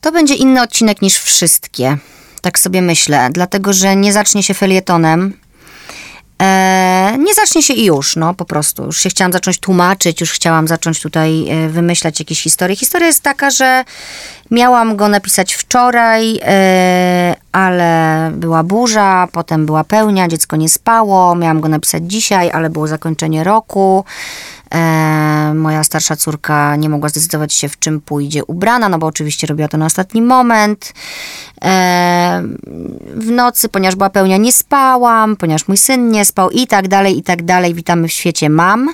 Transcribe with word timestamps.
To 0.00 0.12
będzie 0.12 0.34
inny 0.34 0.62
odcinek 0.62 1.02
niż 1.02 1.18
wszystkie. 1.18 1.96
Tak 2.40 2.58
sobie 2.58 2.82
myślę, 2.82 3.28
dlatego 3.32 3.72
że 3.72 3.96
nie 3.96 4.12
zacznie 4.12 4.42
się 4.42 4.54
felietonem. 4.54 5.32
E, 6.42 7.16
nie 7.18 7.34
zacznie 7.34 7.62
się 7.62 7.74
i 7.74 7.84
już, 7.84 8.16
no 8.16 8.34
po 8.34 8.44
prostu. 8.44 8.84
Już 8.84 9.00
się 9.00 9.10
chciałam 9.10 9.32
zacząć 9.32 9.58
tłumaczyć, 9.58 10.20
już 10.20 10.32
chciałam 10.32 10.68
zacząć 10.68 11.00
tutaj 11.00 11.50
e, 11.50 11.68
wymyślać 11.68 12.18
jakieś 12.18 12.42
historie. 12.42 12.76
Historia 12.76 13.06
jest 13.06 13.22
taka, 13.22 13.50
że 13.50 13.84
miałam 14.50 14.96
go 14.96 15.08
napisać 15.08 15.54
wczoraj, 15.54 16.40
e, 16.42 17.34
ale 17.54 18.30
była 18.34 18.62
burza, 18.62 19.28
potem 19.32 19.66
była 19.66 19.84
pełnia, 19.84 20.28
dziecko 20.28 20.56
nie 20.56 20.68
spało. 20.68 21.34
Miałam 21.34 21.60
go 21.60 21.68
napisać 21.68 22.02
dzisiaj, 22.06 22.50
ale 22.50 22.70
było 22.70 22.88
zakończenie 22.88 23.44
roku. 23.44 24.04
E, 24.74 25.52
moja 25.54 25.84
starsza 25.84 26.16
córka 26.16 26.76
nie 26.76 26.88
mogła 26.88 27.08
zdecydować 27.08 27.54
się, 27.54 27.68
w 27.68 27.78
czym 27.78 28.00
pójdzie 28.00 28.44
ubrana, 28.44 28.88
no 28.88 28.98
bo 28.98 29.06
oczywiście 29.06 29.46
robiła 29.46 29.68
to 29.68 29.78
na 29.78 29.86
ostatni 29.86 30.22
moment. 30.22 30.92
E, 31.64 32.42
w 33.14 33.30
nocy, 33.30 33.68
ponieważ 33.68 33.96
była 33.96 34.10
pełnia, 34.10 34.36
nie 34.36 34.52
spałam, 34.52 35.36
ponieważ 35.36 35.68
mój 35.68 35.76
syn 35.76 36.10
nie 36.10 36.24
spał 36.24 36.50
i 36.50 36.66
tak 36.66 36.88
dalej, 36.88 37.18
i 37.18 37.22
tak 37.22 37.42
dalej. 37.42 37.74
Witamy 37.74 38.08
w 38.08 38.12
świecie 38.12 38.50
mam. 38.50 38.88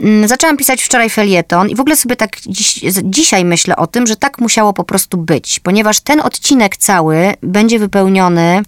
Mm, 0.00 0.28
Zaczęłam 0.28 0.56
pisać 0.56 0.82
wczoraj 0.82 1.10
felieton 1.10 1.68
i 1.68 1.74
w 1.74 1.80
ogóle 1.80 1.96
sobie 1.96 2.16
tak 2.16 2.40
dziś, 2.46 2.80
dzisiaj 3.04 3.44
myślę 3.44 3.76
o 3.76 3.86
tym, 3.86 4.06
że 4.06 4.16
tak 4.16 4.38
musiało 4.38 4.72
po 4.72 4.84
prostu 4.84 5.16
być, 5.16 5.60
ponieważ 5.60 6.00
ten 6.00 6.20
odcinek 6.20 6.76
cały 6.76 7.34
będzie 7.42 7.78
wypełniony 7.78 8.62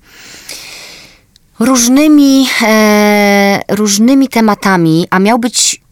różnymi, 1.58 2.48
e, 2.62 3.60
różnymi 3.68 4.28
tematami, 4.28 5.06
a 5.10 5.18
miał 5.18 5.38
być, 5.38 5.82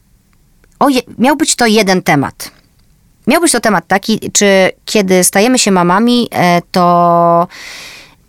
o, 0.79 0.89
je, 0.89 1.01
miał 1.19 1.37
być 1.37 1.57
to 1.57 1.67
jeden 1.67 2.03
temat. 2.03 2.51
Miał 3.27 3.41
być 3.41 3.53
to 3.53 3.61
temat 3.61 3.87
taki, 3.87 4.21
czy 4.33 4.71
kiedy 4.85 5.25
stajemy 5.25 5.59
się 5.59 5.71
mamami, 5.71 6.29
e, 6.31 6.63
to, 6.71 7.49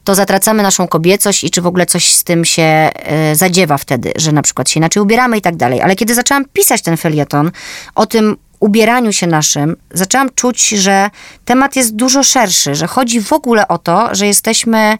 to 0.06 0.16
zatracamy 0.16 0.64
naszą 0.64 0.88
kobiecość 0.88 1.44
i 1.44 1.50
czy 1.50 1.62
w 1.62 1.68
ogóle 1.68 1.86
coś 1.86 2.14
z 2.14 2.24
tym 2.24 2.46
się 2.46 2.64
e, 2.64 3.36
zadziewa 3.36 3.78
wtedy, 3.78 4.12
że 4.16 4.32
na 4.32 4.42
przykład 4.42 4.70
się 4.70 4.80
inaczej 4.80 5.04
ubieramy 5.04 5.38
i 5.38 5.42
tak 5.42 5.56
dalej. 5.56 5.82
Ale 5.82 5.96
kiedy 5.96 6.16
zaczęłam 6.16 6.46
pisać 6.54 6.82
ten 6.82 6.98
felieton 6.98 7.52
o 7.96 8.06
tym 8.06 8.38
ubieraniu 8.60 9.14
się 9.14 9.28
naszym, 9.28 9.76
zaczęłam 9.94 10.30
czuć, 10.36 10.70
że 10.70 11.10
temat 11.46 11.76
jest 11.76 11.96
dużo 11.96 12.24
szerszy, 12.24 12.76
że 12.76 12.88
chodzi 12.88 13.22
w 13.22 13.34
ogóle 13.34 13.68
o 13.68 13.78
to, 13.78 14.16
że 14.16 14.28
jesteśmy 14.28 14.98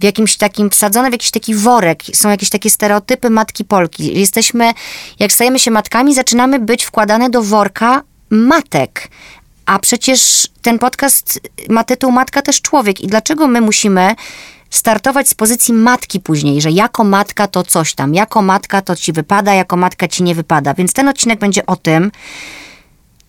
w 0.00 0.04
jakimś 0.04 0.36
takim, 0.36 0.70
wsadzone 0.70 1.08
w 1.08 1.12
jakiś 1.12 1.30
taki 1.30 1.54
worek, 1.54 2.02
są 2.14 2.30
jakieś 2.30 2.50
takie 2.50 2.70
stereotypy 2.70 3.30
matki 3.30 3.64
Polki. 3.64 4.20
Jesteśmy, 4.20 4.72
jak 5.18 5.32
stajemy 5.32 5.58
się 5.58 5.70
matkami, 5.70 6.14
zaczynamy 6.14 6.58
być 6.58 6.84
wkładane 6.84 7.30
do 7.30 7.42
worka 7.42 8.02
matek. 8.30 9.08
A 9.66 9.78
przecież 9.78 10.48
ten 10.62 10.78
podcast 10.78 11.40
ma 11.68 11.84
tytuł 11.84 12.12
Matka 12.12 12.42
też 12.42 12.60
człowiek. 12.60 13.00
I 13.00 13.06
dlaczego 13.06 13.46
my 13.46 13.60
musimy 13.60 14.14
startować 14.70 15.28
z 15.28 15.34
pozycji 15.34 15.74
matki 15.74 16.20
później, 16.20 16.60
że 16.60 16.70
jako 16.70 17.04
matka 17.04 17.48
to 17.48 17.62
coś 17.62 17.94
tam, 17.94 18.14
jako 18.14 18.42
matka 18.42 18.82
to 18.82 18.96
ci 18.96 19.12
wypada, 19.12 19.54
jako 19.54 19.76
matka 19.76 20.08
ci 20.08 20.22
nie 20.22 20.34
wypada. 20.34 20.74
Więc 20.74 20.92
ten 20.92 21.08
odcinek 21.08 21.38
będzie 21.38 21.66
o 21.66 21.76
tym, 21.76 22.10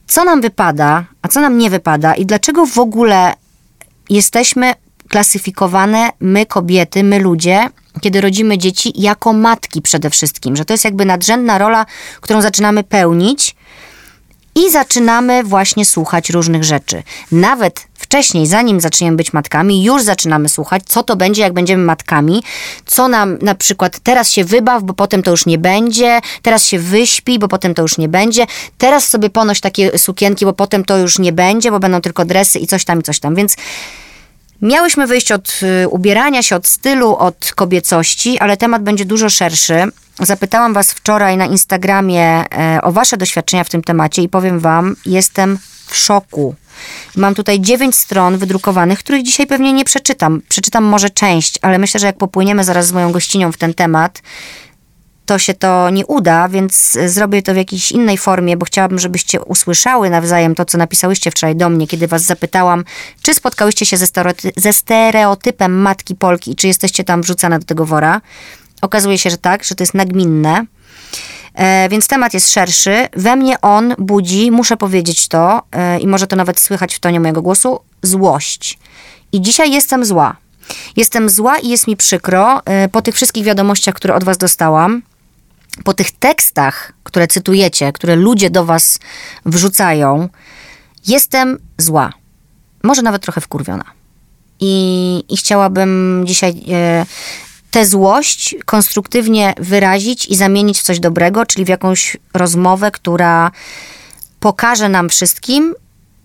co 0.08 0.24
nam 0.24 0.42
wypada, 0.42 1.06
a 1.22 1.28
co 1.28 1.42
nam 1.42 1.58
nie 1.58 1.70
wypada 1.70 2.16
i 2.16 2.26
dlaczego 2.26 2.66
w 2.66 2.80
ogóle 2.80 3.34
jesteśmy 4.10 4.74
klasyfikowane, 5.10 6.10
my 6.20 6.46
kobiety, 6.46 7.04
my 7.04 7.20
ludzie, 7.20 7.70
kiedy 8.02 8.22
rodzimy 8.22 8.58
dzieci, 8.58 8.94
jako 8.96 9.34
matki 9.34 9.82
przede 9.82 10.10
wszystkim, 10.10 10.56
że 10.56 10.66
to 10.66 10.74
jest 10.74 10.86
jakby 10.86 11.06
nadrzędna 11.06 11.58
rola, 11.58 11.86
którą 12.22 12.42
zaczynamy 12.42 12.84
pełnić 12.84 13.56
i 14.58 14.72
zaczynamy 14.72 15.44
właśnie 15.44 15.86
słuchać 15.86 16.30
różnych 16.30 16.64
rzeczy. 16.64 17.04
Nawet 17.32 17.88
wcześniej, 17.94 18.48
zanim 18.48 18.82
zaczniemy 18.82 19.18
być 19.18 19.34
matkami, 19.34 19.84
już 19.84 20.04
zaczynamy 20.04 20.50
słuchać, 20.50 20.84
co 20.86 21.04
to 21.04 21.16
będzie, 21.16 21.42
jak 21.42 21.54
będziemy 21.54 21.84
matkami, 21.84 22.44
co 22.86 23.08
nam 23.08 23.38
na 23.42 23.56
przykład 23.56 24.00
teraz 24.00 24.32
się 24.32 24.44
wybaw, 24.44 24.84
bo 24.84 24.94
potem 24.94 25.24
to 25.24 25.32
już 25.32 25.46
nie 25.46 25.58
będzie, 25.58 26.20
teraz 26.42 26.66
się 26.66 26.80
wyśpi, 26.80 27.40
bo 27.40 27.48
potem 27.48 27.74
to 27.74 27.82
już 27.82 27.98
nie 27.98 28.10
będzie, 28.10 28.46
teraz 28.78 29.08
sobie 29.08 29.30
ponoś 29.30 29.62
takie 29.62 30.00
sukienki, 30.00 30.46
bo 30.46 30.54
potem 30.54 30.86
to 30.86 30.98
już 30.98 31.20
nie 31.20 31.34
będzie, 31.34 31.72
bo 31.72 31.80
będą 31.80 32.02
tylko 32.02 32.26
dresy 32.26 32.60
i 32.60 32.68
coś 32.68 32.86
tam, 32.86 33.00
i 33.00 33.04
coś 33.04 33.20
tam. 33.20 33.36
Więc 33.36 33.56
Miałyśmy 34.62 35.08
wyjść 35.08 35.32
od 35.32 35.60
y, 35.84 35.90
ubierania 35.90 36.44
się, 36.44 36.56
od 36.56 36.68
stylu, 36.68 37.16
od 37.16 37.52
kobiecości, 37.56 38.40
ale 38.40 38.58
temat 38.58 38.84
będzie 38.84 39.06
dużo 39.06 39.30
szerszy. 39.30 39.84
Zapytałam 40.20 40.74
Was 40.74 40.92
wczoraj 40.92 41.38
na 41.38 41.46
Instagramie 41.46 42.24
e, 42.24 42.82
o 42.82 42.92
Wasze 42.92 43.18
doświadczenia 43.18 43.64
w 43.64 43.70
tym 43.70 43.84
temacie 43.84 44.22
i 44.22 44.30
powiem 44.30 44.60
Wam, 44.60 44.96
jestem 45.06 45.60
w 45.88 45.96
szoku. 45.96 46.56
Mam 47.16 47.36
tutaj 47.36 47.60
dziewięć 47.60 47.96
stron 47.96 48.38
wydrukowanych, 48.38 49.00
których 49.00 49.24
dzisiaj 49.24 49.48
pewnie 49.48 49.74
nie 49.74 49.86
przeczytam. 49.86 50.42
Przeczytam 50.50 50.84
może 50.84 51.10
część, 51.10 51.60
ale 51.62 51.78
myślę, 51.78 52.00
że 52.00 52.08
jak 52.08 52.18
popłyniemy 52.18 52.64
zaraz 52.64 52.88
z 52.88 52.92
moją 52.92 53.12
gościnią 53.12 53.52
w 53.52 53.58
ten 53.58 53.74
temat, 53.74 54.22
to 55.28 55.40
się 55.40 55.54
to 55.54 55.90
nie 55.90 56.06
uda, 56.06 56.50
więc 56.50 56.98
zrobię 57.06 57.42
to 57.42 57.54
w 57.54 57.58
jakiejś 57.58 57.92
innej 57.92 58.18
formie, 58.18 58.58
bo 58.58 58.66
chciałabym, 58.66 59.00
żebyście 59.00 59.42
usłyszały 59.42 60.10
nawzajem 60.10 60.56
to, 60.56 60.66
co 60.66 60.78
napisałyście 60.78 61.32
wczoraj 61.32 61.56
do 61.56 61.70
mnie, 61.70 61.88
kiedy 61.88 62.08
was 62.08 62.24
zapytałam, 62.24 62.84
czy 63.22 63.34
spotkałyście 63.34 63.86
się 63.86 63.98
ze, 63.98 64.06
stereoty- 64.06 64.52
ze 64.58 64.74
stereotypem 64.74 65.82
matki 65.82 66.16
Polki 66.16 66.52
i 66.52 66.56
czy 66.56 66.68
jesteście 66.68 67.04
tam 67.04 67.22
wrzucane 67.22 67.60
do 67.60 67.66
tego 67.66 67.86
wora. 67.86 68.22
Okazuje 68.82 69.18
się, 69.18 69.30
że 69.30 69.38
tak, 69.38 69.64
że 69.64 69.76
to 69.76 69.84
jest 69.84 69.94
nagminne. 69.94 70.66
E, 71.54 71.90
więc 71.90 72.08
temat 72.08 72.34
jest 72.34 72.52
szerszy. 72.52 73.08
We 73.14 73.36
mnie 73.36 73.62
on 73.62 73.96
budzi, 73.98 74.52
muszę 74.52 74.78
powiedzieć 74.78 75.28
to, 75.28 75.62
e, 75.72 76.00
i 76.00 76.08
może 76.08 76.28
to 76.28 76.36
nawet 76.36 76.60
słychać 76.60 76.96
w 76.96 77.00
tonie 77.00 77.20
mojego 77.20 77.42
głosu, 77.42 77.80
złość. 78.04 78.80
I 79.32 79.42
dzisiaj 79.42 79.72
jestem 79.72 80.06
zła. 80.06 80.36
Jestem 80.96 81.30
zła 81.30 81.58
i 81.58 81.70
jest 81.70 81.88
mi 81.88 81.98
przykro 81.98 82.62
e, 82.66 82.90
po 82.90 83.02
tych 83.02 83.16
wszystkich 83.16 83.44
wiadomościach, 83.44 83.96
które 83.96 84.16
od 84.16 84.24
was 84.24 84.38
dostałam 84.38 85.02
po 85.84 85.94
tych 85.94 86.12
tekstach, 86.12 86.94
które 87.04 87.28
cytujecie, 87.28 87.92
które 87.94 88.16
ludzie 88.16 88.50
do 88.50 88.66
was 88.66 89.00
wrzucają, 89.46 90.30
jestem 91.08 91.58
zła. 91.78 92.14
Może 92.84 93.02
nawet 93.02 93.22
trochę 93.22 93.42
wkurwiona. 93.42 93.84
I, 94.60 95.24
i 95.30 95.38
chciałabym 95.38 96.24
dzisiaj 96.26 96.64
e, 96.72 97.06
tę 97.72 97.86
złość 97.86 98.56
konstruktywnie 98.66 99.54
wyrazić 99.58 100.26
i 100.26 100.36
zamienić 100.36 100.80
w 100.80 100.84
coś 100.84 101.00
dobrego, 101.00 101.46
czyli 101.46 101.66
w 101.66 101.70
jakąś 101.70 102.18
rozmowę, 102.34 102.92
która 102.92 103.52
pokaże 104.40 104.90
nam 104.90 105.10
wszystkim, 105.10 105.76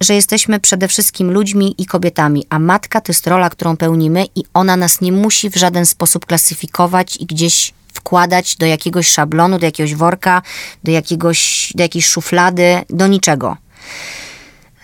że 0.00 0.14
jesteśmy 0.14 0.60
przede 0.60 0.88
wszystkim 0.88 1.30
ludźmi 1.30 1.74
i 1.78 1.86
kobietami, 1.86 2.46
a 2.50 2.58
matka 2.58 3.00
to 3.00 3.12
jest 3.12 3.26
rola, 3.26 3.50
którą 3.50 3.76
pełnimy 3.76 4.24
i 4.34 4.44
ona 4.54 4.76
nas 4.76 5.00
nie 5.00 5.12
musi 5.12 5.50
w 5.50 5.56
żaden 5.56 5.86
sposób 5.86 6.26
klasyfikować 6.26 7.16
i 7.16 7.26
gdzieś 7.26 7.72
wkładać 8.02 8.56
do 8.56 8.66
jakiegoś 8.66 9.08
szablonu, 9.08 9.58
do 9.58 9.66
jakiegoś 9.66 9.94
worka, 9.94 10.42
do, 10.84 10.90
jakiegoś, 10.90 11.72
do 11.74 11.82
jakiejś 11.82 12.06
szuflady, 12.06 12.80
do 12.90 13.06
niczego. 13.06 13.56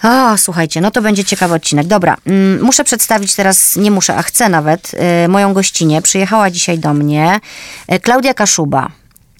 O, 0.03 0.39
słuchajcie, 0.39 0.81
no 0.81 0.91
to 0.91 1.03
będzie 1.03 1.25
ciekawy 1.25 1.55
odcinek. 1.55 1.87
Dobra, 1.87 2.17
mm, 2.27 2.62
muszę 2.62 2.84
przedstawić 2.84 3.34
teraz, 3.34 3.77
nie 3.77 3.91
muszę, 3.91 4.17
a 4.17 4.23
chcę 4.23 4.49
nawet, 4.49 4.93
y, 5.25 5.29
moją 5.29 5.55
gościnę. 5.55 6.03
Przyjechała 6.03 6.51
dzisiaj 6.51 6.79
do 6.79 6.95
mnie 6.95 7.41
y, 7.93 8.01
Klaudia 8.01 8.34
Kaszuba 8.34 8.91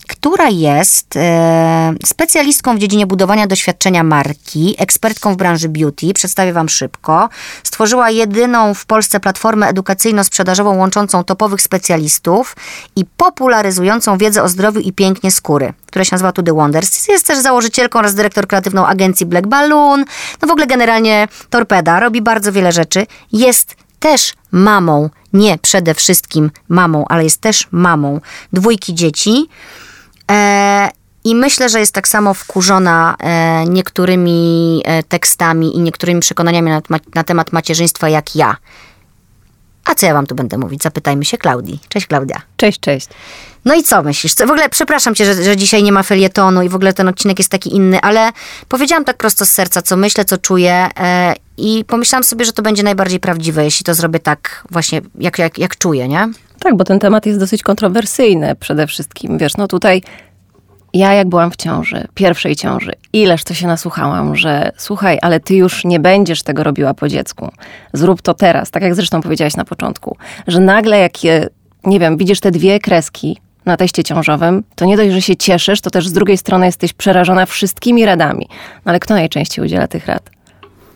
która 0.09 0.49
jest 0.49 1.17
e, 1.17 1.95
specjalistką 2.07 2.77
w 2.77 2.79
dziedzinie 2.79 3.07
budowania 3.07 3.47
doświadczenia 3.47 4.05
marki, 4.05 4.75
ekspertką 4.79 5.35
w 5.35 5.37
branży 5.37 5.69
beauty. 5.69 6.13
Przedstawię 6.15 6.53
Wam 6.53 6.69
szybko. 6.69 7.29
Stworzyła 7.65 8.11
jedyną 8.11 8.75
w 8.75 8.87
Polsce 8.87 9.21
platformę 9.21 9.67
edukacyjno-sprzedażową 9.67 10.77
łączącą 10.77 11.25
topowych 11.25 11.63
specjalistów 11.63 12.57
i 12.97 13.05
popularyzującą 13.17 14.19
wiedzę 14.19 14.43
o 14.43 14.49
zdrowiu 14.49 14.81
i 14.81 14.93
pięknie 14.93 15.31
skóry, 15.31 15.73
która 15.87 16.05
się 16.05 16.15
nazywa 16.15 16.33
To 16.33 16.43
The 16.43 16.53
Wonders. 16.53 17.09
Jest 17.09 17.27
też 17.27 17.39
założycielką 17.39 17.99
oraz 17.99 18.15
dyrektor 18.15 18.47
kreatywną 18.47 18.87
agencji 18.87 19.27
Black 19.27 19.47
Balloon. 19.47 20.05
No 20.43 20.49
w 20.49 20.51
ogóle 20.51 20.67
generalnie 20.67 21.29
torpeda, 21.51 22.01
robi 22.01 22.23
bardzo 22.23 22.53
wiele 22.53 22.73
rzeczy. 22.73 23.07
Jest 23.33 23.77
też 24.01 24.33
mamą, 24.53 25.11
nie 25.33 25.59
przede 25.59 25.95
wszystkim 25.95 26.51
mamą, 26.69 27.05
ale 27.09 27.25
jest 27.25 27.41
też 27.41 27.69
mamą 27.71 28.21
dwójki 28.53 28.95
dzieci. 28.95 29.49
E, 30.31 30.91
I 31.25 31.35
myślę, 31.35 31.69
że 31.69 31.81
jest 31.81 31.95
tak 31.95 32.09
samo 32.09 32.35
wkurzona 32.35 33.17
e, 33.21 33.65
niektórymi 33.65 34.83
e, 34.85 35.03
tekstami 35.03 35.77
i 35.77 35.81
niektórymi 35.81 36.21
przekonaniami 36.21 36.71
na, 36.71 36.81
na 37.15 37.25
temat 37.25 37.53
macierzyństwa 37.53 38.09
jak 38.09 38.37
ja. 38.37 38.57
A 39.85 39.95
co 39.95 40.07
ja 40.07 40.15
wam 40.15 40.27
tu 40.27 40.35
będę 40.35 40.59
mówić? 40.59 40.83
Zapytajmy 40.83 41.25
się 41.25 41.39
Klaudii. 41.39 41.81
Cześć 41.89 42.07
Klaudia. 42.07 42.43
Cześć, 42.57 42.81
cześć. 42.81 43.09
No 43.65 43.75
i 43.75 43.83
co 43.83 44.03
myślisz? 44.03 44.35
Co, 44.35 44.47
w 44.47 44.51
ogóle 44.51 44.69
przepraszam 44.69 45.15
cię, 45.15 45.25
że, 45.25 45.45
że 45.45 45.57
dzisiaj 45.57 45.83
nie 45.83 45.93
ma 45.93 46.03
felietonu 46.03 46.63
i 46.63 46.69
w 46.69 46.75
ogóle 46.75 46.93
ten 46.93 47.09
odcinek 47.09 47.39
jest 47.39 47.51
taki 47.51 47.77
inny, 47.77 48.01
ale 48.01 48.33
powiedziałam 48.69 49.05
tak 49.05 49.17
prosto 49.17 49.47
z 49.47 49.51
serca, 49.51 49.83
co 49.83 49.97
myślę, 49.97 50.25
co 50.25 50.39
czuję 50.39 50.89
e, 51.01 51.35
i 51.57 51.85
pomyślałam 51.85 52.25
sobie, 52.25 52.45
że 52.45 52.53
to 52.53 52.63
będzie 52.63 52.83
najbardziej 52.83 53.21
prawdziwe, 53.21 53.65
jeśli 53.65 53.85
to 53.85 53.95
zrobię 53.95 54.21
tak 54.21 54.65
właśnie, 54.71 55.01
jak, 55.19 55.39
jak, 55.39 55.59
jak 55.59 55.79
czuję, 55.79 56.09
nie? 56.09 56.29
Tak, 56.61 56.77
bo 56.77 56.85
ten 56.85 56.99
temat 56.99 57.27
jest 57.27 57.39
dosyć 57.39 57.63
kontrowersyjny 57.63 58.55
przede 58.55 58.87
wszystkim. 58.87 59.39
Wiesz, 59.39 59.57
no 59.57 59.69
tutaj 59.69 60.03
Ja 60.95 61.13
jak 61.13 61.29
byłam 61.29 61.51
w 61.51 61.57
ciąży, 61.57 62.07
pierwszej 62.15 62.57
ciąży, 62.57 62.93
ileż 63.13 63.45
to 63.45 63.55
się 63.55 63.67
nasłuchałam, 63.67 64.37
że 64.37 64.73
słuchaj, 64.77 65.19
ale 65.23 65.41
ty 65.41 65.55
już 65.55 65.85
nie 65.85 66.01
będziesz 66.01 66.43
tego 66.43 66.65
robiła 66.65 66.95
po 66.95 67.09
dziecku. 67.09 67.49
Zrób 67.93 68.23
to 68.23 68.35
teraz, 68.35 68.71
tak 68.71 68.83
jak 68.83 68.95
zresztą 68.95 69.21
powiedziałaś 69.21 69.57
na 69.57 69.65
początku, 69.65 70.17
że 70.47 70.61
nagle 70.61 70.99
jak, 70.99 71.25
je, 71.25 71.49
nie 71.85 72.01
wiem, 72.01 72.17
widzisz 72.17 72.41
te 72.41 72.51
dwie 72.51 72.81
kreski 72.81 73.39
na 73.65 73.77
teście 73.77 74.05
ciążowym, 74.05 74.65
to 74.75 74.85
nie 74.85 74.97
dość, 74.97 75.13
że 75.13 75.23
się 75.23 75.37
cieszysz, 75.37 75.81
to 75.81 75.91
też 75.91 76.09
z 76.09 76.13
drugiej 76.13 76.39
strony 76.39 76.67
jesteś 76.67 76.93
przerażona 76.93 77.47
wszystkimi 77.47 78.07
radami. 78.07 78.47
No 78.75 78.91
ale 78.91 79.01
kto 79.01 79.15
najczęściej 79.15 79.65
udziela 79.65 79.89
tych 79.89 80.07
rad? 80.07 80.31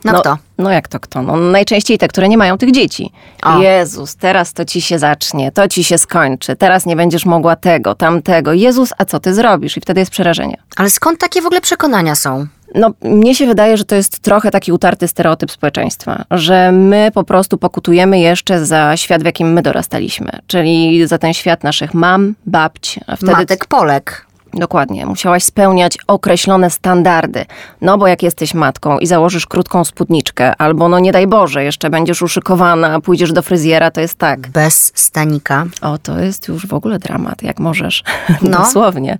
No, 0.04 0.20
kto? 0.20 0.38
No 0.58 0.70
jak 0.70 0.88
to 0.88 1.00
kto? 1.00 1.22
No 1.22 1.36
najczęściej 1.36 1.98
te, 1.98 2.08
które 2.08 2.28
nie 2.28 2.38
mają 2.38 2.58
tych 2.58 2.72
dzieci. 2.72 3.12
O. 3.42 3.58
Jezus, 3.58 4.16
teraz 4.16 4.52
to 4.52 4.64
ci 4.64 4.82
się 4.82 4.98
zacznie, 4.98 5.52
to 5.52 5.68
ci 5.68 5.84
się 5.84 5.98
skończy, 5.98 6.56
teraz 6.56 6.86
nie 6.86 6.96
będziesz 6.96 7.26
mogła 7.26 7.56
tego, 7.56 7.94
tamtego. 7.94 8.52
Jezus, 8.52 8.92
a 8.98 9.04
co 9.04 9.20
ty 9.20 9.34
zrobisz? 9.34 9.76
I 9.76 9.80
wtedy 9.80 10.00
jest 10.00 10.12
przerażenie. 10.12 10.56
Ale 10.76 10.90
skąd 10.90 11.20
takie 11.20 11.42
w 11.42 11.46
ogóle 11.46 11.60
przekonania 11.60 12.14
są? 12.14 12.46
No, 12.74 12.90
mnie 13.02 13.34
się 13.34 13.46
wydaje, 13.46 13.76
że 13.76 13.84
to 13.84 13.94
jest 13.94 14.18
trochę 14.18 14.50
taki 14.50 14.72
utarty 14.72 15.08
stereotyp 15.08 15.50
społeczeństwa, 15.50 16.24
że 16.30 16.72
my 16.72 17.10
po 17.14 17.24
prostu 17.24 17.58
pokutujemy 17.58 18.18
jeszcze 18.18 18.66
za 18.66 18.96
świat, 18.96 19.22
w 19.22 19.24
jakim 19.24 19.52
my 19.52 19.62
dorastaliśmy, 19.62 20.30
czyli 20.46 21.06
za 21.06 21.18
ten 21.18 21.34
świat 21.34 21.64
naszych 21.64 21.94
mam, 21.94 22.34
babć, 22.46 23.00
a 23.06 23.16
wtedy 23.16 23.32
Matek 23.32 23.66
Polek. 23.66 24.26
Dokładnie. 24.54 25.06
Musiałaś 25.06 25.44
spełniać 25.44 25.98
określone 26.06 26.70
standardy. 26.70 27.44
No 27.80 27.98
bo 27.98 28.06
jak 28.06 28.22
jesteś 28.22 28.54
matką 28.54 28.98
i 28.98 29.06
założysz 29.06 29.46
krótką 29.46 29.84
spódniczkę, 29.84 30.56
albo 30.56 30.88
no 30.88 30.98
nie 30.98 31.12
daj 31.12 31.26
Boże, 31.26 31.64
jeszcze 31.64 31.90
będziesz 31.90 32.22
uszykowana, 32.22 33.00
pójdziesz 33.00 33.32
do 33.32 33.42
fryzjera, 33.42 33.90
to 33.90 34.00
jest 34.00 34.18
tak. 34.18 34.48
Bez 34.48 34.92
stanika. 34.94 35.66
O, 35.82 35.98
to 35.98 36.18
jest 36.18 36.48
już 36.48 36.66
w 36.66 36.74
ogóle 36.74 36.98
dramat, 36.98 37.42
jak 37.42 37.58
możesz. 37.58 38.04
No. 38.42 38.58
Dosłownie. 38.58 39.18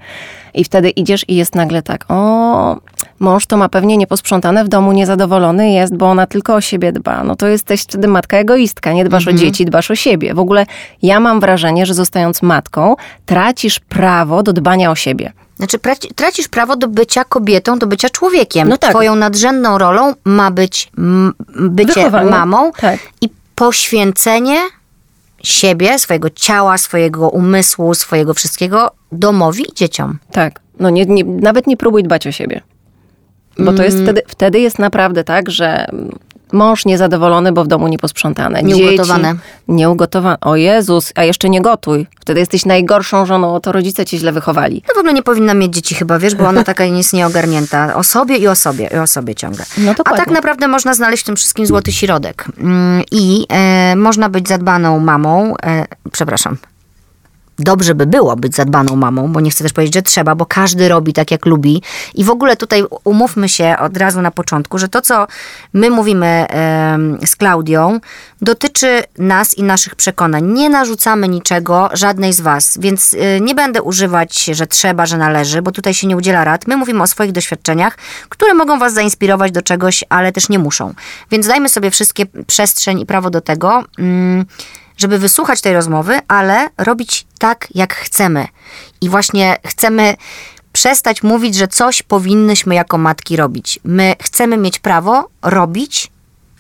I 0.55 0.65
wtedy 0.65 0.91
idziesz 0.91 1.25
i 1.29 1.37
jest 1.37 1.55
nagle 1.55 1.83
tak, 1.83 2.05
o, 2.09 2.77
mąż 3.23 3.47
to 3.47 3.57
ma 3.57 3.69
pewnie 3.69 3.97
nieposprzątane 3.97 4.65
w 4.65 4.69
domu, 4.69 4.93
niezadowolony 4.93 5.73
jest, 5.73 5.97
bo 5.97 6.11
ona 6.11 6.27
tylko 6.27 6.55
o 6.55 6.61
siebie 6.61 6.93
dba. 6.93 7.25
No 7.25 7.37
to 7.37 7.47
jesteś 7.47 7.83
wtedy 7.83 8.09
matka 8.09 8.37
egoistka, 8.37 8.93
nie 8.93 9.05
dbasz 9.05 9.29
o 9.29 9.33
dzieci, 9.33 9.65
dbasz 9.65 9.91
o 9.91 9.95
siebie. 9.95 10.35
W 10.35 10.39
ogóle 10.39 10.67
ja 11.03 11.21
mam 11.21 11.41
wrażenie, 11.41 11.87
że 11.87 11.95
zostając 11.95 12.43
matką, 12.43 12.97
tracisz 13.27 13.81
prawo 13.81 14.43
do 14.43 14.53
dbania 14.53 14.91
o 14.91 14.95
siebie. 14.95 15.33
Znaczy, 15.57 15.79
tracisz 16.15 16.49
prawo 16.49 16.77
do 16.77 16.89
bycia 16.89 17.25
kobietą, 17.25 17.79
do 17.79 17.87
bycia 17.87 18.09
człowiekiem. 18.09 18.69
No 18.69 18.79
tak. 18.79 18.91
Twoją 18.91 19.15
nadrzędną 19.15 19.79
rolą 19.79 20.15
ma 20.25 20.51
być 20.51 20.91
bycie 21.57 21.95
Wychowanie. 21.95 22.31
mamą 22.31 22.73
Tak. 22.73 23.01
i 23.21 23.29
poświęcenie 23.55 24.59
siebie, 25.43 25.99
swojego 25.99 26.31
ciała, 26.31 26.79
swojego 26.79 27.29
umysłu, 27.29 27.95
swojego 27.95 28.35
wszystkiego 28.35 28.91
domowi 29.13 29.63
i 29.71 29.75
dzieciom. 29.75 30.19
Tak. 30.33 30.61
No 30.81 30.91
nie, 30.91 31.07
nie, 31.07 31.25
nawet 31.25 31.67
nie 31.67 31.77
próbuj 31.77 32.03
dbać 32.03 32.27
o 32.27 32.33
siebie. 32.33 32.61
Bo 33.59 33.73
to 33.73 33.83
jest 33.83 34.03
wtedy, 34.03 34.23
wtedy 34.29 34.61
jest 34.61 34.79
naprawdę 34.79 35.25
tak, 35.25 35.51
że 35.51 35.87
mąż 36.53 36.85
niezadowolony, 36.85 37.53
bo 37.53 37.65
w 37.65 37.67
domu 37.67 37.89
nieposprzątane. 37.89 38.63
Nieugotowane. 38.63 39.29
Dzieci 39.29 39.43
nieugotowane. 39.69 40.41
O 40.41 40.57
Jezus, 40.57 41.13
a 41.15 41.25
jeszcze 41.25 41.51
nie 41.51 41.63
gotuj. 41.63 42.07
Wtedy 42.21 42.41
jesteś 42.41 42.67
najgorszą 42.67 43.27
żoną, 43.27 43.61
to 43.61 43.73
rodzice 43.73 44.05
cię 44.05 44.19
źle 44.19 44.33
wychowali. 44.33 44.83
No 44.89 44.95
w 44.95 44.99
ogóle 44.99 45.13
nie 45.13 45.23
powinna 45.23 45.55
mieć 45.55 45.75
dzieci 45.75 45.95
chyba, 45.95 46.19
wiesz, 46.19 46.35
bo 46.35 46.49
ona 46.49 46.65
taka 46.65 46.85
jest 47.03 47.13
nieogarnięta. 47.13 47.95
O 47.95 48.05
sobie 48.05 48.37
i 48.37 48.49
o 48.49 48.57
sobie, 48.57 48.91
i 48.95 48.99
o 48.99 49.07
sobie 49.07 49.35
ciągle. 49.35 49.65
No 49.79 49.91
A 49.91 49.95
dokładnie. 49.95 50.25
tak 50.25 50.35
naprawdę 50.35 50.69
można 50.69 50.95
znaleźć 50.95 51.23
w 51.23 51.27
tym 51.27 51.37
wszystkim 51.37 51.67
złoty 51.67 51.93
środek. 51.93 52.45
Mm, 52.59 53.03
I 53.11 53.47
e, 53.49 53.97
można 53.97 54.29
być 54.29 54.49
zadbaną 54.49 54.99
mamą, 55.01 55.55
e, 55.63 55.85
przepraszam, 56.13 56.57
dobrze 57.59 57.95
by 57.95 58.07
było 58.07 58.37
być 58.37 58.55
zadbaną 58.55 58.97
mamą, 58.97 59.33
bo 59.33 59.41
nie 59.41 59.51
chcę 59.51 59.65
też 59.65 59.73
powiedzieć, 59.73 59.95
że 59.95 60.03
trzeba, 60.03 60.35
bo 60.35 60.47
każdy 60.47 60.89
robi 60.89 61.13
tak, 61.13 61.31
jak 61.31 61.47
lubi. 61.47 61.83
I 62.15 62.25
w 62.25 62.31
ogóle 62.31 62.57
tutaj 62.57 62.85
umówmy 63.05 63.49
się 63.49 63.77
od 63.79 63.97
razu 63.97 64.23
na 64.23 64.31
początku, 64.31 64.79
że 64.79 64.89
to, 64.89 65.01
co 65.01 65.27
my 65.73 65.91
mówimy 65.91 66.27
em, 66.27 67.19
z 67.27 67.37
Klaudią, 67.37 68.01
dotyczy 68.43 69.03
nas 69.19 69.55
i 69.55 69.63
naszych 69.63 69.95
przekonań. 69.95 70.53
Nie 70.53 70.71
narzucamy 70.71 71.29
niczego 71.29 71.91
żadnej 71.93 72.33
z 72.33 72.41
was, 72.41 72.79
więc 72.81 73.15
y, 73.15 73.19
nie 73.41 73.55
będę 73.55 73.83
używać, 73.83 74.45
że 74.45 74.67
trzeba, 74.67 75.07
że 75.07 75.19
należy, 75.19 75.63
bo 75.63 75.73
tutaj 75.73 75.95
się 75.95 76.07
nie 76.07 76.17
udziela 76.17 76.45
rad. 76.45 76.67
My 76.67 76.77
mówimy 76.77 77.03
o 77.03 77.07
swoich 77.07 77.33
doświadczeniach, 77.33 77.99
które 78.29 78.55
mogą 78.55 78.79
was 78.79 78.95
zainspirować 78.95 79.53
do 79.53 79.63
czegoś, 79.63 80.05
ale 80.09 80.33
też 80.33 80.49
nie 80.49 80.59
muszą. 80.59 80.95
Więc 81.31 81.47
dajmy 81.47 81.69
sobie 81.69 81.91
wszystkie 81.91 82.27
przestrzeń 82.47 83.01
i 83.01 83.07
prawo 83.07 83.31
do 83.31 83.41
tego. 83.41 83.85
Mm, 83.99 84.45
żeby 84.97 85.19
wysłuchać 85.19 85.61
tej 85.61 85.75
rozmowy, 85.75 86.21
ale 86.29 86.69
robić 86.79 87.27
tak, 87.39 87.69
jak 87.75 87.95
chcemy. 87.95 88.47
I 89.01 89.09
właśnie 89.09 89.57
chcemy 89.67 90.15
przestać 90.73 91.23
mówić, 91.23 91.55
że 91.55 91.69
coś 91.69 92.03
powinnyśmy 92.03 92.75
jako 92.75 92.99
matki 92.99 93.37
robić. 93.37 93.81
My 93.85 94.15
chcemy 94.23 94.57
mieć 94.57 94.79
prawo 94.79 95.29
robić 95.43 96.11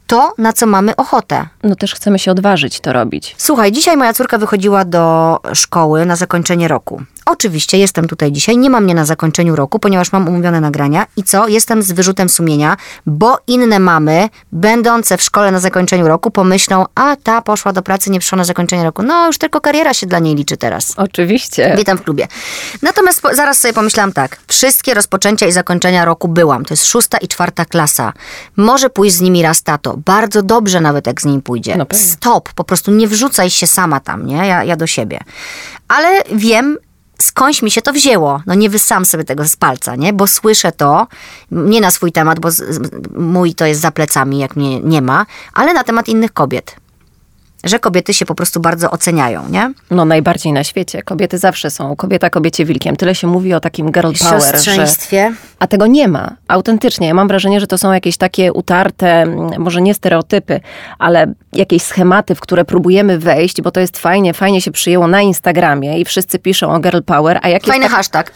to, 0.06 0.34
na 0.38 0.52
co 0.52 0.67
mamy 0.67 0.96
ochotę. 0.96 1.46
No 1.62 1.76
też 1.76 1.94
chcemy 1.94 2.19
się 2.19 2.31
odważyć 2.31 2.81
to 2.81 2.93
robić. 2.93 3.34
Słuchaj, 3.38 3.73
dzisiaj 3.73 3.96
moja 3.96 4.12
córka 4.12 4.38
wychodziła 4.38 4.84
do 4.84 5.38
szkoły 5.55 6.06
na 6.06 6.17
zakończenie 6.17 6.69
roku. 6.69 7.02
Oczywiście 7.26 7.78
jestem 7.78 8.08
tutaj 8.08 8.32
dzisiaj, 8.32 8.56
nie 8.58 8.70
mam 8.70 8.84
mnie 8.84 8.94
na 8.94 9.04
zakończeniu 9.04 9.56
roku, 9.56 9.78
ponieważ 9.78 10.12
mam 10.12 10.28
umówione 10.28 10.60
nagrania. 10.60 11.06
I 11.16 11.22
co? 11.22 11.48
Jestem 11.48 11.82
z 11.82 11.92
wyrzutem 11.92 12.28
sumienia, 12.28 12.76
bo 13.06 13.38
inne 13.46 13.78
mamy, 13.78 14.28
będące 14.52 15.16
w 15.16 15.22
szkole 15.22 15.52
na 15.52 15.60
zakończeniu 15.60 16.08
roku, 16.08 16.30
pomyślą, 16.30 16.84
a 16.94 17.16
ta 17.16 17.42
poszła 17.42 17.72
do 17.72 17.82
pracy, 17.82 18.10
nie 18.10 18.20
przyszła 18.20 18.38
na 18.38 18.44
zakończenie 18.44 18.84
roku. 18.84 19.02
No, 19.02 19.26
już 19.26 19.38
tylko 19.38 19.60
kariera 19.60 19.94
się 19.94 20.06
dla 20.06 20.19
niej 20.19 20.34
liczy 20.34 20.56
teraz. 20.56 20.92
Oczywiście. 20.96 21.74
Witam 21.76 21.98
w 21.98 22.02
klubie. 22.02 22.28
Natomiast 22.82 23.20
po, 23.22 23.34
zaraz 23.34 23.58
sobie 23.58 23.74
pomyślałam 23.74 24.12
tak. 24.12 24.38
Wszystkie 24.48 24.94
rozpoczęcia 24.94 25.46
i 25.46 25.52
zakończenia 25.52 26.04
roku 26.04 26.28
byłam. 26.28 26.64
To 26.64 26.74
jest 26.74 26.86
szósta 26.86 27.19
i 27.19 27.28
czwarta 27.28 27.64
klasa. 27.64 28.12
Może 28.56 28.90
pójść 28.90 29.16
z 29.16 29.20
nimi 29.20 29.42
raz 29.42 29.62
tato. 29.62 29.96
Bardzo 29.96 30.42
dobrze 30.42 30.80
nawet 30.80 31.06
jak 31.06 31.20
z 31.20 31.24
nim 31.24 31.42
pójdzie. 31.42 31.76
No. 31.76 31.86
Stop. 31.92 32.52
Po 32.52 32.64
prostu 32.64 32.90
nie 32.90 33.08
wrzucaj 33.08 33.50
się 33.50 33.66
sama 33.66 34.00
tam, 34.00 34.26
nie? 34.26 34.36
Ja, 34.36 34.64
ja 34.64 34.76
do 34.76 34.86
siebie. 34.86 35.19
Ale 35.88 36.22
wiem, 36.32 36.78
skądś 37.22 37.62
mi 37.62 37.70
się 37.70 37.82
to 37.82 37.92
wzięło. 37.92 38.42
No 38.46 38.54
nie 38.54 38.70
wysam 38.70 39.04
sobie 39.04 39.24
tego 39.24 39.48
z 39.48 39.56
palca, 39.56 39.96
nie? 39.96 40.12
Bo 40.12 40.26
słyszę 40.26 40.72
to, 40.72 41.06
nie 41.50 41.80
na 41.80 41.90
swój 41.90 42.12
temat, 42.12 42.40
bo 42.40 42.50
z, 42.50 42.80
mój 43.16 43.54
to 43.54 43.66
jest 43.66 43.80
za 43.80 43.90
plecami, 43.90 44.38
jak 44.38 44.56
mnie 44.56 44.80
nie 44.80 45.02
ma, 45.02 45.26
ale 45.52 45.74
na 45.74 45.84
temat 45.84 46.08
innych 46.08 46.32
kobiet. 46.32 46.81
Że 47.64 47.78
kobiety 47.78 48.14
się 48.14 48.26
po 48.26 48.34
prostu 48.34 48.60
bardzo 48.60 48.90
oceniają, 48.90 49.48
nie? 49.48 49.72
No 49.90 50.04
najbardziej 50.04 50.52
na 50.52 50.64
świecie. 50.64 51.02
Kobiety 51.02 51.38
zawsze 51.38 51.70
są. 51.70 51.96
Kobieta 51.96 52.31
kobiecie 52.31 52.64
wilkiem. 52.64 52.96
Tyle 52.96 53.14
się 53.14 53.26
mówi 53.26 53.54
o 53.54 53.60
takim 53.60 53.92
girl 53.92 54.12
power, 54.31 54.60
że... 54.64 54.86
A 55.58 55.66
tego 55.66 55.86
nie 55.86 56.08
ma. 56.08 56.36
Autentycznie. 56.48 57.06
Ja 57.06 57.14
mam 57.14 57.28
wrażenie, 57.28 57.60
że 57.60 57.66
to 57.66 57.78
są 57.78 57.92
jakieś 57.92 58.16
takie 58.16 58.52
utarte, 58.52 59.26
może 59.58 59.82
nie 59.82 59.94
stereotypy, 59.94 60.60
ale 60.98 61.32
jakieś 61.52 61.82
schematy, 61.82 62.34
w 62.34 62.40
które 62.40 62.64
próbujemy 62.64 63.19
wejść, 63.19 63.62
bo 63.62 63.70
to 63.70 63.81
jest 63.81 63.98
fajnie, 63.98 64.34
fajnie 64.34 64.60
się 64.60 64.70
przyjęło 64.70 65.06
na 65.06 65.22
Instagramie 65.22 66.00
i 66.00 66.04
wszyscy 66.04 66.38
piszą 66.38 66.74
o 66.74 66.78
girl 66.81 67.00
power, 67.06 67.38
a 67.42 67.48
jak 67.48 67.64
Fajny 67.64 67.84
jest, 67.84 67.94
hashtag. 67.96 68.32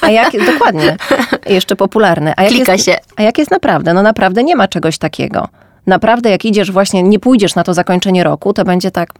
a 0.00 0.10
jak, 0.10 0.46
dokładnie, 0.46 0.96
jeszcze 1.46 1.76
popularny. 1.76 2.32
A 2.36 2.42
jak 2.42 2.52
Klika 2.52 2.72
jest, 2.72 2.84
się. 2.84 2.96
A 3.16 3.22
jak 3.22 3.38
jest 3.38 3.50
naprawdę? 3.50 3.94
No 3.94 4.02
naprawdę 4.02 4.44
nie 4.44 4.56
ma 4.56 4.68
czegoś 4.68 4.98
takiego. 4.98 5.48
Naprawdę 5.86 6.30
jak 6.30 6.44
idziesz 6.44 6.72
właśnie, 6.72 7.02
nie 7.02 7.18
pójdziesz 7.18 7.54
na 7.54 7.64
to 7.64 7.74
zakończenie 7.74 8.24
roku, 8.24 8.52
to 8.52 8.64
będzie 8.64 8.90
tak, 8.90 9.10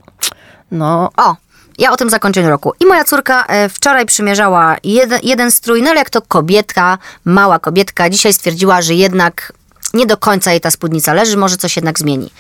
no 0.70 1.10
O, 1.16 1.36
ja 1.78 1.92
o 1.92 1.96
tym 1.96 2.10
zakończeniu 2.10 2.48
roku. 2.48 2.72
I 2.80 2.86
moja 2.86 3.04
córka 3.04 3.44
e, 3.46 3.68
wczoraj 3.68 4.06
przymierzała 4.06 4.76
jeden, 4.84 5.20
jeden 5.22 5.50
strój, 5.50 5.82
no 5.82 5.90
ale 5.90 5.98
jak 5.98 6.10
to 6.10 6.22
kobietka, 6.22 6.98
mała 7.24 7.58
kobietka, 7.58 8.10
dzisiaj 8.10 8.32
stwierdziła, 8.32 8.82
że 8.82 8.94
jednak 8.94 9.52
nie 9.94 10.06
do 10.06 10.16
końca 10.16 10.50
jej 10.50 10.60
ta 10.60 10.70
spódnica 10.70 11.14
leży, 11.14 11.36
może 11.36 11.56
coś 11.56 11.76
jednak 11.76 11.98
zmieni. 11.98 12.30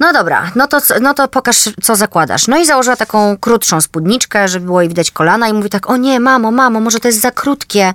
No 0.00 0.12
dobra, 0.12 0.50
no 0.54 0.66
to, 0.66 0.78
no 1.00 1.14
to 1.14 1.28
pokaż, 1.28 1.68
co 1.82 1.96
zakładasz. 1.96 2.48
No 2.48 2.58
i 2.58 2.66
założyła 2.66 2.96
taką 2.96 3.36
krótszą 3.36 3.80
spódniczkę, 3.80 4.48
żeby 4.48 4.66
było 4.66 4.80
jej 4.80 4.88
widać 4.88 5.10
kolana 5.10 5.48
i 5.48 5.52
mówi 5.52 5.70
tak, 5.70 5.90
o 5.90 5.96
nie, 5.96 6.20
mamo, 6.20 6.50
mamo, 6.50 6.80
może 6.80 7.00
to 7.00 7.08
jest 7.08 7.20
za 7.20 7.30
krótkie, 7.30 7.92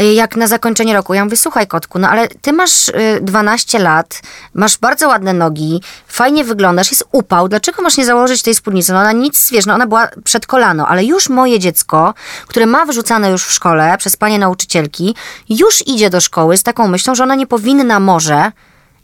y, 0.00 0.04
jak 0.04 0.36
na 0.36 0.46
zakończenie 0.46 0.94
roku. 0.94 1.14
Ja 1.14 1.24
mówię, 1.24 1.36
słuchaj 1.36 1.66
kotku, 1.66 1.98
no 1.98 2.08
ale 2.08 2.28
ty 2.28 2.52
masz 2.52 2.88
y, 2.88 2.92
12 3.22 3.78
lat, 3.78 4.22
masz 4.54 4.78
bardzo 4.78 5.08
ładne 5.08 5.32
nogi, 5.32 5.82
fajnie 6.08 6.44
wyglądasz, 6.44 6.90
jest 6.90 7.04
upał, 7.12 7.48
dlaczego 7.48 7.82
masz 7.82 7.96
nie 7.96 8.04
założyć 8.04 8.42
tej 8.42 8.54
spódnicy? 8.54 8.92
No 8.92 8.98
ona 8.98 9.12
nic, 9.12 9.50
wiesz, 9.50 9.66
no 9.66 9.74
ona 9.74 9.86
była 9.86 10.08
przed 10.24 10.46
kolano, 10.46 10.88
ale 10.88 11.04
już 11.04 11.28
moje 11.28 11.58
dziecko, 11.58 12.14
które 12.46 12.66
ma 12.66 12.84
wyrzucane 12.84 13.30
już 13.30 13.44
w 13.44 13.52
szkole 13.52 13.98
przez 13.98 14.16
panie 14.16 14.38
nauczycielki, 14.38 15.14
już 15.48 15.86
idzie 15.86 16.10
do 16.10 16.20
szkoły 16.20 16.56
z 16.56 16.62
taką 16.62 16.88
myślą, 16.88 17.14
że 17.14 17.22
ona 17.22 17.34
nie 17.34 17.46
powinna 17.46 18.00
może 18.00 18.52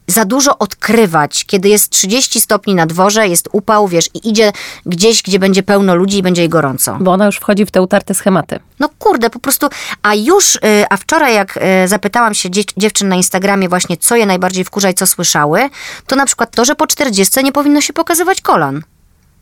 za 0.06 0.24
dużo 0.24 0.58
odkrywać, 0.58 1.44
kiedy 1.44 1.68
jest 1.68 1.90
30 1.90 2.40
stopni 2.40 2.74
na 2.74 2.86
dworze, 2.86 3.28
jest 3.28 3.48
upał, 3.52 3.88
wiesz, 3.88 4.10
i 4.14 4.28
idzie 4.28 4.52
gdzieś, 4.86 5.22
gdzie 5.22 5.38
będzie 5.38 5.62
pełno 5.62 5.94
ludzi 5.94 6.18
i 6.18 6.22
będzie 6.22 6.42
jej 6.42 6.48
gorąco. 6.48 6.96
bo 7.00 7.12
ona 7.12 7.26
już 7.26 7.36
wchodzi 7.36 7.66
w 7.66 7.70
te 7.70 7.82
utarte 7.82 8.14
schematy. 8.14 8.58
No 8.80 8.88
kurde, 8.98 9.30
po 9.30 9.38
prostu, 9.38 9.68
a 10.02 10.14
już, 10.14 10.56
y, 10.56 10.60
a 10.90 10.96
wczoraj 10.96 11.34
jak 11.34 11.56
y, 11.84 11.88
zapytałam 11.88 12.34
się 12.34 12.50
dziew- 12.50 12.72
dziewczyn 12.76 13.08
na 13.08 13.16
Instagramie 13.16 13.68
właśnie, 13.68 13.96
co 13.96 14.16
je 14.16 14.26
najbardziej 14.26 14.64
wkurza 14.64 14.90
i 14.90 14.94
co 14.94 15.06
słyszały, 15.06 15.70
to 16.06 16.16
na 16.16 16.26
przykład 16.26 16.50
to, 16.56 16.64
że 16.64 16.74
po 16.74 16.86
40 16.86 17.44
nie 17.44 17.52
powinno 17.52 17.80
się 17.80 17.92
pokazywać 17.92 18.40
kolan. 18.40 18.82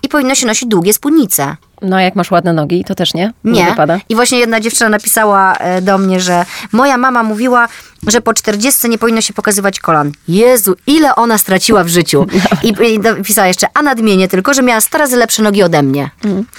I 0.03 0.09
powinno 0.09 0.35
się 0.35 0.47
nosić 0.47 0.69
długie 0.69 0.93
spódnice. 0.93 1.57
No 1.83 1.97
a 1.97 2.03
jak 2.03 2.17
masz 2.17 2.31
ładne 2.31 2.53
nogi, 2.53 2.85
to 2.85 2.95
też 2.95 3.15
nie? 3.15 3.33
Nie. 3.45 3.65
wypada? 3.67 3.99
I 4.09 4.15
właśnie 4.15 4.39
jedna 4.39 4.61
dziewczyna 4.61 4.91
napisała 4.91 5.55
e, 5.55 5.83
do 5.83 5.99
mnie, 5.99 6.21
że 6.21 6.47
moja 6.73 6.99
mama 6.99 7.23
mówiła, 7.23 7.69
że 8.07 8.21
po 8.21 8.35
40 8.35 8.89
nie 8.89 8.99
powinno 8.99 9.21
się 9.21 9.35
pokazywać 9.35 9.81
kolan. 9.81 10.13
Jezu, 10.29 10.77
ile 10.87 11.15
ona 11.15 11.39
straciła 11.39 11.85
w 11.85 11.89
życiu. 11.89 12.27
I, 12.63 12.69
I 12.69 13.01
pisała 13.25 13.47
jeszcze, 13.47 13.67
a 13.75 13.83
nadmienię 13.83 14.29
tylko, 14.29 14.55
że 14.55 14.63
miała 14.63 14.81
100 14.81 14.99
razy 14.99 15.17
lepsze 15.17 15.43
nogi 15.43 15.63
ode 15.63 15.83
mnie. 15.83 16.11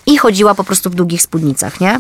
I 0.06 0.18
chodziła 0.18 0.56
po 0.56 0.64
prostu 0.64 0.90
w 0.90 0.96
długich 0.96 1.22
spódnicach, 1.22 1.80
nie? 1.80 2.00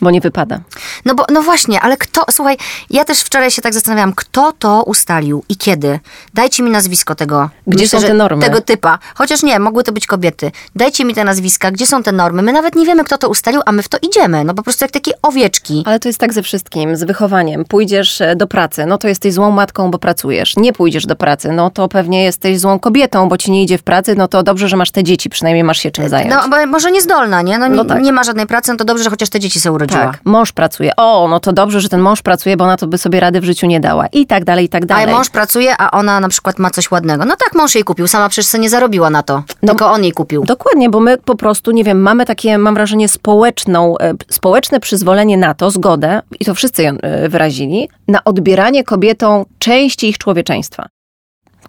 Bo 0.00 0.10
nie 0.10 0.20
wypada. 0.20 0.60
No 1.04 1.14
bo, 1.14 1.24
no 1.32 1.42
właśnie, 1.42 1.80
ale 1.80 1.96
kto, 1.96 2.24
słuchaj, 2.30 2.56
ja 2.90 3.04
też 3.04 3.20
wczoraj 3.20 3.50
się 3.50 3.62
tak 3.62 3.74
zastanawiałam, 3.74 4.12
kto 4.12 4.52
to 4.58 4.82
ustalił 4.82 5.44
i 5.48 5.56
kiedy? 5.56 6.00
Dajcie 6.34 6.62
mi 6.62 6.70
nazwisko 6.70 7.14
tego. 7.14 7.50
Gdzie 7.66 7.88
są 7.88 8.00
że 8.00 8.06
te 8.06 8.14
normy? 8.14 8.44
Tego 8.44 8.60
typa. 8.60 8.98
Chociaż 9.14 9.42
nie, 9.42 9.58
mogły 9.58 9.84
to 9.84 9.92
być 9.92 10.06
kobiety. 10.06 10.52
Dajcie 10.76 11.04
mi 11.04 11.14
te 11.14 11.24
nazwiska, 11.24 11.70
gdzie 11.70 11.86
są 11.86 12.02
te 12.02 12.12
normy? 12.12 12.42
My 12.42 12.52
nawet 12.52 12.74
nie 12.74 12.86
wiemy, 12.86 13.04
kto 13.04 13.18
to 13.18 13.28
ustalił, 13.28 13.60
a 13.66 13.72
my 13.72 13.82
w 13.82 13.88
to 13.88 13.98
idziemy. 14.02 14.44
No 14.44 14.54
po 14.54 14.62
prostu 14.62 14.84
jak 14.84 14.90
takie 14.90 15.12
owieczki. 15.22 15.82
Ale 15.86 16.00
to 16.00 16.08
jest 16.08 16.18
tak 16.18 16.32
ze 16.32 16.42
wszystkim, 16.42 16.96
z 16.96 17.04
wychowaniem. 17.04 17.64
Pójdziesz 17.64 18.20
e, 18.20 18.36
do 18.36 18.46
pracy, 18.46 18.86
no 18.86 18.98
to 18.98 19.08
jesteś 19.08 19.34
złą 19.34 19.50
matką, 19.50 19.90
bo 19.90 19.98
pracujesz. 19.98 20.56
Nie 20.56 20.72
pójdziesz 20.72 21.06
do 21.06 21.16
pracy, 21.16 21.52
no 21.52 21.70
to 21.70 21.88
pewnie 21.88 22.24
jesteś 22.24 22.58
złą 22.60 22.78
kobietą, 22.78 23.28
bo 23.28 23.36
ci 23.38 23.50
nie 23.50 23.62
idzie 23.62 23.78
w 23.78 23.82
pracy, 23.82 24.14
no 24.14 24.28
to 24.28 24.42
dobrze, 24.42 24.68
że 24.68 24.76
masz 24.76 24.90
te 24.90 25.04
dzieci, 25.04 25.30
przynajmniej 25.30 25.64
masz 25.64 25.78
się 25.78 25.90
czym 25.90 26.08
zająć. 26.08 26.30
No 26.30 26.48
bo 26.48 26.66
może 26.66 26.90
niezdolna, 26.92 27.42
nie? 27.42 27.58
No, 27.58 27.68
No 27.68 27.82
nie, 27.82 27.88
tak. 27.88 28.02
nie 28.02 28.12
ma 28.12 28.24
żadnej 28.24 28.46
pracy, 28.46 28.70
no 28.70 28.76
to 28.76 28.84
dobrze, 28.84 29.04
że 29.04 29.10
chociaż 29.10 29.28
te 29.28 29.40
dzieci 29.40 29.60
sobie 29.60 29.72
tak, 29.88 30.20
mąż 30.24 30.52
pracuje. 30.52 30.92
O, 30.96 31.28
no 31.28 31.40
to 31.40 31.52
dobrze, 31.52 31.80
że 31.80 31.88
ten 31.88 32.00
mąż 32.00 32.22
pracuje, 32.22 32.56
bo 32.56 32.64
ona 32.64 32.76
to 32.76 32.86
by 32.86 32.98
sobie 32.98 33.20
rady 33.20 33.40
w 33.40 33.44
życiu 33.44 33.66
nie 33.66 33.80
dała. 33.80 34.06
I 34.06 34.26
tak 34.26 34.44
dalej, 34.44 34.64
i 34.64 34.68
tak 34.68 34.86
dalej. 34.86 35.04
A 35.04 35.16
mąż 35.16 35.30
pracuje, 35.30 35.74
a 35.78 35.90
ona 35.90 36.20
na 36.20 36.28
przykład 36.28 36.58
ma 36.58 36.70
coś 36.70 36.90
ładnego. 36.90 37.24
No 37.24 37.36
tak, 37.36 37.54
mąż 37.54 37.74
jej 37.74 37.84
kupił, 37.84 38.06
sama 38.08 38.28
przecież 38.28 38.46
sobie 38.46 38.62
nie 38.62 38.70
zarobiła 38.70 39.10
na 39.10 39.22
to. 39.22 39.42
No. 39.62 39.68
Tylko 39.68 39.90
on 39.90 40.02
jej 40.02 40.12
kupił. 40.12 40.44
Dokładnie, 40.44 40.90
bo 40.90 41.00
my 41.00 41.18
po 41.18 41.36
prostu, 41.36 41.70
nie 41.70 41.84
wiem, 41.84 42.02
mamy 42.02 42.26
takie, 42.26 42.58
mam 42.58 42.74
wrażenie, 42.74 43.08
społeczną, 43.08 43.98
e, 43.98 44.14
społeczne 44.28 44.80
przyzwolenie 44.80 45.36
na 45.36 45.54
to, 45.54 45.70
zgodę, 45.70 46.22
i 46.40 46.44
to 46.44 46.54
wszyscy 46.54 46.82
ją 46.82 46.92
e, 46.98 47.28
wyrazili, 47.28 47.88
na 48.08 48.24
odbieranie 48.24 48.84
kobietom 48.84 49.44
części 49.58 50.08
ich 50.08 50.18
człowieczeństwa. 50.18 50.86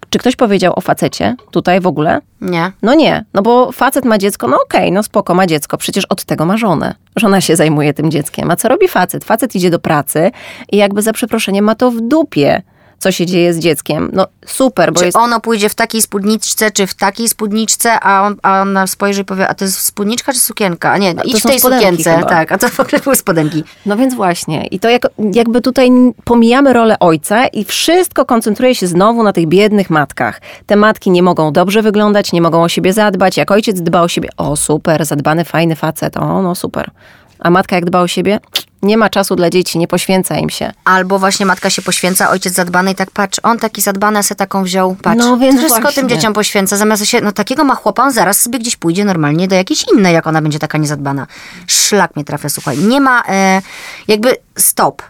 Czy 0.09 0.19
ktoś 0.19 0.35
powiedział 0.35 0.73
o 0.75 0.81
facecie 0.81 1.35
tutaj 1.51 1.79
w 1.79 1.87
ogóle? 1.87 2.21
Nie. 2.41 2.71
No 2.81 2.93
nie, 2.93 3.25
no 3.33 3.41
bo 3.41 3.71
facet 3.71 4.05
ma 4.05 4.17
dziecko, 4.17 4.47
no 4.47 4.57
okej, 4.65 4.91
no 4.91 5.03
spoko, 5.03 5.33
ma 5.33 5.47
dziecko, 5.47 5.77
przecież 5.77 6.05
od 6.05 6.25
tego 6.25 6.45
ma 6.45 6.57
żonę. 6.57 6.95
Żona 7.15 7.41
się 7.41 7.55
zajmuje 7.55 7.93
tym 7.93 8.11
dzieckiem. 8.11 8.51
A 8.51 8.55
co 8.55 8.67
robi 8.67 8.87
facet? 8.87 9.25
Facet 9.25 9.55
idzie 9.55 9.69
do 9.69 9.79
pracy 9.79 10.31
i 10.71 10.77
jakby 10.77 11.01
za 11.01 11.13
przeproszeniem 11.13 11.65
ma 11.65 11.75
to 11.75 11.91
w 11.91 12.01
dupie, 12.01 12.61
co 12.99 13.11
się 13.11 13.25
dzieje 13.25 13.53
z 13.53 13.59
dzieckiem. 13.59 14.09
No 14.13 14.27
super, 14.45 14.93
bo 14.93 14.99
Czy 14.99 15.05
jest... 15.05 15.17
ono 15.17 15.39
pójdzie 15.39 15.69
w 15.69 15.75
takiej 15.75 16.01
spódniczce, 16.01 16.71
czy 16.71 16.87
w 16.87 16.93
takiej 16.93 17.27
spódniczce, 17.27 17.99
a, 17.99 18.23
on, 18.23 18.35
a 18.43 18.61
ona 18.61 18.87
spojrzy 18.87 19.21
i 19.21 19.25
powie, 19.25 19.47
a 19.47 19.53
to 19.53 19.65
jest 19.65 19.79
spódniczka 19.79 20.33
czy 20.33 20.39
sukienka? 20.39 20.91
A 20.91 20.97
nie, 20.97 21.15
to 21.15 21.23
idź 21.23 21.39
w 21.39 21.43
tej 21.43 21.59
sukience. 21.59 22.15
chyba. 22.15 22.29
Tak, 22.29 22.51
a 22.51 22.57
to 22.57 22.69
w 22.69 22.79
ogóle 22.79 23.01
były 23.01 23.15
spodenki. 23.15 23.63
No 23.85 23.97
więc 23.97 24.13
właśnie. 24.13 24.67
I 24.67 24.79
to 24.79 24.89
jak, 24.89 25.07
jakby 25.33 25.61
tutaj 25.61 25.91
pomijamy 26.23 26.73
rolę 26.73 26.99
ojca 26.99 27.47
i 27.47 27.65
wszystko 27.65 28.25
koncentruje 28.25 28.75
się 28.75 28.87
znowu 28.87 29.23
na 29.23 29.33
tych 29.33 29.47
biednych 29.47 29.89
matkach. 29.89 30.41
Te 30.65 30.75
matki 30.75 31.11
nie 31.11 31.23
mogą 31.23 31.53
dobrze 31.53 31.81
wyglądać, 31.81 32.31
nie 32.31 32.41
mogą 32.41 32.63
o 32.63 32.69
siebie 32.69 32.93
zadbać. 32.93 33.37
Jak 33.37 33.51
ojciec 33.51 33.81
dba 33.81 34.01
o 34.01 34.07
siebie, 34.07 34.29
o 34.37 34.55
super, 34.55 35.05
zadbany, 35.05 35.45
fajny 35.45 35.75
facet, 35.75 36.17
o 36.17 36.41
no 36.41 36.55
super. 36.55 36.91
A 37.39 37.49
matka 37.49 37.75
jak 37.75 37.85
dba 37.85 38.01
o 38.01 38.07
siebie, 38.07 38.39
nie 38.81 38.97
ma 38.97 39.09
czasu 39.09 39.35
dla 39.35 39.49
dzieci, 39.49 39.77
nie 39.77 39.87
poświęca 39.87 40.37
im 40.37 40.49
się. 40.49 40.71
Albo 40.83 41.19
właśnie 41.19 41.45
matka 41.45 41.69
się 41.69 41.81
poświęca, 41.81 42.29
ojciec 42.29 42.53
zadbany 42.53 42.91
i 42.91 42.95
tak 42.95 43.11
patrz, 43.11 43.39
on 43.43 43.59
taki 43.59 43.81
zadbany, 43.81 44.19
a 44.19 44.23
se 44.23 44.35
taką 44.35 44.63
wziął, 44.63 44.95
patrz. 45.01 45.19
No 45.25 45.37
więc 45.37 45.59
Wszystko 45.59 45.81
właśnie. 45.81 46.01
tym 46.01 46.09
dzieciom 46.09 46.33
poświęca, 46.33 46.77
zamiast 46.77 47.05
się, 47.05 47.21
no 47.21 47.31
takiego 47.31 47.63
ma 47.63 47.75
chłopa, 47.75 48.03
on 48.03 48.11
zaraz 48.11 48.41
sobie 48.41 48.59
gdzieś 48.59 48.75
pójdzie 48.75 49.05
normalnie 49.05 49.47
do 49.47 49.55
jakiejś 49.55 49.85
innej, 49.93 50.13
jak 50.13 50.27
ona 50.27 50.41
będzie 50.41 50.59
taka 50.59 50.77
niezadbana. 50.77 51.27
Szlak 51.67 52.15
mnie 52.15 52.25
trafia, 52.25 52.49
słuchaj. 52.49 52.77
Nie 52.77 53.01
ma, 53.01 53.23
e, 53.27 53.61
jakby 54.07 54.35
stop. 54.57 55.01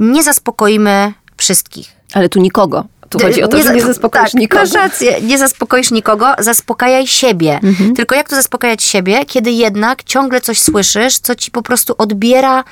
Nie 0.00 0.22
zaspokoimy 0.22 1.12
wszystkich. 1.36 1.88
Ale 2.14 2.28
tu 2.28 2.40
nikogo. 2.40 2.84
Tu 3.08 3.18
chodzi 3.18 3.42
o 3.42 3.48
to, 3.48 3.62
że 3.62 3.74
nie 3.74 3.80
za- 3.80 3.86
zaspokoisz 3.86 4.32
tak, 4.32 4.40
nikogo. 4.40 4.62
Masz 4.62 4.72
rację, 4.72 5.20
nie 5.22 5.38
zaspokoisz 5.38 5.90
nikogo, 5.90 6.34
zaspokajaj 6.38 7.06
siebie. 7.06 7.60
Mhm. 7.62 7.94
Tylko 7.94 8.14
jak 8.14 8.28
to 8.28 8.36
zaspokajać 8.36 8.82
siebie, 8.82 9.24
kiedy 9.24 9.50
jednak 9.50 10.02
ciągle 10.04 10.40
coś 10.40 10.62
słyszysz, 10.62 11.18
co 11.18 11.34
ci 11.34 11.50
po 11.50 11.62
prostu 11.62 11.94
odbiera. 11.98 12.64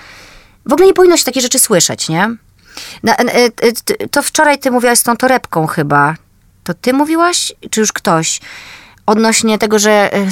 W 0.66 0.72
ogóle 0.72 0.86
nie 0.86 0.94
powinno 0.94 1.16
się 1.16 1.24
takie 1.24 1.40
rzeczy 1.40 1.58
słyszeć, 1.58 2.08
nie? 2.08 2.30
Na, 3.02 3.16
e, 3.16 3.20
e, 3.44 3.50
t- 3.84 4.08
to 4.10 4.22
wczoraj 4.22 4.58
ty 4.58 4.70
mówiłaś 4.70 4.98
z 4.98 5.02
tą 5.02 5.16
torebką 5.16 5.66
chyba. 5.66 6.14
To 6.64 6.74
ty 6.74 6.92
mówiłaś, 6.92 7.52
czy 7.70 7.80
już 7.80 7.92
ktoś? 7.92 8.40
Odnośnie 9.06 9.58
tego, 9.58 9.78
że 9.78 9.90
e, 9.90 10.16
e, 10.16 10.26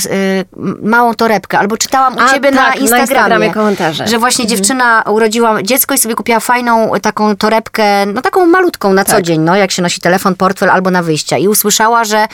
małą 0.83 1.15
torebkę, 1.15 1.59
albo 1.59 1.77
czytałam 1.77 2.17
u 2.17 2.21
A, 2.21 2.29
ciebie 2.35 2.49
tak, 2.53 2.55
na 2.55 2.63
na 2.69 2.75
Instagramie, 2.75 3.03
Instagramie 3.03 3.51
komentarze. 3.51 4.09
że 4.09 4.19
właśnie 4.19 4.47
dziewczyna 4.47 5.03
urodziła 5.03 5.63
dziecko 5.63 5.95
i 5.95 5.99
sobie 5.99 6.15
kupiła 6.15 6.41
fajną 6.41 6.93
taką 7.03 7.37
torebkę, 7.37 8.07
no 8.07 8.23
taką 8.23 8.47
malutką 8.47 8.93
na 8.93 9.05
co 9.05 9.13
Tak. 9.13 9.23
dzień, 9.25 9.41
no 9.41 9.57
jak 9.57 9.71
się 9.71 9.83
nosi 9.83 10.01
telefon, 10.01 10.35
portfel 10.35 10.71
albo 10.71 10.91
na 10.91 11.03
wyjścia 11.03 11.39
i 11.39 11.49
usłyszała, 11.49 12.05
że 12.05 12.27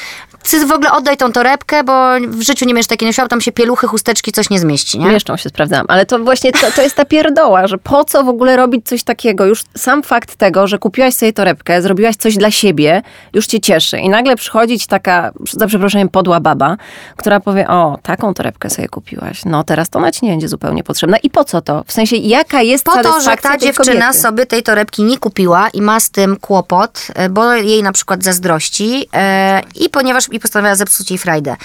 ty 0.43 0.67
w 0.67 0.73
ogóle 0.73 0.93
oddaj 0.93 1.17
tą 1.17 1.33
torebkę, 1.33 1.85
bo 1.85 2.09
w 2.29 2.43
życiu 2.43 2.65
nie 2.67 2.75
będziesz 2.75 2.89
takiej 2.89 3.09
nosiła, 3.09 3.29
tam 3.29 3.41
się 3.41 3.53
pieluchy, 3.53 3.87
chusteczki, 3.87 4.33
coś 4.33 4.51
nie 4.51 4.59
zmieści, 4.59 4.99
nie? 4.99 5.07
Mieszczą 5.07 5.37
się, 5.37 5.49
sprawdzam. 5.49 5.87
Ale 5.89 6.07
to 6.07 6.19
właśnie 6.19 6.53
to, 6.53 6.71
to 6.77 6.83
jest 6.83 6.97
ta 6.97 7.05
pierdoła, 7.05 7.67
że 7.67 7.79
po 7.79 8.05
co 8.05 8.25
w 8.25 8.29
ogóle 8.29 8.57
robić 8.57 8.89
coś 8.89 9.03
takiego? 9.03 9.47
Już 9.47 9.65
sam 9.77 10.03
fakt 10.03 10.37
tego, 10.37 10.67
że 10.67 10.79
kupiłaś 10.79 11.15
sobie 11.15 11.33
torebkę, 11.33 11.83
zrobiłaś 11.83 12.17
coś 12.17 12.37
dla 12.37 12.51
siebie, 12.51 13.03
już 13.35 13.47
cię 13.47 13.61
cieszy. 13.61 13.99
I 13.99 14.09
nagle 14.09 14.37
przychodzić 14.37 14.87
taka, 14.87 15.33
za 15.53 15.67
przeproszeniem, 15.67 16.09
podła 16.09 16.41
baba, 16.41 16.77
która 17.17 17.41
powie, 17.41 17.69
o, 17.69 17.99
taką 18.03 18.35
torebkę 18.35 18.71
sobie 18.71 18.89
kupiłaś. 18.89 19.45
No 19.45 19.65
teraz 19.65 19.91
to 19.91 19.99
ona 19.99 20.13
ci 20.13 20.25
nie 20.25 20.31
będzie 20.31 20.49
zupełnie 20.49 20.85
potrzebna. 20.85 21.17
I 21.17 21.31
po 21.31 21.45
co 21.45 21.61
to? 21.63 21.85
W 21.87 21.93
sensie, 21.93 22.17
jaka 22.17 22.63
jest 22.63 22.85
Po 22.85 23.03
to, 23.03 23.21
że 23.21 23.37
ta 23.37 23.59
dziewczyna 23.59 24.01
kobiety? 24.01 24.19
sobie 24.19 24.47
tej 24.47 24.63
torebki 24.63 25.03
nie 25.03 25.19
kupiła 25.19 25.69
i 25.69 25.83
ma 25.83 26.01
z 26.01 26.11
tym 26.11 26.37
kłopot, 26.37 27.07
e, 27.15 27.29
bo 27.29 27.53
jej 27.53 27.83
na 27.83 27.93
przykład 27.93 28.25
zazdrości 28.25 29.09
e, 29.15 29.63
i 29.75 29.89
ponieważ 29.91 30.28
i 30.33 30.41
postanowiła 30.41 30.75
zepsuć 30.75 31.11
jej 31.11 31.19
frajdę. 31.19 31.57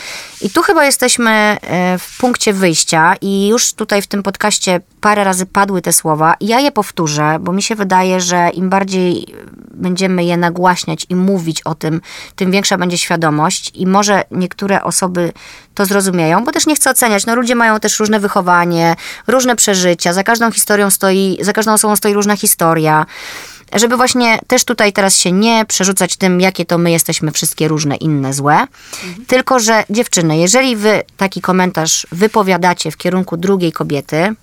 I 0.42 0.50
tu 0.50 0.62
chyba 0.62 0.86
jesteśmy 0.86 1.32
e, 1.32 1.98
w 2.00 2.18
punkcie 2.18 2.54
wyjścia 2.54 3.16
i 3.22 3.48
już 3.48 3.74
tutaj 3.74 4.02
w 4.02 4.08
tym 4.08 4.24
podcaście 4.24 4.82
parę 5.02 5.24
razy 5.24 5.46
padły 5.46 5.82
te 5.82 5.94
słowa 5.94 6.36
ja 6.42 6.60
je 6.60 6.72
powtórzę, 6.72 7.38
bo 7.40 7.52
mi 7.52 7.64
się 7.64 7.76
wydaje, 7.76 8.22
że 8.22 8.50
im 8.54 8.70
bardziej 8.70 9.26
będziemy 9.72 10.24
je 10.24 10.38
nagłaśniać 10.38 11.06
i 11.10 11.16
mówić 11.16 11.62
o 11.62 11.76
tym, 11.76 12.02
tym 12.36 12.52
większa 12.52 12.78
będzie 12.78 12.98
świadomość 12.98 13.72
i 13.76 13.88
może 13.88 14.24
niektóre 14.32 14.84
osoby 14.84 15.32
to 15.76 15.86
zrozumieją, 15.86 16.44
bo 16.44 16.52
też 16.52 16.68
nie 16.68 16.76
chcę 16.76 16.90
oceniać. 16.90 17.26
No 17.26 17.36
ludzie 17.36 17.56
mają 17.56 17.80
też 17.80 18.00
różne 18.00 18.20
wychowanie, 18.20 18.96
różne 19.28 19.56
przeżycia, 19.56 20.14
za 20.14 20.24
każdą 20.24 20.52
historią 20.52 20.90
stoi, 20.90 21.38
za 21.42 21.54
każdą 21.54 21.74
osobą 21.74 21.96
stoi 21.96 22.14
różna 22.14 22.36
historia. 22.36 23.06
Żeby 23.76 23.98
właśnie 23.98 24.40
też 24.48 24.66
tutaj 24.66 24.94
teraz 24.94 25.18
się 25.18 25.32
nie 25.32 25.66
przerzucać 25.66 26.18
tym, 26.18 26.42
jakie 26.42 26.66
to 26.66 26.78
my 26.78 26.92
jesteśmy 26.92 27.32
wszystkie 27.32 27.68
różne, 27.68 27.96
inne, 27.96 28.34
złe. 28.34 28.68
Tylko, 29.28 29.60
że 29.60 29.84
dziewczyny, 29.90 30.38
jeżeli 30.38 30.76
wy 30.76 31.02
taki 31.18 31.42
komentarz 31.42 32.08
wypowiadacie 32.12 32.92
w 32.92 32.98
kierunku 32.98 33.38
drugiej 33.38 33.72
kobiety, 33.72 34.36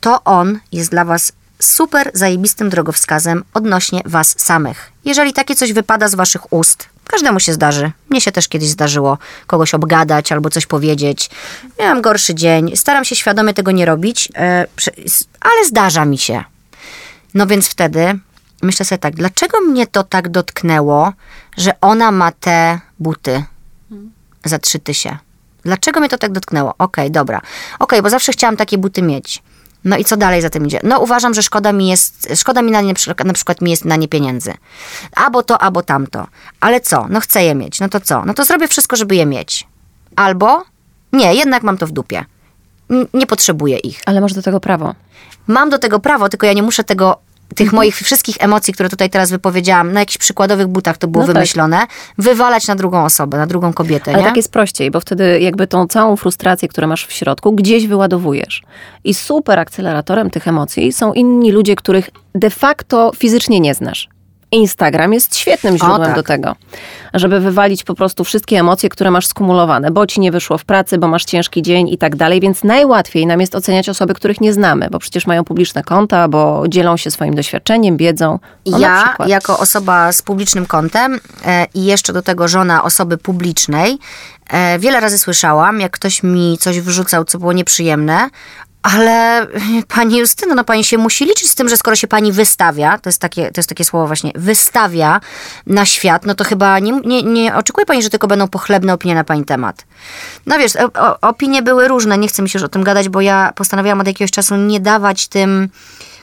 to 0.00 0.24
on 0.24 0.58
jest 0.72 0.90
dla 0.90 1.04
was 1.04 1.32
super 1.62 2.10
zajebistym 2.14 2.68
drogowskazem 2.68 3.44
odnośnie 3.54 4.00
was 4.04 4.40
samych. 4.40 4.92
Jeżeli 5.04 5.32
takie 5.32 5.54
coś 5.54 5.72
wypada 5.72 6.08
z 6.08 6.14
waszych 6.14 6.52
ust, 6.52 6.88
każdemu 7.04 7.40
się 7.40 7.52
zdarzy. 7.52 7.90
Mnie 8.10 8.20
się 8.20 8.32
też 8.32 8.48
kiedyś 8.48 8.68
zdarzyło 8.68 9.18
kogoś 9.46 9.74
obgadać 9.74 10.32
albo 10.32 10.50
coś 10.50 10.66
powiedzieć. 10.66 11.30
Miałam 11.78 12.02
gorszy 12.02 12.34
dzień, 12.34 12.76
staram 12.76 13.04
się 13.04 13.16
świadomie 13.16 13.54
tego 13.54 13.70
nie 13.70 13.86
robić, 13.86 14.28
e, 14.36 14.66
ale 15.40 15.64
zdarza 15.66 16.04
mi 16.04 16.18
się. 16.18 16.44
No 17.34 17.46
więc 17.46 17.68
wtedy 17.68 18.18
myślę 18.62 18.84
sobie 18.86 18.98
tak, 18.98 19.14
dlaczego 19.14 19.60
mnie 19.60 19.86
to 19.86 20.02
tak 20.04 20.28
dotknęło, 20.28 21.12
że 21.56 21.80
ona 21.80 22.10
ma 22.10 22.32
te 22.32 22.80
buty 22.98 23.44
za 24.44 24.58
trzy 24.58 24.78
tysie? 24.78 25.16
Dlaczego 25.62 26.00
mnie 26.00 26.08
to 26.08 26.18
tak 26.18 26.32
dotknęło? 26.32 26.74
Okej, 26.78 27.10
dobra. 27.10 27.40
Okej, 27.78 28.02
bo 28.02 28.10
zawsze 28.10 28.32
chciałam 28.32 28.56
takie 28.56 28.78
buty 28.78 29.02
mieć. 29.02 29.42
No 29.84 29.96
i 29.96 30.04
co 30.04 30.16
dalej 30.16 30.42
za 30.42 30.50
tym 30.50 30.66
idzie? 30.66 30.80
No 30.82 30.98
uważam, 31.00 31.34
że 31.34 31.42
szkoda 31.42 31.72
mi 31.72 31.88
jest, 31.88 32.28
szkoda 32.36 32.62
mi 32.62 32.70
na 32.70 32.80
nie, 32.80 32.94
na 33.24 33.32
przykład 33.32 33.60
mi 33.60 33.70
jest 33.70 33.84
na 33.84 33.96
nie 33.96 34.08
pieniędzy. 34.08 34.54
Albo 35.16 35.42
to, 35.42 35.62
albo 35.62 35.82
tamto. 35.82 36.26
Ale 36.60 36.80
co? 36.80 37.06
No 37.10 37.20
chcę 37.20 37.44
je 37.44 37.54
mieć. 37.54 37.80
No 37.80 37.88
to 37.88 38.00
co? 38.00 38.24
No 38.24 38.34
to 38.34 38.44
zrobię 38.44 38.68
wszystko, 38.68 38.96
żeby 38.96 39.16
je 39.16 39.26
mieć. 39.26 39.66
Albo 40.16 40.62
nie, 41.12 41.34
jednak 41.34 41.62
mam 41.62 41.78
to 41.78 41.86
w 41.86 41.90
dupie. 41.92 42.24
N- 42.90 43.06
Nie 43.14 43.26
potrzebuję 43.26 43.76
ich. 43.78 44.00
Ale 44.06 44.20
masz 44.20 44.32
do 44.34 44.42
tego 44.42 44.60
prawo. 44.60 44.94
Mam 45.46 45.70
do 45.70 45.78
tego 45.78 46.00
prawo, 46.00 46.28
tylko 46.28 46.46
ja 46.46 46.52
nie 46.52 46.62
muszę 46.62 46.84
tego, 46.84 47.18
tych 47.54 47.66
Mhm. 47.66 47.76
moich 47.76 47.96
wszystkich 47.96 48.36
emocji, 48.40 48.74
które 48.74 48.88
tutaj 48.88 49.10
teraz 49.10 49.30
wypowiedziałam, 49.30 49.92
na 49.92 50.00
jakichś 50.00 50.18
przykładowych 50.18 50.66
butach 50.66 50.98
to 50.98 51.08
było 51.08 51.22
No 51.22 51.26
tak. 51.26 51.34
wymyślone, 51.36 51.86
wywalać 52.18 52.66
na 52.66 52.74
drugą 52.76 53.04
osobę, 53.04 53.36
na 53.38 53.46
drugą 53.46 53.72
kobietę, 53.72 54.10
Ale 54.10 54.18
nie? 54.22 54.24
tak 54.28 54.36
jest 54.36 54.52
prościej, 54.52 54.90
bo 54.90 55.00
wtedy 55.00 55.40
jakby 55.40 55.66
tą 55.66 55.86
całą 55.86 56.16
frustrację, 56.16 56.68
którą 56.68 56.86
masz 56.88 57.06
w 57.06 57.12
środku, 57.12 57.52
gdzieś 57.52 57.86
wyładowujesz. 57.86 58.62
I 59.04 59.14
super 59.14 59.58
akceleratorem 59.58 60.30
tych 60.30 60.48
emocji 60.48 60.92
są 60.92 61.12
inni 61.12 61.52
ludzie, 61.52 61.76
których 61.76 62.10
de 62.34 62.50
facto 62.50 63.12
fizycznie 63.16 63.60
nie 63.60 63.74
znasz. 63.74 64.08
Instagram 64.52 65.12
jest 65.12 65.36
świetnym 65.36 65.78
źródłem 65.78 66.02
tak. 66.02 66.14
do 66.14 66.22
tego, 66.22 66.56
żeby 67.14 67.40
wywalić 67.40 67.84
po 67.84 67.94
prostu 67.94 68.24
wszystkie 68.24 68.58
emocje, 68.58 68.88
które 68.88 69.10
masz 69.10 69.26
skumulowane, 69.26 69.90
bo 69.90 70.06
ci 70.06 70.20
nie 70.20 70.32
wyszło 70.32 70.58
w 70.58 70.64
pracy, 70.64 70.98
bo 70.98 71.08
masz 71.08 71.24
ciężki 71.24 71.62
dzień 71.62 71.88
i 71.88 71.98
tak 71.98 72.16
dalej, 72.16 72.40
więc 72.40 72.64
najłatwiej 72.64 73.26
nam 73.26 73.40
jest 73.40 73.54
oceniać 73.54 73.88
osoby, 73.88 74.14
których 74.14 74.40
nie 74.40 74.52
znamy, 74.52 74.88
bo 74.90 74.98
przecież 74.98 75.26
mają 75.26 75.44
publiczne 75.44 75.82
konta, 75.82 76.28
bo 76.28 76.64
dzielą 76.68 76.96
się 76.96 77.10
swoim 77.10 77.34
doświadczeniem, 77.34 77.96
wiedzą. 77.96 78.38
No, 78.66 78.78
Ja, 78.78 79.16
jako 79.26 79.58
osoba 79.58 80.12
z 80.12 80.22
publicznym 80.22 80.66
kontem 80.66 81.20
e, 81.46 81.66
i 81.74 81.84
jeszcze 81.84 82.12
do 82.12 82.22
tego 82.22 82.48
żona 82.48 82.84
osoby 82.84 83.18
publicznej, 83.18 83.98
e, 84.50 84.78
wiele 84.78 85.00
razy 85.00 85.18
słyszałam, 85.18 85.80
jak 85.80 85.92
ktoś 85.92 86.22
mi 86.22 86.58
coś 86.60 86.80
wrzucał, 86.80 87.24
co 87.24 87.38
było 87.38 87.52
nieprzyjemne, 87.52 88.30
ale 88.94 89.46
pani 89.88 90.18
Justyno, 90.18 90.54
no 90.54 90.64
pani 90.64 90.84
się 90.84 90.98
musi 90.98 91.24
liczyć 91.24 91.50
z 91.50 91.54
tym, 91.54 91.68
że 91.68 91.76
skoro 91.76 91.96
się 91.96 92.08
pani 92.08 92.32
wystawia, 92.32 92.98
to 92.98 93.08
jest 93.08 93.20
takie, 93.20 93.52
to 93.52 93.58
jest 93.58 93.68
takie 93.68 93.84
słowo 93.84 94.06
właśnie, 94.06 94.32
wystawia 94.34 95.20
na 95.66 95.84
świat, 95.84 96.26
no 96.26 96.34
to 96.34 96.44
chyba 96.44 96.78
nie, 96.78 96.92
nie, 96.92 97.22
nie 97.22 97.54
oczekuje 97.54 97.86
pani, 97.86 98.02
że 98.02 98.10
tylko 98.10 98.26
będą 98.26 98.48
pochlebne 98.48 98.92
opinie 98.92 99.14
na 99.14 99.24
pani 99.24 99.44
temat. 99.44 99.84
No 100.46 100.58
wiesz, 100.58 100.72
o, 100.76 101.20
opinie 101.20 101.62
były 101.62 101.88
różne, 101.88 102.18
nie 102.18 102.28
chcę 102.28 102.42
mi 102.42 102.48
się 102.48 102.58
już 102.58 102.64
o 102.64 102.68
tym 102.68 102.84
gadać, 102.84 103.08
bo 103.08 103.20
ja 103.20 103.52
postanowiłam 103.54 104.00
od 104.00 104.06
jakiegoś 104.06 104.30
czasu 104.30 104.56
nie 104.56 104.80
dawać 104.80 105.28
tym 105.28 105.68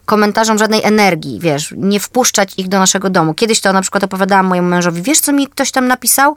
komentarzom 0.05 0.57
żadnej 0.57 0.83
energii, 0.83 1.39
wiesz, 1.39 1.73
nie 1.77 1.99
wpuszczać 1.99 2.53
ich 2.57 2.67
do 2.67 2.79
naszego 2.79 3.09
domu. 3.09 3.33
Kiedyś 3.33 3.61
to 3.61 3.73
na 3.73 3.81
przykład 3.81 4.03
opowiadałam 4.03 4.45
mojemu 4.45 4.69
mężowi, 4.69 5.01
wiesz 5.01 5.19
co 5.19 5.33
mi 5.33 5.47
ktoś 5.47 5.71
tam 5.71 5.87
napisał? 5.87 6.35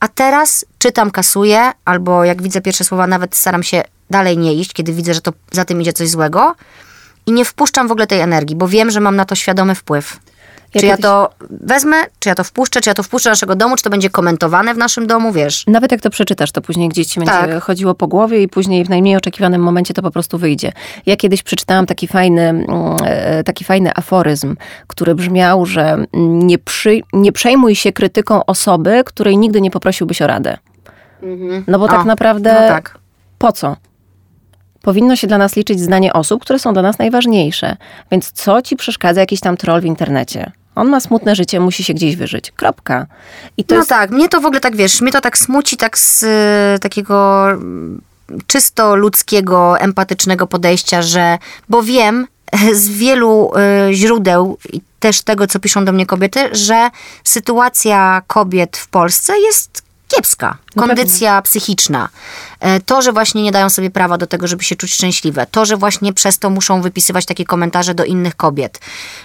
A 0.00 0.08
teraz 0.08 0.64
czytam, 0.78 1.10
kasuję, 1.10 1.72
albo 1.84 2.24
jak 2.24 2.42
widzę 2.42 2.60
pierwsze 2.60 2.84
słowa, 2.84 3.06
nawet 3.06 3.36
staram 3.36 3.62
się 3.62 3.82
dalej 4.10 4.38
nie 4.38 4.54
iść, 4.54 4.72
kiedy 4.72 4.92
widzę, 4.92 5.14
że 5.14 5.20
to 5.20 5.32
za 5.52 5.64
tym 5.64 5.80
idzie 5.82 5.92
coś 5.92 6.08
złego 6.08 6.54
i 7.26 7.32
nie 7.32 7.44
wpuszczam 7.44 7.88
w 7.88 7.92
ogóle 7.92 8.06
tej 8.06 8.20
energii, 8.20 8.56
bo 8.56 8.68
wiem, 8.68 8.90
że 8.90 9.00
mam 9.00 9.16
na 9.16 9.24
to 9.24 9.34
świadomy 9.34 9.74
wpływ. 9.74 10.18
Ja 10.74 10.80
czy 10.80 10.86
ja 10.86 10.96
kiedyś- 10.96 11.02
to 11.02 11.30
wezmę, 11.50 11.96
czy 12.18 12.28
ja 12.28 12.34
to 12.34 12.44
wpuszczę, 12.44 12.80
czy 12.80 12.90
ja 12.90 12.94
to 12.94 13.02
wpuszczę 13.02 13.30
do 13.30 13.32
naszego 13.32 13.54
domu, 13.54 13.76
czy 13.76 13.82
to 13.84 13.90
będzie 13.90 14.10
komentowane 14.10 14.74
w 14.74 14.78
naszym 14.78 15.06
domu, 15.06 15.32
wiesz. 15.32 15.64
Nawet 15.66 15.92
jak 15.92 16.00
to 16.00 16.10
przeczytasz, 16.10 16.52
to 16.52 16.60
później 16.60 16.88
gdzieś 16.88 17.06
ci 17.06 17.20
będzie 17.20 17.32
Tak. 17.32 17.62
chodziło 17.62 17.94
po 17.94 18.06
głowie 18.08 18.42
i 18.42 18.48
później 18.48 18.84
w 18.84 18.88
najmniej 18.90 19.16
oczekiwanym 19.16 19.62
momencie 19.62 19.94
to 19.94 20.02
po 20.02 20.10
prostu 20.10 20.38
wyjdzie. 20.38 20.72
Ja 21.06 21.16
kiedyś 21.16 21.42
przeczytałam 21.42 21.86
taki 21.86 22.08
fajny, 22.08 22.42
mm, 22.42 22.66
e, 23.04 23.44
taki 23.44 23.64
fajny 23.64 23.90
aforyzm, 23.94 24.56
który 24.86 25.14
brzmiał, 25.14 25.66
że 25.66 26.04
nie, 26.12 26.58
przy, 26.58 27.00
nie 27.12 27.32
przejmuj 27.32 27.74
się 27.74 27.92
krytyką 27.92 28.44
osoby, 28.46 29.02
której 29.04 29.38
nigdy 29.38 29.60
nie 29.60 29.70
poprosiłbyś 29.70 30.22
o 30.22 30.26
radę. 30.26 30.58
No 31.66 31.78
bo 31.78 31.88
tak 31.88 32.00
O, 32.00 32.04
naprawdę 32.04 32.52
no 32.62 32.68
tak. 32.68 32.98
po 33.38 33.52
co? 33.52 33.76
Powinno 34.82 35.16
się 35.16 35.26
dla 35.26 35.38
nas 35.38 35.56
liczyć 35.56 35.80
zdanie 35.80 36.12
osób, 36.12 36.42
które 36.42 36.58
są 36.58 36.72
dla 36.72 36.82
nas 36.82 36.98
najważniejsze. 36.98 37.76
Więc 38.10 38.32
co 38.32 38.62
ci 38.62 38.76
przeszkadza 38.76 39.20
jakiś 39.20 39.40
tam 39.40 39.56
troll 39.56 39.80
w 39.80 39.84
internecie? 39.84 40.52
On 40.74 40.88
ma 40.88 41.00
smutne 41.00 41.36
życie, 41.36 41.60
musi 41.60 41.84
się 41.84 41.94
gdzieś 41.94 42.16
wyżyć. 42.16 42.50
Kropka. 42.50 43.06
I 43.56 43.64
to 43.64 43.74
no 43.74 43.80
jest 43.80 43.88
tak, 43.88 44.10
mnie 44.10 44.28
to 44.28 44.40
w 44.40 44.46
ogóle 44.46 44.60
tak, 44.60 44.76
wiesz, 44.76 45.00
mnie 45.00 45.12
to 45.12 45.20
tak 45.20 45.38
smuci 45.38 45.76
tak 45.76 45.98
z 45.98 46.22
y, 46.22 46.78
takiego 46.78 47.50
mm, 47.50 48.00
czysto 48.46 48.96
ludzkiego, 48.96 49.78
empatycznego 49.78 50.46
podejścia, 50.46 51.02
że, 51.02 51.38
bo 51.68 51.82
wiem 51.82 52.26
z 52.72 52.88
wielu 52.88 53.52
y, 53.90 53.94
źródeł 53.94 54.58
i 54.72 54.80
też 55.00 55.22
tego, 55.22 55.46
co 55.46 55.60
piszą 55.60 55.84
do 55.84 55.92
mnie 55.92 56.06
kobiety, 56.06 56.48
że 56.52 56.90
sytuacja 57.24 58.22
kobiet 58.26 58.76
w 58.76 58.88
Polsce 58.88 59.40
jest 59.40 59.82
kiepska. 60.14 60.56
Kondycja 60.76 61.42
psychiczna. 61.42 62.08
E, 62.60 62.80
To, 62.80 63.02
że 63.02 63.12
właśnie 63.12 63.42
nie 63.42 63.52
dają 63.52 63.70
sobie 63.70 63.90
prawa 63.90 64.18
do 64.18 64.26
tego, 64.26 64.46
żeby 64.46 64.64
się 64.64 64.76
czuć 64.76 64.94
szczęśliwe. 64.94 65.46
To, 65.50 65.64
że 65.64 65.76
właśnie 65.76 66.12
przez 66.12 66.38
to 66.38 66.50
muszą 66.50 66.82
wypisywać 66.82 67.26
takie 67.26 67.44
komentarze 67.44 67.94
do 67.94 68.04
innych 68.04 68.36
kobiet. 68.36 68.80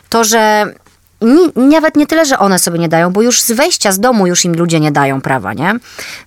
To, 0.09 0.23
że 0.23 0.73
ni, 1.21 1.69
nawet 1.69 1.95
nie 1.95 2.07
tyle, 2.07 2.25
że 2.25 2.39
one 2.39 2.59
sobie 2.59 2.79
nie 2.79 2.89
dają, 2.89 3.11
bo 3.13 3.21
już 3.21 3.41
z 3.41 3.51
wejścia 3.51 3.91
z 3.91 3.99
domu 3.99 4.27
już 4.27 4.45
im 4.45 4.53
ludzie 4.53 4.79
nie 4.79 4.91
dają 4.91 5.21
prawa, 5.21 5.53
nie? 5.53 5.73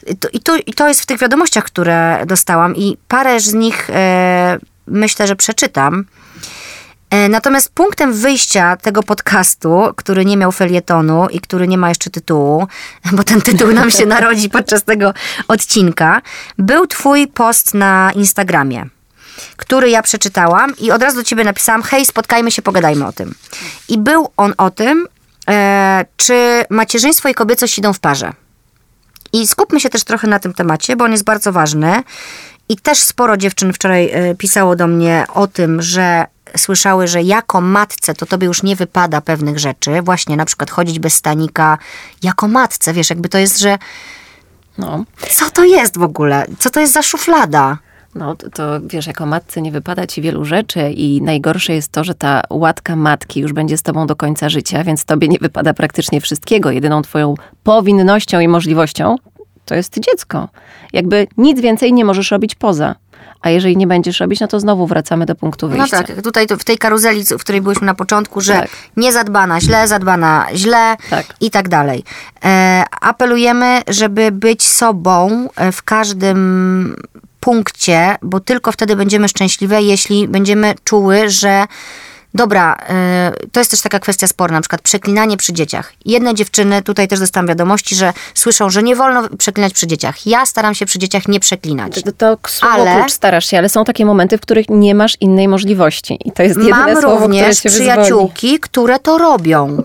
I 0.07 0.17
to, 0.17 0.29
i 0.33 0.41
to, 0.41 0.57
i 0.67 0.73
to 0.73 0.89
jest 0.89 1.01
w 1.01 1.07
tych 1.07 1.19
wiadomościach, 1.19 1.65
które 1.65 2.23
dostałam 2.27 2.77
i 2.77 2.97
parę 3.09 3.41
z 3.41 3.55
nich 3.55 3.91
e, 3.91 4.59
myślę, 4.87 5.27
że 5.27 5.37
przeczytam. 5.37 6.05
E, 7.11 7.29
Natomiast 7.29 7.71
punktem 7.71 8.13
wyjścia 8.13 8.77
tego 8.77 9.03
podcastu, 9.03 9.93
który 9.97 10.25
nie 10.25 10.37
miał 10.37 10.53
felietonu 10.53 11.29
i 11.29 11.41
który 11.41 11.69
nie 11.69 11.79
ma 11.79 11.89
jeszcze 11.89 12.11
tytułu, 12.11 12.67
bo 13.17 13.25
ten 13.25 13.41
tytuł 13.41 13.73
nam 13.73 13.91
się 13.91 14.07
narodzi 14.07 14.51
podczas 14.59 14.85
tego 14.85 15.15
odcinka, 15.49 16.23
był 16.59 16.87
twój 16.87 17.27
post 17.27 17.75
na 17.75 18.13
Instagramie, 18.15 18.87
który 19.57 19.91
ja 19.91 20.03
przeczytałam 20.03 20.77
i 20.77 20.91
od 20.91 21.03
razu 21.03 21.17
do 21.17 21.25
ciebie 21.25 21.45
napisałam, 21.45 21.83
hej, 21.83 22.07
spotkajmy 22.07 22.51
się, 22.51 22.63
pogadajmy 22.63 23.07
o 23.07 23.13
tym. 23.13 23.35
I 23.89 23.99
był 23.99 24.29
on 24.37 24.55
o 24.57 24.71
tym, 24.71 25.07
e, 25.51 26.05
czy 26.17 26.65
macierzyństwo 26.71 27.29
i 27.29 27.35
kobiecość 27.35 27.79
idą 27.79 27.93
w 27.93 28.01
parze. 28.01 28.33
I 29.33 29.47
skupmy 29.47 29.81
się 29.81 29.91
też 29.91 30.05
trochę 30.05 30.27
na 30.27 30.39
tym 30.39 30.55
temacie, 30.55 30.97
bo 30.97 31.05
on 31.05 31.13
jest 31.13 31.25
bardzo 31.25 31.53
ważny. 31.53 32.03
I 32.69 32.77
też 32.77 32.99
sporo 32.99 33.37
dziewczyn 33.37 33.73
wczoraj 33.73 34.11
e, 34.13 34.35
pisało 34.35 34.77
do 34.77 34.87
mnie 34.87 35.25
o 35.35 35.47
tym, 35.47 35.83
że 35.83 36.27
słyszały, 36.57 37.09
że 37.09 37.23
jako 37.23 37.61
matce 37.61 38.15
to 38.15 38.27
tobie 38.27 38.47
już 38.47 38.63
nie 38.63 38.77
wypada 38.77 39.21
pewnych 39.21 39.59
rzeczy. 39.59 40.03
Właśnie 40.03 40.37
na 40.37 40.45
przykład 40.45 40.71
chodzić 40.71 40.99
bez 40.99 41.15
stanika. 41.15 41.79
Jako 42.23 42.49
matce, 42.49 42.93
wiesz, 42.93 43.11
jakby 43.11 43.29
to 43.29 43.39
jest, 43.39 43.59
że 43.59 43.79
no, 44.79 45.05
co 45.31 45.51
to 45.51 45.65
jest 45.65 45.99
w 45.99 46.03
ogóle? 46.03 46.47
Co 46.59 46.71
to 46.71 46.81
jest 46.81 46.93
za 46.93 47.03
szuflada? 47.03 47.79
No, 48.15 48.37
to, 48.37 48.51
to 48.51 48.81
wiesz, 48.81 49.07
jako 49.07 49.27
matce 49.27 49.63
nie 49.63 49.73
wypada 49.73 50.07
ci 50.07 50.23
wielu 50.23 50.45
rzeczy 50.45 50.91
i 50.91 51.23
najgorsze 51.23 51.75
jest 51.75 51.93
to, 51.93 52.05
że 52.05 52.15
ta 52.15 52.43
łatka 52.51 52.97
matki 52.97 53.41
już 53.41 53.53
będzie 53.53 53.79
z 53.79 53.83
tobą 53.83 54.07
do 54.07 54.17
końca 54.17 54.49
życia, 54.49 54.85
więc 54.85 55.05
tobie 55.05 55.29
nie 55.29 55.39
wypada 55.39 55.75
praktycznie 55.75 56.21
wszystkiego. 56.21 56.71
Jedyną 56.71 57.03
twoją 57.03 57.35
powinnością 57.63 58.41
i 58.41 58.49
możliwością 58.49 59.17
to 59.65 59.75
jest 59.75 59.99
dziecko. 59.99 60.49
Jakby 60.93 61.27
nic 61.37 61.61
więcej 61.61 61.93
nie 61.93 62.05
możesz 62.05 62.31
robić 62.31 62.55
poza. 62.55 62.95
A 63.43 63.51
jeżeli 63.51 63.77
nie 63.77 63.87
będziesz 63.87 64.21
robić, 64.21 64.41
no 64.41 64.49
to 64.49 64.61
znowu 64.61 64.87
wracamy 64.87 65.27
do 65.27 65.35
punktu 65.35 65.69
No 65.69 65.77
wyjścia. 65.77 66.03
tak, 66.03 66.23
tutaj 66.23 66.47
w 66.59 66.65
tej 66.65 66.79
karuzeli, 66.79 67.25
w 67.25 67.39
której 67.41 67.61
byliśmy 67.61 67.87
na 67.87 67.95
początku, 67.95 68.41
że 68.41 68.53
Tak. 68.55 68.69
niezadbana 68.97 69.61
źle, 69.61 69.89
zadbana 69.89 70.47
źle 70.55 70.97
Tak. 71.11 71.27
i 71.41 71.51
tak 71.51 71.69
dalej. 71.69 72.05
E, 72.45 72.85
apelujemy, 73.01 73.83
żeby 73.89 74.33
być 74.33 74.63
sobą 74.63 75.49
e, 75.57 75.73
w 75.73 75.83
każdym 75.83 76.97
punkcie, 77.41 78.17
bo 78.23 78.41
tylko 78.41 78.73
wtedy 78.73 78.97
będziemy 78.97 79.29
szczęśliwe, 79.29 79.83
jeśli 79.83 80.29
będziemy 80.29 80.75
czuły, 80.85 81.29
że 81.31 81.65
Dobra, 82.35 82.77
e, 82.89 83.33
to 83.53 83.61
jest 83.61 83.71
też 83.71 83.81
taka 83.81 83.99
kwestia 83.99 84.27
sporna, 84.27 84.57
na 84.57 84.61
przykład 84.61 84.83
przeklinanie 84.83 85.37
przy 85.37 85.53
dzieciach. 85.53 85.93
Jedne 86.05 86.35
dziewczyny, 86.35 86.83
tutaj 86.83 87.09
też 87.09 87.21
dostałam 87.21 87.47
wiadomości, 87.47 87.95
że 87.97 88.13
słyszą, 88.35 88.71
że 88.71 88.83
nie 88.83 88.97
wolno 88.97 89.29
przeklinać 89.39 89.73
przy 89.73 89.87
dzieciach. 89.87 90.27
Ja 90.27 90.47
staram 90.47 90.75
się 90.75 90.87
przy 90.87 90.99
dzieciach 90.99 91.29
nie 91.29 91.41
przeklinać. 91.41 92.03
To, 92.03 92.13
to 92.13 92.37
słowo 92.49 92.75
Ale- 92.75 92.97
klucz 93.01 93.13
starasz 93.13 93.47
się, 93.51 93.59
ale 93.59 93.69
są 93.69 93.85
takie 93.85 94.05
momenty, 94.07 94.39
w 94.39 94.41
których 94.41 94.67
nie 94.69 94.95
masz 94.95 95.17
innej 95.21 95.49
możliwości. 95.49 96.19
I 96.25 96.33
to 96.33 96.43
jest 96.43 96.57
jedyne 96.57 96.77
Mam 96.77 96.91
słowo, 96.93 97.09
które 97.09 97.23
również 97.23 97.59
cię 97.61 97.69
wyzwoli. 97.71 97.91
przyjaciółki, 97.91 98.59
które 98.61 98.99
to 98.99 99.19
robią. 99.19 99.83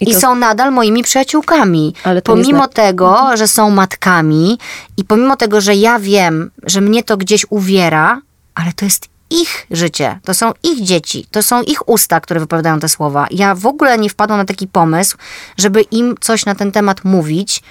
I 0.00 0.10
I, 0.10 0.14
to- 0.14 0.20
są 0.20 0.34
nadal 0.34 0.72
moimi 0.72 1.02
przyjaciółkami. 1.02 1.94
Pomimo 2.24 2.68
tego, 2.68 3.36
że 3.36 3.48
są 3.48 3.70
matkami 3.70 4.58
i 4.96 5.04
pomimo 5.04 5.36
tego, 5.36 5.60
że 5.60 5.74
ja 5.74 5.98
wiem, 5.98 6.50
że 6.62 6.80
mnie 6.80 7.02
to 7.02 7.16
gdzieś 7.16 7.46
uwiera, 7.50 8.20
ale 8.54 8.72
to 8.72 8.84
jest 8.84 9.08
ich 9.32 9.66
życie, 9.70 10.18
to 10.24 10.34
są 10.34 10.52
ich 10.62 10.82
dzieci, 10.82 11.26
to 11.30 11.42
są 11.42 11.62
ich 11.62 11.88
usta, 11.88 12.20
które 12.20 12.40
wypowiadają 12.40 12.80
te 12.80 12.88
słowa. 12.88 13.26
Ja 13.30 13.54
w 13.54 13.66
ogóle 13.66 13.98
nie 13.98 14.10
wpadłam 14.10 14.38
na 14.38 14.44
taki 14.44 14.66
pomysł, 14.68 15.16
żeby 15.56 15.82
im 15.82 16.14
coś 16.20 16.46
na 16.46 16.54
ten 16.54 16.72
temat 16.72 17.04
mówić. 17.04 17.62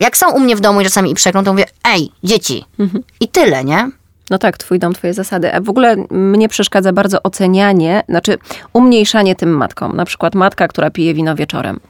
Jak 0.00 0.16
są 0.16 0.30
u 0.30 0.40
mnie 0.40 0.56
w 0.56 0.60
domu 0.60 0.80
i 0.80 0.84
czasami 0.84 1.10
i 1.10 1.14
przeklą, 1.14 1.44
to 1.44 1.52
mówię, 1.52 1.64
ej, 1.84 2.12
dzieci. 2.24 2.64
Mhm. 2.78 3.04
I 3.20 3.28
tyle, 3.28 3.64
nie? 3.64 3.90
No 4.30 4.38
tak, 4.38 4.58
twój 4.58 4.78
dom, 4.78 4.92
twoje 4.92 5.14
zasady. 5.14 5.54
A 5.54 5.60
w 5.60 5.68
ogóle 5.68 5.96
mnie 6.10 6.48
przeszkadza 6.48 6.92
bardzo 6.92 7.22
ocenianie, 7.22 8.02
znaczy 8.08 8.38
umniejszanie 8.72 9.34
tym 9.34 9.56
matkom. 9.56 9.96
Na 9.96 10.04
przykład 10.04 10.34
matka, 10.34 10.68
która 10.68 10.90
pije 10.90 11.14
wino 11.14 11.34
wieczorem. 11.34 11.80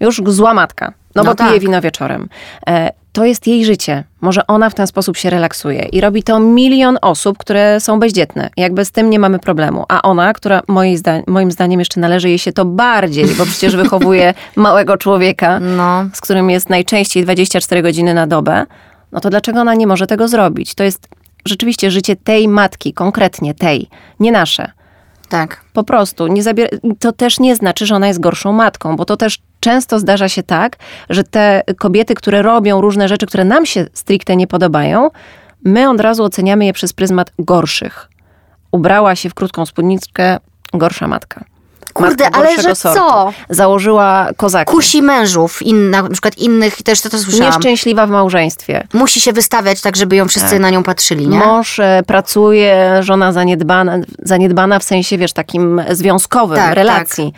Już 0.00 0.22
zła 0.26 0.54
matka, 0.54 0.92
no, 1.16 1.22
No 1.24 1.30
bo 1.30 1.34
tak. 1.34 1.48
pije 1.48 1.60
wino 1.60 1.80
wieczorem. 1.80 2.28
E, 2.68 2.90
to 3.12 3.24
jest 3.24 3.46
jej 3.46 3.64
życie. 3.64 4.04
Może 4.20 4.46
ona 4.46 4.70
w 4.70 4.74
ten 4.74 4.86
sposób 4.86 5.16
się 5.16 5.30
relaksuje. 5.30 5.82
I 5.92 6.00
robi 6.00 6.22
to 6.22 6.40
milion 6.40 6.98
osób, 7.02 7.38
które 7.38 7.80
są 7.80 7.98
bezdzietne. 8.00 8.50
Jakby 8.56 8.84
z 8.84 8.90
tym 8.90 9.10
nie 9.10 9.18
mamy 9.18 9.38
problemu. 9.38 9.84
A 9.88 10.02
ona, 10.02 10.32
która 10.32 10.62
moi 10.68 10.96
zda- 10.96 11.22
moim 11.26 11.52
zdaniem 11.52 11.78
jeszcze 11.80 12.00
należy 12.00 12.28
jej 12.28 12.38
się 12.38 12.52
to 12.52 12.64
bardziej, 12.64 13.26
bo 13.26 13.44
przecież 13.46 13.76
wychowuje 13.82 14.34
małego 14.56 14.96
człowieka, 14.96 15.60
No. 15.60 16.04
z 16.12 16.20
którym 16.20 16.50
jest 16.50 16.70
najczęściej 16.70 17.22
24 17.22 17.82
godziny 17.82 18.14
na 18.14 18.26
dobę, 18.26 18.66
no 19.12 19.20
to 19.20 19.30
dlaczego 19.30 19.60
ona 19.60 19.74
nie 19.74 19.86
może 19.86 20.06
tego 20.06 20.28
zrobić? 20.28 20.74
To 20.74 20.84
jest 20.84 21.08
rzeczywiście 21.46 21.90
życie 21.90 22.16
tej 22.16 22.48
matki, 22.48 22.92
konkretnie 22.92 23.54
tej, 23.54 23.88
nie 24.20 24.32
nasze. 24.32 24.70
Tak. 25.28 25.64
Po 25.72 25.84
prostu. 25.84 26.26
Nie 26.26 26.42
zabier- 26.42 26.78
to 27.00 27.12
też 27.12 27.40
nie 27.40 27.56
znaczy, 27.56 27.86
że 27.86 27.94
ona 27.94 28.08
jest 28.08 28.20
gorszą 28.20 28.52
matką, 28.52 28.96
bo 28.96 29.04
to 29.04 29.16
też 29.16 29.38
często 29.60 29.98
zdarza 29.98 30.28
się 30.28 30.42
tak, 30.42 30.76
że 31.10 31.24
te 31.24 31.62
kobiety, 31.78 32.14
które 32.14 32.42
robią 32.42 32.80
różne 32.80 33.08
rzeczy, 33.08 33.26
które 33.26 33.44
nam 33.44 33.66
się 33.66 33.86
stricte 33.92 34.36
nie 34.36 34.46
podobają, 34.46 35.10
my 35.64 35.90
od 35.90 36.00
razu 36.00 36.24
oceniamy 36.24 36.64
je 36.64 36.72
przez 36.72 36.92
pryzmat 36.92 37.32
gorszych. 37.38 38.10
Ubrała 38.72 39.16
się 39.16 39.30
w 39.30 39.34
krótką 39.34 39.66
spódniczkę, 39.66 40.38
gorsza 40.72 41.08
matka. 41.08 41.44
Kurde, 41.96 42.30
ale 42.32 42.62
że 42.62 42.74
sortu. 42.74 42.98
co? 42.98 43.32
Założyła 43.50 44.28
kozaki. 44.36 44.72
Kusi 44.72 45.02
mężów, 45.02 45.62
in, 45.62 45.90
na 45.90 46.08
przykład 46.08 46.38
innych, 46.38 46.82
też 46.82 47.00
to, 47.00 47.10
to 47.10 47.18
słyszałam. 47.18 47.52
Nieszczęśliwa 47.52 48.06
w 48.06 48.10
małżeństwie. 48.10 48.86
Musi 48.92 49.20
się 49.20 49.32
wystawiać 49.32 49.80
tak, 49.80 49.96
żeby 49.96 50.16
ją 50.16 50.28
wszyscy 50.28 50.50
Tak. 50.50 50.58
na 50.60 50.70
nią 50.70 50.82
patrzyli, 50.82 51.28
nie? 51.28 51.38
Mąż 51.38 51.78
e, 51.78 52.02
pracuje, 52.06 53.02
żona 53.02 53.32
zaniedbana, 53.32 53.98
zaniedbana 54.22 54.78
w 54.78 54.84
sensie, 54.84 55.18
wiesz, 55.18 55.32
takim 55.32 55.82
związkowym, 55.90 56.56
Tak, 56.58 56.74
relacji. 56.74 57.32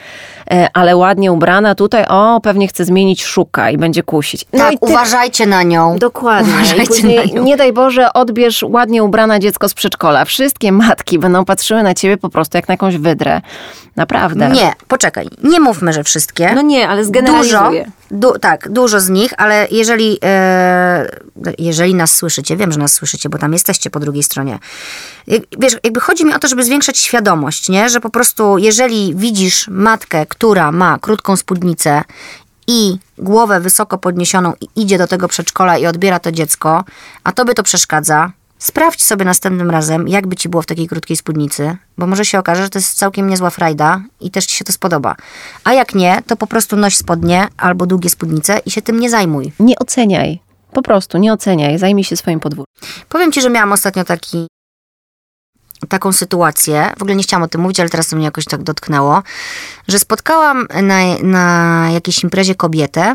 E, 0.51 0.68
Ale 0.75 0.97
ładnie 0.97 1.33
ubrana 1.33 1.75
tutaj, 1.75 2.05
o, 2.09 2.40
pewnie 2.42 2.68
chce 2.68 2.85
zmienić, 2.85 3.25
szuka 3.25 3.71
i 3.71 3.79
będzie 3.79 4.03
kusić. 4.03 4.44
No 4.53 4.59
tak, 4.59 4.73
i 4.73 4.79
ty- 4.79 4.87
uważajcie 4.87 5.47
na 5.47 5.62
nią. 5.62 5.99
Dokładnie. 5.99 6.53
Uważajcie 6.55 7.03
na 7.03 7.25
nią. 7.35 7.42
nie 7.42 7.57
daj 7.57 7.73
Boże, 7.73 8.12
odbierz 8.12 8.62
ładnie 8.68 9.05
ubrane 9.05 9.40
dziecko 9.40 9.68
z 9.68 9.75
przedszkola. 9.75 10.25
Wszystkie 10.25 10.73
matki 10.73 11.18
będą 11.18 11.44
patrzyły 11.44 11.83
na 11.83 11.94
ciebie 11.94 12.16
po 12.16 12.29
prostu 12.29 12.59
jak 12.59 12.68
na 12.68 12.73
jakąś 12.73 12.97
wydrę. 12.97 13.40
Naprawdę. 13.97 14.48
Nie, 14.55 14.73
poczekaj, 14.89 15.29
nie 15.43 15.61
mówmy, 15.61 15.93
że 15.93 16.05
wszystkie. 16.05 16.53
No 16.55 16.63
nie, 16.63 16.89
ale 16.89 17.01
Dużo, 17.03 17.09
zgeneralizuję. 17.09 17.91
du, 18.11 18.39
tak, 18.39 18.69
dużo 18.71 19.01
z 19.01 19.09
nich, 19.09 19.33
ale 19.37 19.69
jeżeli, 19.71 20.19
e, 20.25 21.09
jeżeli 21.59 21.95
nas 21.95 22.15
słyszycie, 22.15 22.57
wiem, 22.57 22.73
że 22.73 22.79
nas 22.79 22.93
słyszycie, 22.93 23.29
bo 23.29 23.39
tam 23.39 23.53
jesteście 23.53 23.91
po 23.91 24.01
drugiej 24.01 24.23
stronie. 24.23 24.59
Wiesz, 25.59 25.77
jakby 25.85 26.01
chodzi 26.01 26.25
mi 26.25 26.35
o 26.35 26.39
to, 26.39 26.49
żeby 26.49 26.65
zwiększać 26.65 26.99
świadomość, 26.99 27.69
nie? 27.69 27.89
Że 27.89 28.01
po 28.01 28.11
prostu, 28.11 28.59
jeżeli 28.59 29.15
widzisz 29.15 29.69
matkę, 29.69 30.27
która 30.27 30.73
ma 30.73 30.99
krótką 30.99 31.37
spódnicę 31.37 32.03
i 32.67 32.99
głowę 33.19 33.61
wysoko 33.61 33.99
podniesioną 33.99 34.53
i 34.61 34.83
idzie 34.83 34.99
do 34.99 35.07
tego 35.07 35.29
przedszkola 35.29 35.79
i 35.79 35.87
odbiera 35.87 36.19
to 36.21 36.33
dziecko, 36.33 36.85
a 37.25 37.33
tobie 37.33 37.55
to 37.55 37.63
przeszkadza, 37.63 38.31
sprawdź 38.59 39.05
sobie 39.05 39.25
następnym 39.25 39.71
razem, 39.71 40.09
jakby 40.09 40.37
ci 40.37 40.49
było 40.49 40.62
w 40.62 40.66
takiej 40.66 40.88
krótkiej 40.88 41.16
spódnicy, 41.16 41.77
bo 41.99 42.07
może 42.07 42.25
się 42.25 42.38
okaże, 42.38 42.62
że 42.62 42.71
to 42.71 42.79
jest 42.79 42.99
całkiem 42.99 43.29
niezła 43.29 43.51
frajda 43.51 44.03
i 44.21 44.31
też 44.31 44.47
ci 44.47 44.57
się 44.57 44.64
to 44.64 44.73
spodoba. 44.73 45.16
A 45.64 45.73
jak 45.73 45.94
nie, 45.94 46.23
to 46.27 46.37
po 46.37 46.47
prostu 46.47 46.77
noś 46.77 46.97
spodnie 46.97 47.49
albo 47.57 47.87
długie 47.87 48.11
spódnice 48.11 48.61
i 48.66 48.71
się 48.71 48.83
tym 48.83 49.01
nie 49.01 49.11
zajmuj. 49.11 49.53
Nie 49.61 49.79
oceniaj. 49.79 50.40
Po 50.73 50.83
prostu 50.83 51.18
nie 51.18 51.33
oceniaj. 51.33 51.79
Zajmij 51.79 52.05
się 52.05 52.16
swoim 52.16 52.40
podwórkiem. 52.40 52.75
Powiem 53.09 53.33
ci, 53.33 53.40
że 53.40 53.51
miałam 53.51 53.73
ostatnio 53.73 54.05
taki, 54.05 54.47
taką 55.88 56.12
sytuację, 56.12 56.92
w 56.99 57.03
ogóle 57.03 57.16
nie 57.16 57.23
chciałam 57.23 57.42
o 57.42 57.49
tym 57.49 57.61
mówić, 57.61 57.81
ale 57.81 57.88
teraz 57.88 58.09
to 58.09 58.16
mnie 58.16 58.25
jakoś 58.25 58.44
tak 58.44 58.62
dotknęło, 58.62 59.23
że 59.88 59.99
spotkałam 59.99 60.66
na, 60.83 60.99
na 61.23 61.87
jakiejś 61.92 62.25
imprezie 62.25 62.55
kobietę, 62.55 63.14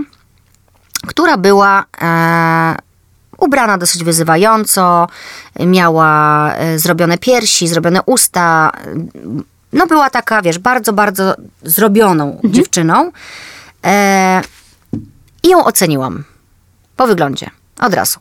która 1.07 1.37
była 1.37 1.85
e, 2.01 2.75
ubrana 3.43 3.77
dosyć 3.77 4.03
wyzywająco, 4.03 5.07
miała 5.59 6.53
e, 6.55 6.79
zrobione 6.79 7.17
piersi, 7.17 7.67
zrobione 7.67 8.01
usta, 8.05 8.71
no 9.73 9.87
była 9.87 10.09
taka, 10.09 10.41
wiesz, 10.41 10.59
bardzo, 10.59 10.93
bardzo 10.93 11.35
zrobioną 11.63 12.39
dziewczyną 12.43 13.11
e, 13.85 14.41
i 15.43 15.49
ją 15.49 15.63
oceniłam 15.65 16.23
po 16.97 17.07
wyglądzie, 17.07 17.49
od 17.79 17.93
razu. 17.93 18.19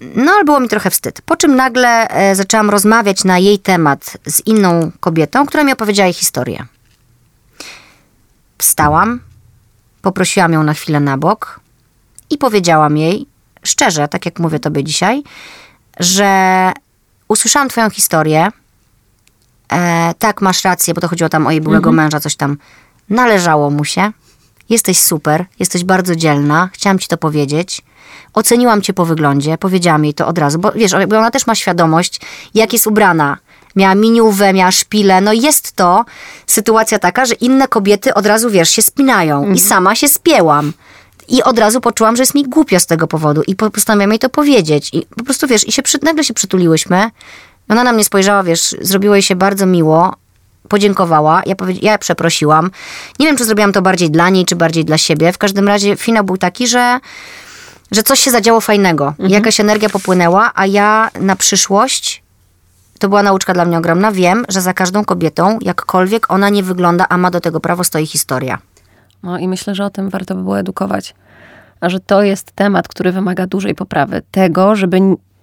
No, 0.00 0.32
ale 0.32 0.44
było 0.44 0.60
mi 0.60 0.68
trochę 0.68 0.90
wstyd. 0.90 1.22
Po 1.22 1.36
czym 1.36 1.56
nagle 1.56 2.08
e, 2.08 2.34
zaczęłam 2.34 2.70
rozmawiać 2.70 3.24
na 3.24 3.38
jej 3.38 3.58
temat 3.58 4.18
z 4.26 4.46
inną 4.46 4.90
kobietą, 5.00 5.46
która 5.46 5.64
mi 5.64 5.72
opowiedziała 5.72 6.06
jej 6.06 6.14
historię. 6.14 6.66
Wstałam, 8.58 9.20
poprosiłam 10.02 10.52
ją 10.52 10.62
na 10.62 10.74
chwilę 10.74 11.00
na 11.00 11.18
bok 11.18 11.60
i 12.30 12.38
powiedziałam 12.38 12.96
jej, 12.96 13.26
szczerze, 13.62 14.08
tak 14.08 14.24
jak 14.26 14.38
mówię 14.38 14.60
tobie 14.60 14.84
dzisiaj, 14.84 15.22
że 16.00 16.72
usłyszałam 17.28 17.68
twoją 17.68 17.90
historię. 17.90 18.48
E, 19.72 20.14
tak, 20.18 20.40
masz 20.40 20.64
rację, 20.64 20.94
bo 20.94 21.00
to 21.00 21.08
chodziło 21.08 21.30
tam 21.30 21.46
o 21.46 21.50
jej 21.50 21.60
byłego 21.60 21.92
męża, 21.92 22.20
coś 22.20 22.36
tam. 22.36 22.56
Należało 23.10 23.70
mu 23.70 23.84
się. 23.84 24.12
Jesteś 24.68 25.00
super, 25.00 25.44
jesteś 25.58 25.84
bardzo 25.84 26.16
dzielna, 26.16 26.68
chciałam 26.72 26.98
ci 26.98 27.08
to 27.08 27.16
powiedzieć. 27.16 27.82
Oceniłam 28.34 28.82
cię 28.82 28.92
po 28.92 29.04
wyglądzie, 29.04 29.58
powiedziałam 29.58 30.04
jej 30.04 30.14
to 30.14 30.26
od 30.26 30.38
razu, 30.38 30.58
bo 30.58 30.72
wiesz, 30.72 30.92
bo 31.08 31.18
ona 31.18 31.30
też 31.30 31.46
ma 31.46 31.54
świadomość, 31.54 32.20
jak 32.54 32.72
jest 32.72 32.86
ubrana. 32.86 33.38
Miała 33.76 33.94
miniówę, 33.94 34.52
miała 34.52 34.72
szpilę. 34.72 35.20
No 35.20 35.32
jest 35.32 35.72
to 35.72 36.04
sytuacja 36.46 36.98
taka, 36.98 37.26
że 37.26 37.34
inne 37.34 37.68
kobiety 37.68 38.14
od 38.14 38.26
razu, 38.26 38.50
wiesz, 38.50 38.70
się 38.70 38.82
spinają. 38.82 39.52
I 39.52 39.58
sama 39.58 39.94
się 39.94 40.08
spięłam. 40.08 40.72
I 41.28 41.42
od 41.42 41.58
razu 41.58 41.80
poczułam, 41.80 42.16
że 42.16 42.22
jest 42.22 42.34
mi 42.34 42.44
głupio 42.44 42.80
z 42.80 42.86
tego 42.86 43.06
powodu. 43.06 43.42
I 43.46 43.56
po- 43.56 43.70
postanowiłam 43.70 44.10
jej 44.10 44.18
to 44.18 44.28
powiedzieć. 44.28 44.90
I 44.92 45.06
po 45.16 45.24
prostu, 45.24 45.46
wiesz, 45.46 45.68
i 45.68 45.72
się 45.72 45.82
przy, 45.82 45.98
nagle 46.02 46.24
się 46.24 46.34
przytuliłyśmy. 46.34 47.10
Ona 47.68 47.84
na 47.84 47.92
mnie 47.92 48.04
spojrzała, 48.04 48.42
wiesz, 48.42 48.76
zrobiło 48.80 49.14
jej 49.14 49.22
się 49.22 49.36
bardzo 49.36 49.66
miło. 49.66 50.14
Podziękowała, 50.68 51.42
ja, 51.46 51.54
powie- 51.56 51.78
ja 51.82 51.98
przeprosiłam. 51.98 52.70
Nie 53.18 53.26
wiem, 53.26 53.36
czy 53.36 53.44
zrobiłam 53.44 53.72
to 53.72 53.82
bardziej 53.82 54.10
dla 54.10 54.28
niej, 54.30 54.44
czy 54.44 54.56
bardziej 54.56 54.84
dla 54.84 54.98
siebie. 54.98 55.32
W 55.32 55.38
każdym 55.38 55.68
razie 55.68 55.96
finał 55.96 56.24
był 56.24 56.36
taki, 56.36 56.66
że, 56.68 57.00
że 57.92 58.02
coś 58.02 58.20
się 58.20 58.30
zadziało 58.30 58.60
fajnego. 58.60 59.14
Jakaś 59.18 59.60
energia 59.60 59.88
popłynęła, 59.88 60.52
a 60.54 60.66
ja 60.66 61.10
na 61.20 61.36
przyszłość 61.36 62.22
to 62.98 63.08
była 63.08 63.22
nauczka 63.22 63.54
dla 63.54 63.64
mnie 63.64 63.78
ogromna. 63.78 64.12
Wiem, 64.12 64.44
że 64.48 64.60
za 64.60 64.74
każdą 64.74 65.04
kobietą, 65.04 65.58
jakkolwiek 65.62 66.30
ona 66.30 66.48
nie 66.48 66.62
wygląda, 66.62 67.06
a 67.08 67.16
ma 67.18 67.30
do 67.30 67.40
tego 67.40 67.60
prawo, 67.60 67.84
stoi 67.84 68.06
historia. 68.06 68.58
No 69.26 69.38
i 69.38 69.48
myślę, 69.48 69.74
że 69.74 69.84
o 69.84 69.90
tym 69.90 70.10
warto 70.10 70.34
by 70.34 70.42
było 70.42 70.58
edukować. 70.58 71.14
A 71.80 71.88
że 71.88 72.00
to 72.00 72.22
jest 72.22 72.52
temat, 72.52 72.88
który 72.88 73.12
wymaga 73.12 73.46
dużej 73.46 73.74
poprawy. 73.74 74.22
Tego, 74.30 74.76
żeby 74.76 74.98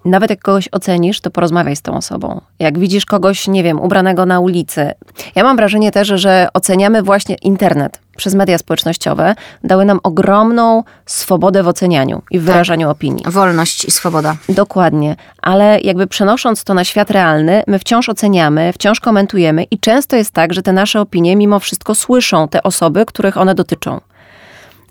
nawet 0.06 0.30
jak 0.30 0.39
kogoś 0.39 0.70
ocenisz, 0.72 1.22
to 1.22 1.32
porozmawiaj 1.32 1.76
z 1.76 1.82
tą 1.82 1.98
osobą. 1.98 2.42
Jak 2.60 2.80
widzisz 2.80 3.06
kogoś, 3.06 3.48
nie 3.48 3.63
wiem, 3.63 3.80
ubranego 3.80 4.26
na 4.26 4.39
ulicy. 4.39 4.92
Ja 5.36 5.44
mam 5.44 5.56
wrażenie 5.56 5.92
też, 5.92 6.08
że 6.08 6.48
oceniamy 6.54 7.04
właśnie 7.04 7.36
internet 7.36 8.00
przez 8.18 8.36
media 8.36 8.58
społecznościowe. 8.58 9.36
Dały 9.63 9.86
nam 9.86 10.00
ogromną 10.04 10.84
swobodę 11.06 11.63
w 11.63 11.68
ocenianiu 11.68 12.22
i 12.32 12.39
w 12.39 12.44
wyrażaniu 12.44 12.89
opinii. 12.89 13.24
Wolność 13.28 13.86
i 13.86 13.92
swoboda. 13.92 14.36
Dokładnie, 14.50 15.16
ale 15.42 15.80
jakby 15.82 16.08
przenosząc 16.08 16.63
to 16.63 16.74
na 16.74 16.84
świat 16.84 17.12
realny, 17.12 17.63
my 17.68 17.80
wciąż 17.80 18.10
oceniamy, 18.10 18.74
wciąż 18.74 19.00
komentujemy 19.00 19.63
i 19.63 19.80
często 19.80 20.16
jest 20.16 20.32
tak, 20.32 20.54
że 20.54 20.62
te 20.62 20.74
nasze 20.74 21.02
opinie 21.02 21.36
mimo 21.36 21.60
wszystko 21.60 21.96
słyszą 21.96 22.48
te 22.48 22.63
osoby, 22.63 23.06
których 23.06 23.38
one 23.38 23.56
dotyczą. 23.56 24.00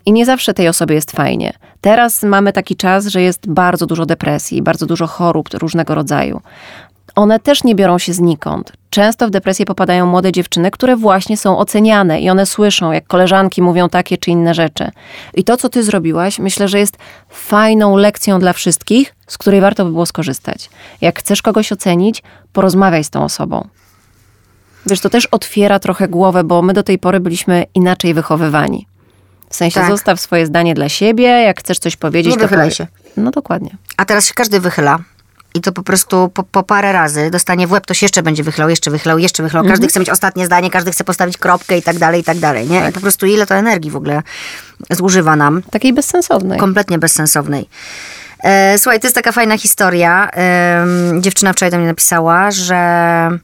I 0.05 0.11
nie 0.11 0.25
zawsze 0.25 0.53
tej 0.53 0.67
osobie 0.67 0.95
jest 0.95 1.11
fajnie. 1.11 1.53
Teraz 1.81 2.23
mamy 2.23 2.53
taki 2.53 2.75
czas, 2.75 3.07
że 3.07 3.21
jest 3.21 3.47
bardzo 3.47 3.85
dużo 3.85 4.05
depresji, 4.05 4.61
bardzo 4.61 4.85
dużo 4.85 5.07
chorób 5.07 5.49
różnego 5.53 5.95
rodzaju. 5.95 6.41
One 7.15 7.39
też 7.39 7.63
nie 7.63 7.75
biorą 7.75 7.97
się 7.97 8.13
znikąd. 8.13 8.73
Często 8.89 9.27
w 9.27 9.31
depresję 9.31 9.65
popadają 9.65 10.05
młode 10.05 10.31
dziewczyny, 10.31 10.71
które 10.71 10.95
właśnie 10.95 11.37
są 11.37 11.57
oceniane 11.57 12.21
i 12.21 12.29
one 12.29 12.45
słyszą, 12.45 12.91
jak 12.91 13.07
koleżanki 13.07 13.61
mówią 13.61 13.89
takie 13.89 14.17
czy 14.17 14.31
inne 14.31 14.53
rzeczy. 14.53 14.91
I 15.33 15.43
to, 15.43 15.57
co 15.57 15.69
ty 15.69 15.83
zrobiłaś, 15.83 16.39
myślę, 16.39 16.67
że 16.67 16.79
jest 16.79 16.97
fajną 17.29 17.97
lekcją 17.97 18.39
dla 18.39 18.53
wszystkich, 18.53 19.15
z 19.27 19.37
której 19.37 19.61
warto 19.61 19.85
by 19.85 19.91
było 19.91 20.05
skorzystać. 20.05 20.69
Jak 21.01 21.19
chcesz 21.19 21.41
kogoś 21.41 21.71
ocenić, 21.71 22.23
porozmawiaj 22.53 23.03
z 23.03 23.09
tą 23.09 23.23
osobą. 23.23 23.67
Wiesz, 24.85 24.99
to 24.99 25.09
też 25.09 25.25
otwiera 25.25 25.79
trochę 25.79 26.07
głowę, 26.07 26.43
bo 26.43 26.61
my 26.61 26.73
do 26.73 26.83
tej 26.83 26.99
pory 26.99 27.19
byliśmy 27.19 27.65
inaczej 27.75 28.13
wychowywani. 28.13 28.87
W 29.53 29.55
sensie 29.55 29.79
Tak. 29.79 29.89
zostaw 29.89 30.19
swoje 30.19 30.45
zdanie 30.45 30.73
dla 30.73 30.89
siebie, 30.89 31.23
jak 31.25 31.59
chcesz 31.59 31.79
coś 31.79 31.95
powiedzieć, 31.95 32.33
Nie 32.33 32.37
to 32.39 32.43
wychylaj 32.43 32.65
powie- 32.67 32.75
się. 32.75 32.87
No 33.17 33.31
dokładnie. 33.31 33.69
A 33.97 34.05
teraz 34.05 34.25
się 34.25 34.33
każdy 34.33 34.59
wychyla. 34.59 34.99
I 35.55 35.61
to 35.61 35.71
po 35.71 35.83
prostu 35.83 36.29
po, 36.29 36.43
po 36.43 36.63
parę 36.63 36.91
razy 36.91 37.29
dostanie 37.31 37.67
w 37.67 37.71
łeb, 37.71 37.85
to 37.85 37.93
się 37.93 38.05
jeszcze 38.05 38.23
będzie 38.23 38.43
wychylał, 38.43 38.69
jeszcze 38.69 38.91
wychylał, 38.91 39.19
jeszcze 39.19 39.43
wychylał. 39.43 39.65
Każdy 39.65 39.87
chce 39.87 39.99
mieć 39.99 40.09
ostatnie 40.09 40.45
zdanie, 40.45 40.69
każdy 40.69 40.91
chce 40.91 41.03
postawić 41.03 41.37
kropkę 41.37 41.77
i 41.77 41.81
tak 41.81 41.97
dalej, 41.99 42.21
i 42.21 42.23
tak 42.23 42.37
dalej. 42.39 42.67
Nie? 42.69 42.89
I 42.89 42.91
po 42.91 42.99
prostu 43.01 43.25
ile 43.25 43.45
to 43.45 43.55
energii 43.55 43.91
w 43.91 43.95
ogóle 43.95 44.21
zużywa 44.89 45.35
nam. 45.35 45.61
Takiej 45.71 45.93
bezsensownej. 45.93 46.59
kompletnie 46.59 46.99
bezsensownej. 46.99 47.69
E, 48.43 48.77
słuchaj, 48.77 48.99
to 48.99 49.07
jest 49.07 49.15
taka 49.15 49.31
fajna 49.31 49.57
historia. 49.57 50.29
Em, 50.31 51.21
dziewczyna 51.23 51.53
wczoraj 51.53 51.71
do 51.71 51.77
mnie 51.77 51.87
napisała, 51.87 52.51
że 52.51 52.75
e, 52.75 53.39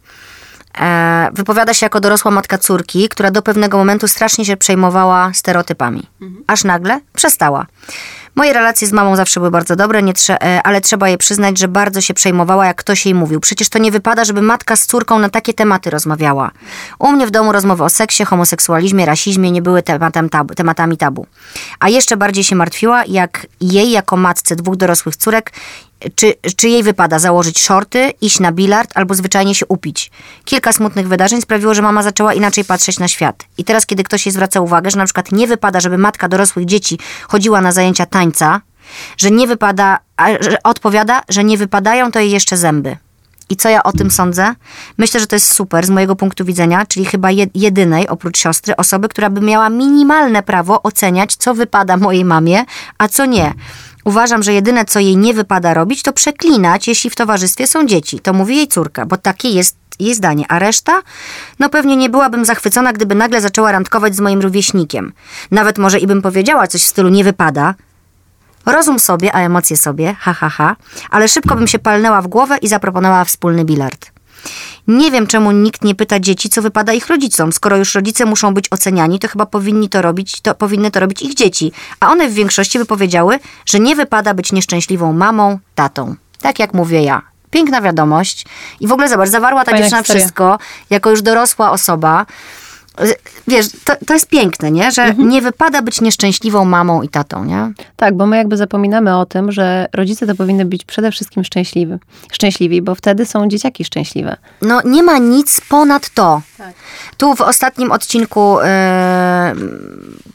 wypowiada 1.33 1.73
się 1.73 1.85
jako 1.85 1.99
dorosła 1.99 2.31
matka 2.31 2.57
córki, 2.57 3.09
która 3.09 3.31
do 3.31 3.41
pewnego 3.41 3.77
momentu 3.77 4.07
strasznie 4.07 4.45
się 4.45 4.57
przejmowała 4.57 5.31
stereotypami. 5.33 6.07
Aż 6.47 6.63
nagle 6.63 6.99
przestała. 7.15 7.65
Moje 8.35 8.53
relacje 8.53 8.87
z 8.87 8.91
mamą 8.91 9.15
zawsze 9.15 9.39
były 9.39 9.51
bardzo 9.51 9.75
dobre, 9.75 10.01
trze- 10.01 10.37
e, 10.41 10.61
ale 10.63 10.81
trzeba 10.81 11.07
jej 11.09 11.17
przyznać, 11.17 11.57
że 11.57 11.67
bardzo 11.67 12.01
się 12.01 12.13
przejmowała, 12.13 12.65
jak 12.65 12.77
ktoś 12.77 13.05
jej 13.05 13.15
mówił. 13.15 13.39
Przecież 13.39 13.69
to 13.69 13.79
nie 13.79 13.91
wypada, 13.91 14.25
żeby 14.25 14.41
matka 14.41 14.75
z 14.75 14.85
córką 14.85 15.19
na 15.19 15.29
takie 15.29 15.53
tematy 15.53 15.89
rozmawiała. 15.89 16.51
U 16.99 17.11
mnie 17.11 17.27
w 17.27 17.31
domu 17.31 17.51
rozmowy 17.51 17.83
o 17.83 17.89
seksie, 17.89 18.25
homoseksualizmie, 18.25 19.05
rasizmie 19.05 19.51
nie 19.51 19.61
były 19.61 19.83
tematem 19.83 20.29
tabu, 20.29 20.55
tematami 20.55 20.97
tabu. 20.97 21.25
A 21.79 21.89
jeszcze 21.89 22.17
bardziej 22.17 22.43
się 22.43 22.55
martwiła, 22.55 23.03
jak 23.07 23.47
jej 23.61 23.91
jako 23.91 24.17
matce 24.17 24.55
dwóch 24.55 24.75
dorosłych 24.75 25.15
córek, 25.15 25.51
czy, 26.15 26.33
czy 26.55 26.69
jej 26.69 26.83
wypada 26.83 27.19
założyć 27.19 27.59
shorty, 27.59 28.13
iść 28.21 28.39
na 28.39 28.51
bilard 28.51 28.91
albo 28.95 29.15
zwyczajnie 29.15 29.55
się 29.55 29.65
upić. 29.65 30.11
Kilka 30.45 30.73
smutnych 30.73 31.07
wydarzeń 31.07 31.41
sprawiło, 31.41 31.73
że 31.73 31.81
mama 31.81 32.03
zaczęła 32.03 32.33
inaczej 32.33 32.65
patrzeć 32.65 32.99
na 32.99 33.07
świat. 33.07 33.45
I 33.57 33.63
teraz, 33.63 33.85
kiedy 33.85 34.03
ktoś 34.03 34.25
jej 34.25 34.33
zwraca 34.33 34.61
uwagę, 34.61 34.91
że 34.91 34.97
na 34.97 35.05
przykład 35.05 35.31
nie 35.31 35.47
wypada, 35.47 35.79
żeby 35.79 35.97
matka 35.97 36.27
dorosłych 36.27 36.65
dzieci 36.65 36.99
chodziła 37.27 37.61
na 37.61 37.71
zajęcia 37.71 38.05
tańca, 38.05 38.61
że 39.17 39.31
nie 39.31 39.47
wypada, 39.47 39.99
że 40.39 40.63
odpowiada, 40.63 41.21
że 41.29 41.43
nie 41.43 41.57
wypadają 41.57 42.11
to 42.11 42.19
jej 42.19 42.31
jeszcze 42.31 42.57
zęby. 42.57 42.97
I 43.49 43.55
co 43.55 43.69
ja 43.69 43.83
o 43.83 43.91
tym 43.91 44.11
sądzę? 44.11 44.55
Myślę, 44.97 45.19
że 45.19 45.27
to 45.27 45.35
jest 45.35 45.53
super 45.53 45.85
z 45.85 45.89
mojego 45.89 46.15
punktu 46.15 46.45
widzenia, 46.45 46.85
czyli 46.85 47.05
chyba 47.05 47.31
je- 47.31 47.47
jedynej 47.55 48.07
oprócz 48.07 48.37
siostry 48.37 48.75
osoby, 48.75 49.09
która 49.09 49.29
by 49.29 49.41
miała 49.41 49.69
minimalne 49.69 50.43
prawo 50.43 50.83
oceniać, 50.83 51.35
co 51.35 51.53
wypada 51.53 51.97
mojej 51.97 52.25
mamie, 52.25 52.65
a 52.97 53.07
co 53.07 53.25
nie. 53.25 53.53
Uważam, 54.05 54.43
że 54.43 54.53
jedyne, 54.53 54.85
co 54.85 54.99
jej 54.99 55.17
nie 55.17 55.33
wypada 55.33 55.73
robić, 55.73 56.03
to 56.03 56.13
przeklinać, 56.13 56.87
jeśli 56.87 57.09
w 57.09 57.15
towarzystwie 57.15 57.67
są 57.67 57.85
dzieci. 57.85 58.19
To 58.19 58.33
mówi 58.33 58.57
jej 58.57 58.67
córka, 58.67 59.05
bo 59.05 59.17
takie 59.17 59.49
jest 59.49 59.77
jej 59.99 60.15
zdanie. 60.15 60.45
A 60.49 60.59
reszta? 60.59 61.01
No 61.59 61.69
pewnie 61.69 61.95
nie 61.95 62.09
byłabym 62.09 62.45
zachwycona, 62.45 62.93
gdyby 62.93 63.15
nagle 63.15 63.41
zaczęła 63.41 63.71
randkować 63.71 64.15
z 64.15 64.19
moim 64.19 64.41
rówieśnikiem. 64.41 65.13
Nawet 65.51 65.77
może 65.77 65.99
i 65.99 66.07
bym 66.07 66.21
powiedziała 66.21 66.67
coś 66.67 66.81
w 66.81 66.85
stylu 66.85 67.09
nie 67.09 67.23
wypada. 67.23 67.75
Rozum 68.65 68.99
sobie, 68.99 69.35
a 69.35 69.39
emocje 69.39 69.77
sobie, 69.77 70.15
ha, 70.19 70.33
ha, 70.33 70.49
ha. 70.49 70.75
Ale 71.09 71.27
szybko 71.27 71.55
bym 71.55 71.67
się 71.67 71.79
palnęła 71.79 72.21
w 72.21 72.27
głowę 72.27 72.57
i 72.57 72.67
zaproponowała 72.67 73.25
wspólny 73.25 73.65
bilard. 73.65 74.11
Nie 74.87 75.11
wiem, 75.11 75.27
czemu 75.27 75.51
nikt 75.51 75.83
nie 75.83 75.95
pyta 75.95 76.19
dzieci, 76.19 76.49
co 76.49 76.61
wypada 76.61 76.93
ich 76.93 77.07
rodzicom. 77.07 77.53
Skoro 77.53 77.77
już 77.77 77.95
rodzice 77.95 78.25
muszą 78.25 78.53
być 78.53 78.65
oceniani, 78.71 79.19
to 79.19 79.27
chyba 79.27 79.45
powinni 79.45 79.89
to 79.89 80.01
robić, 80.01 80.41
to 80.41 80.55
powinny 80.55 80.91
to 80.91 80.99
robić 80.99 81.21
ich 81.21 81.33
dzieci. 81.33 81.71
A 81.99 82.09
one 82.11 82.29
w 82.29 82.33
większości 82.33 82.79
by 82.79 82.85
powiedziały, 82.85 83.39
że 83.65 83.79
nie 83.79 83.95
wypada 83.95 84.33
być 84.33 84.51
nieszczęśliwą 84.51 85.13
mamą, 85.13 85.59
tatą. 85.75 86.15
Tak 86.41 86.59
jak 86.59 86.73
mówię 86.73 87.03
ja. 87.03 87.21
Piękna 87.51 87.81
wiadomość. 87.81 88.45
I 88.79 88.87
w 88.87 88.91
ogóle 88.91 89.09
zobacz, 89.09 89.29
zawarła 89.29 89.65
ta 89.65 89.71
Fajna 89.71 89.79
dziewczyna 89.85 90.01
historia. 90.01 90.21
wszystko, 90.21 90.59
jako 90.89 91.09
już 91.09 91.21
dorosła 91.21 91.71
osoba. 91.71 92.25
Wiesz, 93.47 93.65
to, 93.85 93.93
to 94.07 94.13
jest 94.13 94.27
piękne, 94.27 94.71
nie? 94.71 94.91
Że 94.91 95.03
Mhm. 95.03 95.29
nie 95.29 95.41
wypada 95.41 95.81
być 95.81 96.01
nieszczęśliwą 96.01 96.65
mamą 96.65 97.01
i 97.01 97.09
tatą, 97.09 97.45
nie? 97.45 97.71
Tak, 97.95 98.17
bo 98.17 98.25
my 98.25 98.37
jakby 98.37 98.57
zapominamy 98.57 99.17
o 99.17 99.25
tym, 99.25 99.51
że 99.51 99.87
rodzice 99.93 100.27
to 100.27 100.35
powinny 100.35 100.65
być 100.65 100.85
przede 100.85 101.11
wszystkim 101.11 101.43
szczęśliwi, 101.43 101.93
szczęśliwi, 102.31 102.81
bo 102.81 102.95
wtedy 102.95 103.25
są 103.25 103.47
dzieciaki 103.47 103.85
szczęśliwe. 103.85 104.37
No 104.61 104.81
nie 104.85 105.03
ma 105.03 105.17
nic 105.17 105.61
ponad 105.69 106.09
to. 106.09 106.41
Tak. 106.57 106.73
Tu 107.17 107.35
w 107.35 107.41
ostatnim 107.41 107.91
odcinku, 107.91 108.59
e, 108.59 109.53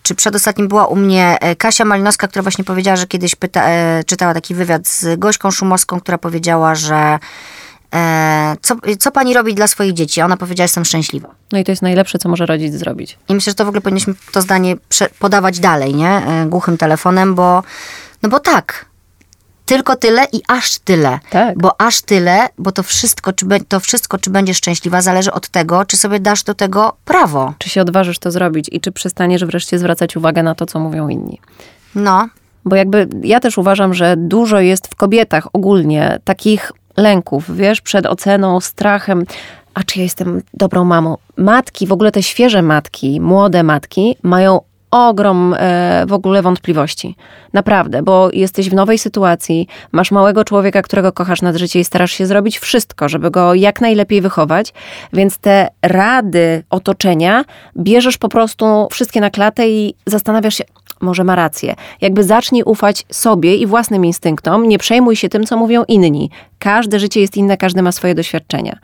czy 0.02 0.14
przedostatnim 0.14 0.68
była 0.68 0.86
u 0.86 0.96
mnie 0.96 1.36
e, 1.40 1.56
Kasia 1.56 1.84
Malinowska, 1.84 2.28
która 2.28 2.42
właśnie 2.42 2.64
powiedziała, 2.64 2.96
że 2.96 3.06
kiedyś 3.06 3.34
pyta, 3.34 3.68
e, 3.68 4.04
czytała 4.04 4.34
taki 4.34 4.54
wywiad 4.54 4.88
z 4.88 5.18
Gośką 5.18 5.50
Szumowską, 5.50 6.00
która 6.00 6.18
powiedziała, 6.18 6.74
że 6.74 7.18
co, 8.60 8.76
co 8.98 9.10
pani 9.10 9.34
robi 9.34 9.54
dla 9.54 9.66
swoich 9.66 9.92
dzieci? 9.92 10.20
Ona 10.22 10.36
powiedziała, 10.36 10.64
jestem 10.64 10.84
szczęśliwa. 10.84 11.28
No 11.52 11.58
i 11.58 11.64
to 11.64 11.72
jest 11.72 11.82
najlepsze, 11.82 12.18
co 12.18 12.28
może 12.28 12.46
rodzic 12.46 12.74
zrobić. 12.74 13.18
I 13.28 13.34
myślę, 13.34 13.50
że 13.50 13.54
to 13.54 13.64
w 13.64 13.68
ogóle 13.68 13.80
powinniśmy 13.80 14.14
to 14.32 14.42
zdanie 14.42 14.76
podawać 15.18 15.60
dalej, 15.60 15.94
nie? 15.94 16.10
E, 16.10 16.46
Głuchym 16.46 16.78
telefonem, 16.78 17.34
bo, 17.34 17.62
no 18.22 18.28
bo 18.28 18.40
tak. 18.40 18.86
Tylko 19.66 19.96
tyle 19.96 20.24
i 20.32 20.42
aż 20.48 20.78
tyle. 20.78 21.18
Tak. 21.30 21.58
Bo 21.58 21.80
aż 21.80 22.00
tyle, 22.02 22.48
bo 22.58 22.72
to 22.72 22.82
wszystko, 22.82 23.32
czy, 23.32 23.46
be- 23.46 23.60
to 23.60 23.80
wszystko, 23.80 24.18
czy 24.18 24.30
będziesz 24.30 24.56
szczęśliwa, 24.56 25.02
zależy 25.02 25.32
od 25.32 25.48
tego, 25.48 25.84
czy 25.84 25.96
sobie 25.96 26.20
dasz 26.20 26.42
do 26.42 26.54
tego 26.54 26.96
prawo. 27.04 27.54
Czy 27.58 27.68
się 27.68 27.80
odważysz 27.80 28.18
to 28.18 28.30
zrobić 28.30 28.68
i 28.72 28.80
czy 28.80 28.92
przestaniesz 28.92 29.44
wreszcie 29.44 29.78
zwracać 29.78 30.16
uwagę 30.16 30.42
na 30.42 30.54
to, 30.54 30.66
co 30.66 30.78
mówią 30.78 31.08
inni. 31.08 31.40
No, 31.94 32.28
Bo 32.64 32.76
jakby 32.76 33.08
ja 33.22 33.40
też 33.40 33.58
uważam, 33.58 33.94
że 33.94 34.14
dużo 34.16 34.60
jest 34.60 34.86
w 34.88 34.94
kobietach 34.96 35.48
ogólnie 35.52 36.18
takich 36.24 36.72
lęków, 36.96 37.56
wiesz, 37.56 37.80
przed 37.80 38.06
oceną, 38.06 38.60
strachem. 38.60 39.24
A 39.74 39.82
czy 39.82 39.98
ja 39.98 40.02
jestem 40.02 40.42
dobrą 40.54 40.84
mamą? 40.84 41.16
Matki, 41.36 41.86
w 41.86 41.92
ogóle 41.92 42.12
te 42.12 42.22
świeże 42.22 42.62
matki, 42.62 43.20
młode 43.20 43.62
matki 43.62 44.16
mają 44.22 44.60
ogrom 44.94 45.54
e, 45.58 46.04
w 46.06 46.12
ogóle 46.12 46.42
wątpliwości. 46.42 47.16
Naprawdę, 47.52 48.02
bo 48.02 48.30
jesteś 48.32 48.70
w 48.70 48.74
nowej 48.74 48.98
sytuacji, 48.98 49.68
masz 49.92 50.10
małego 50.10 50.44
człowieka, 50.44 50.82
którego 50.82 51.12
kochasz 51.12 51.42
nad 51.42 51.56
życie 51.56 51.80
i 51.80 51.84
starasz 51.84 52.12
się 52.12 52.26
zrobić 52.26 52.58
wszystko, 52.58 53.08
żeby 53.08 53.30
go 53.30 53.54
jak 53.54 53.80
najlepiej 53.80 54.20
wychować, 54.20 54.72
więc 55.12 55.38
te 55.38 55.68
rady 55.82 56.62
otoczenia 56.70 57.44
bierzesz 57.76 58.18
po 58.18 58.28
prostu 58.28 58.88
wszystkie 58.90 59.20
na 59.20 59.30
klatę 59.30 59.68
i 59.68 59.94
zastanawiasz 60.06 60.54
się, 60.54 60.64
może 61.04 61.24
ma 61.24 61.34
rację. 61.34 61.74
Jakby 62.00 62.24
zacznij 62.24 62.62
ufać 62.62 63.06
sobie 63.12 63.56
i 63.56 63.66
własnym 63.66 64.04
instynktom, 64.04 64.68
nie 64.68 64.78
przejmuj 64.78 65.16
się 65.16 65.28
tym, 65.28 65.44
co 65.44 65.56
mówią 65.56 65.84
inni. 65.88 66.30
Każde 66.58 66.98
życie 66.98 67.20
jest 67.20 67.36
inne, 67.36 67.56
każdy 67.56 67.82
ma 67.82 67.92
swoje 67.92 68.14
doświadczenia. 68.14 68.78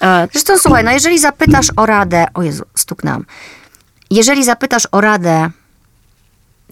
A 0.00 0.26
Zresztą 0.32 0.58
słuchaj, 0.58 0.84
no 0.84 0.90
jeżeli 0.90 1.18
zapytasz 1.18 1.66
o 1.76 1.86
radę, 1.86 2.26
o 2.34 2.42
Jezu, 2.42 2.64
stuknęłam. 2.74 3.24
Jeżeli 4.10 4.44
zapytasz 4.44 4.88
o 4.92 5.00
radę 5.00 5.50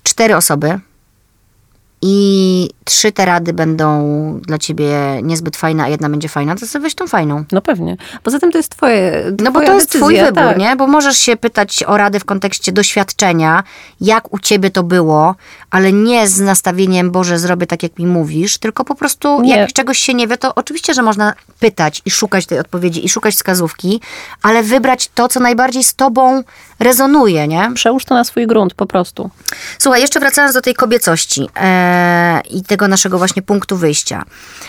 cztery 0.03 0.37
osoby 0.37 0.81
i 2.03 2.58
trzy 2.85 3.13
te 3.13 3.25
rady 3.25 3.53
będą 3.53 3.89
dla 4.47 4.59
ciebie 4.59 4.89
niezbyt 5.23 5.57
fajne, 5.57 5.85
a 5.85 5.89
jedna 5.89 6.09
będzie 6.09 6.29
fajna, 6.29 6.57
to 6.57 6.67
sobie 6.67 6.83
weź 6.83 6.95
tą 6.95 7.07
fajną. 7.07 7.45
no 7.53 7.61
pewnie. 7.63 7.97
Poza 8.23 8.39
tym 8.39 8.53
to 8.53 8.59
jest 8.59 8.71
twoje 8.71 9.33
No 9.41 9.53
bo 9.53 9.61
to 9.61 9.75
jest 9.75 9.93
twój 9.93 10.17
wybór, 10.17 10.35
tak. 10.35 10.59
nie? 10.59 10.77
Bo 10.77 10.87
możesz 10.87 11.19
się 11.19 11.37
pytać 11.37 11.85
o 11.87 11.97
radę 11.97 12.21
w 12.21 12.25
kontekście 12.25 12.73
doświadczenia, 12.73 13.63
jak 14.01 14.33
u 14.33 14.39
ciebie 14.39 14.71
to 14.71 14.83
było, 14.83 15.35
ale 15.71 15.93
nie 15.93 16.29
z 16.29 16.41
nastawieniem, 16.41 17.11
Boże, 17.11 17.39
zrobię 17.39 17.67
tak, 17.67 17.83
jak 17.83 17.99
mi 17.99 18.07
mówisz, 18.07 18.59
tylko 18.59 18.85
po 18.85 18.95
prostu 18.95 19.41
Nie. 19.43 19.57
jak 19.57 19.73
czegoś 19.73 19.99
się 19.99 20.15
nie 20.15 20.27
wie, 20.29 20.37
to 20.39 20.55
oczywiście, 20.55 20.95
że 20.95 21.03
można 21.03 21.33
pytać 21.61 22.03
i 22.05 22.11
szukać 22.11 22.47
tej 22.47 22.59
odpowiedzi 22.59 23.05
i 23.05 23.09
szukać 23.09 23.35
wskazówki, 23.35 24.01
ale 24.43 24.63
wybrać 24.63 25.09
to, 25.15 25.29
co 25.29 25.41
najbardziej 25.41 25.85
z 25.85 25.95
tobą 25.95 26.43
rezonuje, 26.81 27.49
nie? 27.49 27.71
Przełóż 27.75 28.05
to 28.05 28.15
na 28.15 28.25
swój 28.25 28.47
grunt 28.47 28.75
po 28.75 28.87
prostu. 28.87 29.31
Słuchaj, 29.79 30.01
jeszcze 30.01 30.21
wracając 30.21 30.55
do 30.55 30.61
tej 30.61 30.75
kobiecości 30.75 31.49
e, 31.57 32.41
i 32.51 32.63
tego 32.63 32.89
naszego 32.89 33.19
właśnie 33.19 33.43
punktu 33.43 33.77
wyjścia. 33.77 34.25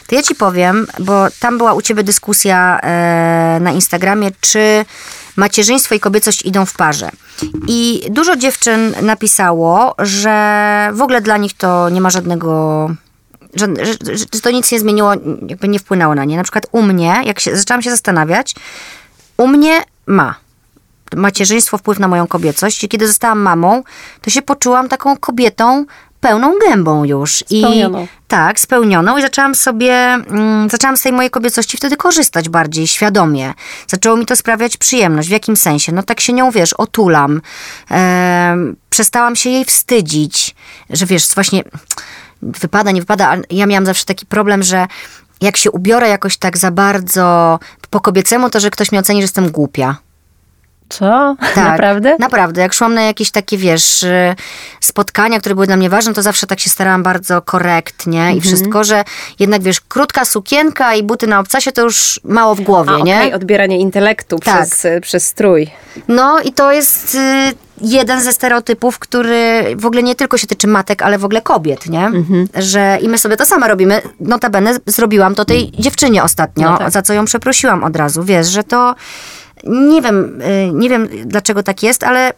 To 0.07 0.15
ja 0.15 0.21
ci 0.21 0.35
powiem, 0.35 0.87
bo 0.99 1.27
tam 1.39 1.57
była 1.57 1.73
u 1.73 1.81
ciebie 1.81 2.03
dyskusja 2.03 2.79
e, 2.79 3.59
na 3.61 3.71
Instagramie, 3.71 4.31
czy 4.41 4.85
macierzyństwo 5.35 5.95
i 5.95 5.99
kobiecość 5.99 6.45
idą 6.45 6.65
w 6.65 6.73
parze. 6.73 7.09
I 7.67 8.01
dużo 8.09 8.35
dziewczyn 8.35 8.95
napisało, 9.01 9.95
że 9.99 10.89
w 10.93 11.01
ogóle 11.01 11.21
dla 11.21 11.37
nich 11.37 11.53
to 11.53 11.89
nie 11.89 12.01
ma 12.01 12.09
żadnego 12.09 12.89
że, 13.53 13.67
że, 13.85 14.17
że 14.17 14.25
to 14.25 14.51
nic 14.51 14.71
nie 14.71 14.79
zmieniło, 14.79 15.13
jakby 15.47 15.67
nie 15.67 15.79
wpłynęło 15.79 16.15
na 16.15 16.25
nie. 16.25 16.37
Na 16.37 16.43
przykład 16.43 16.67
u 16.71 16.81
mnie, 16.81 17.21
jak 17.25 17.39
się, 17.39 17.57
zaczęłam 17.57 17.81
się 17.81 17.89
zastanawiać, 17.89 18.55
u 19.37 19.47
mnie 19.47 19.83
ma 20.07 20.35
macierzyństwo 21.15 21.77
wpływ 21.77 21.99
na 21.99 22.07
moją 22.07 22.27
kobiecość. 22.27 22.83
I 22.83 22.89
kiedy 22.89 23.07
zostałam 23.07 23.39
mamą, 23.39 23.83
to 24.21 24.29
się 24.29 24.41
poczułam 24.41 24.89
taką 24.89 25.17
kobietą 25.17 25.85
pełną 26.19 26.53
gębą 26.67 27.03
już. 27.03 27.35
Spełnioną. 27.35 28.03
I, 28.03 28.07
tak, 28.27 28.59
spełnioną 28.59 29.17
i 29.17 29.21
zaczęłam 29.21 29.55
sobie, 29.55 29.93
mm, 29.93 30.69
zaczęłam 30.69 30.97
z 30.97 31.01
tej 31.01 31.11
mojej 31.11 31.31
kobiecości 31.31 31.77
wtedy 31.77 31.97
korzystać 31.97 32.49
bardziej 32.49 32.87
świadomie. 32.87 33.53
Zaczęło 33.87 34.17
mi 34.17 34.25
to 34.25 34.35
sprawiać 34.35 34.77
przyjemność. 34.77 35.27
W 35.27 35.31
jakim 35.31 35.55
sensie? 35.55 35.91
No 35.91 36.03
tak 36.03 36.19
się 36.19 36.33
nią, 36.33 36.51
wiesz, 36.51 36.73
otulam. 36.73 37.41
Em, 37.89 38.75
przestałam 38.89 39.35
się 39.35 39.49
jej 39.49 39.65
wstydzić, 39.65 40.55
że 40.89 41.05
wiesz, 41.05 41.27
właśnie 41.35 41.63
wypada, 42.41 42.91
nie 42.91 43.01
wypada, 43.01 43.27
ale 43.27 43.43
ja 43.49 43.65
miałam 43.65 43.85
zawsze 43.85 44.05
taki 44.05 44.25
problem, 44.25 44.63
że 44.63 44.87
jak 45.41 45.57
się 45.57 45.71
ubiorę 45.71 46.09
jakoś 46.09 46.37
tak 46.37 46.57
za 46.57 46.71
bardzo 46.71 47.59
po 47.89 47.99
kobiecemu, 47.99 48.49
to 48.49 48.59
że 48.59 48.69
ktoś 48.69 48.91
mnie 48.91 48.99
oceni, 48.99 49.19
że 49.19 49.23
jestem 49.23 49.51
głupia. 49.51 49.97
Co? 50.89 51.35
Tak, 51.55 51.55
Naprawdę? 51.55 52.15
Naprawdę. 52.19 52.61
Jak 52.61 52.73
szłam 52.73 52.93
na 52.93 53.01
jakieś 53.01 53.31
takie, 53.31 53.57
wiesz, 53.57 54.03
y, 54.03 54.35
spotkania, 54.79 55.39
które 55.39 55.55
były 55.55 55.67
dla 55.67 55.77
mnie 55.77 55.89
ważne, 55.89 56.13
to 56.13 56.21
zawsze 56.21 56.47
tak 56.47 56.59
się 56.59 56.69
starałam 56.69 57.03
bardzo 57.03 57.41
korektnie 57.41 58.19
Mhm. 58.19 58.37
i 58.37 58.41
wszystko, 58.41 58.83
że 58.83 59.03
jednak, 59.39 59.61
wiesz, 59.61 59.81
krótka 59.81 60.25
sukienka 60.25 60.95
i 60.95 61.03
buty 61.03 61.27
na 61.27 61.39
obcasie 61.39 61.71
to 61.71 61.81
już 61.81 62.19
mało 62.23 62.55
w 62.55 62.61
głowie, 62.61 62.91
A, 62.91 63.03
nie? 63.03 63.17
okej, 63.17 63.33
odbieranie 63.33 63.79
intelektu 63.79 64.39
Tak. 64.39 64.67
przez, 64.67 64.87
przez 65.01 65.25
strój. 65.27 65.69
No 66.07 66.39
i 66.39 66.53
to 66.53 66.71
jest 66.71 67.15
y, 67.15 67.53
jeden 67.81 68.21
ze 68.21 68.33
stereotypów, 68.33 68.99
który 68.99 69.63
w 69.75 69.85
ogóle 69.85 70.03
nie 70.03 70.15
tylko 70.15 70.37
się 70.37 70.47
tyczy 70.47 70.67
matek, 70.67 71.01
ale 71.01 71.17
w 71.17 71.25
ogóle 71.25 71.41
kobiet, 71.41 71.85
nie? 71.89 72.05
Mhm. 72.05 72.47
Że 72.55 72.97
i 73.01 73.09
my 73.09 73.17
sobie 73.17 73.37
to 73.37 73.45
same 73.45 73.67
robimy. 73.67 74.01
Notabene 74.19 74.73
zrobiłam 74.85 75.35
to 75.35 75.45
tej 75.45 75.71
dziewczynie 75.71 76.23
ostatnio, 76.23 76.71
No 76.71 76.77
tak. 76.77 76.91
za 76.91 77.01
co 77.01 77.13
ją 77.13 77.25
przeprosiłam 77.25 77.83
od 77.83 77.95
razu. 77.95 78.23
Wiesz, 78.23 78.47
że 78.47 78.63
to 78.63 78.95
nie 79.63 80.01
wiem, 80.01 80.41
y, 80.41 80.71
nie 80.73 80.89
wiem 80.89 81.07
dlaczego 81.25 81.63
tak 81.63 81.83
jest, 81.83 82.03
ale 82.03 82.33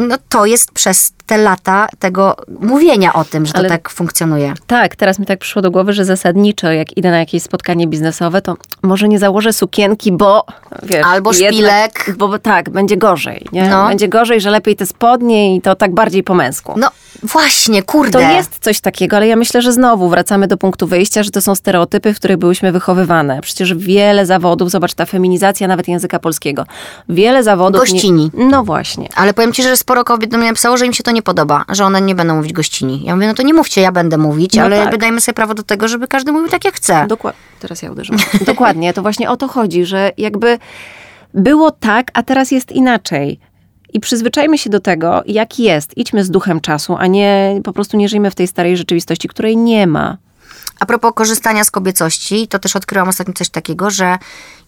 no 0.00 0.16
to 0.28 0.46
jest 0.46 0.72
przez 0.72 1.12
te 1.26 1.38
lata 1.38 1.86
tego 1.98 2.36
mówienia 2.60 3.12
o 3.12 3.24
tym, 3.24 3.46
że 3.46 3.52
Ale- 3.56 3.68
to 3.68 3.74
tak 3.74 3.90
funkcjonuje. 3.90 4.54
Tak, 4.66 4.96
teraz 4.96 5.18
mi 5.18 5.26
tak 5.26 5.38
przyszło 5.38 5.62
do 5.62 5.70
głowy, 5.70 5.92
że 5.92 6.04
zasadniczo, 6.04 6.72
jak 6.72 6.96
idę 6.96 7.10
na 7.10 7.18
jakieś 7.18 7.42
spotkanie 7.42 7.86
biznesowe, 7.86 8.42
to 8.42 8.56
może 8.82 9.08
nie 9.08 9.18
założę 9.18 9.52
sukienki, 9.52 10.12
bo 10.12 10.44
wiesz, 10.82 11.04
Albo 11.06 11.32
jednak- 11.32 11.52
szpilek. 11.54 12.16
Bo, 12.18 12.28
bo 12.28 12.38
tak, 12.38 12.70
będzie 12.70 12.96
gorzej, 12.96 13.46
nie? 13.52 13.68
No. 13.68 13.88
Będzie 13.88 14.08
gorzej, 14.08 14.40
że 14.40 14.50
lepiej 14.50 14.76
te 14.76 14.86
spodnie 14.86 15.56
i 15.56 15.60
to 15.60 15.74
tak 15.74 15.94
bardziej 15.94 16.22
po 16.22 16.34
męsku. 16.34 16.74
No 16.76 16.88
właśnie, 17.22 17.82
kurde. 17.82 18.12
To 18.18 18.30
jest 18.32 18.58
coś 18.60 18.80
takiego, 18.80 19.16
ale 19.16 19.26
ja 19.26 19.36
myślę, 19.36 19.62
że 19.62 19.72
znowu 19.72 20.08
wracamy 20.08 20.46
do 20.46 20.56
punktu 20.56 20.86
wyjścia, 20.86 21.22
że 21.22 21.30
to 21.30 21.40
są 21.40 21.54
stereotypy, 21.54 22.14
w 22.14 22.16
których 22.16 22.36
byłyśmy 22.36 22.72
wychowywane. 22.72 23.40
Przecież 23.40 23.74
wiele 23.74 24.26
zawodów, 24.26 24.70
zobacz, 24.70 24.94
ta 24.94 25.06
feminizacja 25.06 25.68
nawet 25.68 25.88
języka 25.88 26.18
polskiego. 26.18 26.66
Wiele 27.08 27.42
zawodów... 27.42 27.80
Gościni. 27.80 28.30
Nie, 28.34 28.44
no 28.46 28.64
właśnie. 28.64 29.08
Ale 29.14 29.34
powiem 29.34 29.52
ci, 29.52 29.62
że 29.62 29.76
z 29.76 29.84
sporo 29.86 30.04
kobiet 30.04 30.30
do 30.30 30.38
mnie 30.38 30.46
napisało, 30.46 30.76
że 30.76 30.86
im 30.86 30.92
się 30.92 31.02
to 31.02 31.10
nie 31.10 31.22
podoba, 31.22 31.64
że 31.68 31.84
one 31.84 32.00
nie 32.00 32.14
będą 32.14 32.36
mówić 32.36 32.52
gościni. 32.52 33.02
Ja 33.04 33.14
mówię, 33.14 33.26
no 33.26 33.34
to 33.34 33.42
nie 33.42 33.54
mówcie, 33.54 33.80
ja 33.80 33.92
będę 33.92 34.18
mówić, 34.18 34.54
No 34.54 34.62
ale 34.62 34.84
tak. 34.84 34.98
dajmy 34.98 35.20
sobie 35.20 35.34
prawo 35.34 35.54
do 35.54 35.62
tego, 35.62 35.88
żeby 35.88 36.08
każdy 36.08 36.32
mówił 36.32 36.48
tak, 36.48 36.64
jak 36.64 36.74
chce. 36.74 37.06
Dokładnie. 37.08 37.40
Teraz 37.60 37.82
ja 37.82 37.92
uderzyłam. 37.92 38.20
Dokładnie, 38.46 38.92
to 38.92 39.02
właśnie 39.02 39.30
o 39.30 39.36
to 39.36 39.48
chodzi, 39.48 39.84
że 39.84 40.12
jakby 40.18 40.58
było 41.34 41.70
tak, 41.70 42.10
a 42.14 42.22
teraz 42.22 42.50
jest 42.50 42.72
inaczej. 42.72 43.40
I 43.92 44.00
przyzwyczajmy 44.00 44.58
się 44.58 44.70
do 44.70 44.80
tego, 44.80 45.22
jak 45.26 45.58
jest. 45.58 45.98
Idźmy 45.98 46.24
z 46.24 46.30
duchem 46.30 46.60
czasu, 46.60 46.96
a 46.98 47.06
nie 47.06 47.60
po 47.64 47.72
prostu 47.72 47.96
nie 47.96 48.08
żyjmy 48.08 48.30
w 48.30 48.34
tej 48.34 48.48
starej 48.48 48.76
rzeczywistości, 48.76 49.28
której 49.28 49.56
nie 49.56 49.86
ma. 49.86 50.16
A 50.80 50.86
propos 50.86 51.12
korzystania 51.14 51.64
z 51.64 51.70
kobiecości, 51.70 52.48
to 52.48 52.58
też 52.58 52.76
odkryłam 52.76 53.08
ostatnio 53.08 53.34
coś 53.34 53.48
takiego, 53.48 53.90
że 53.90 54.18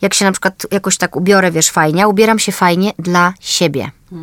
jak 0.01 0.15
się 0.15 0.25
na 0.25 0.33
przykład 0.33 0.67
jakoś 0.71 0.97
tak 0.97 1.17
ubiorę, 1.17 1.51
wiesz, 1.51 1.71
fajnie, 1.71 2.09
ubieram 2.09 2.39
się 2.39 2.53
fajnie 2.53 2.93
dla 2.99 3.35
siebie. 3.41 3.91
E, 4.13 4.17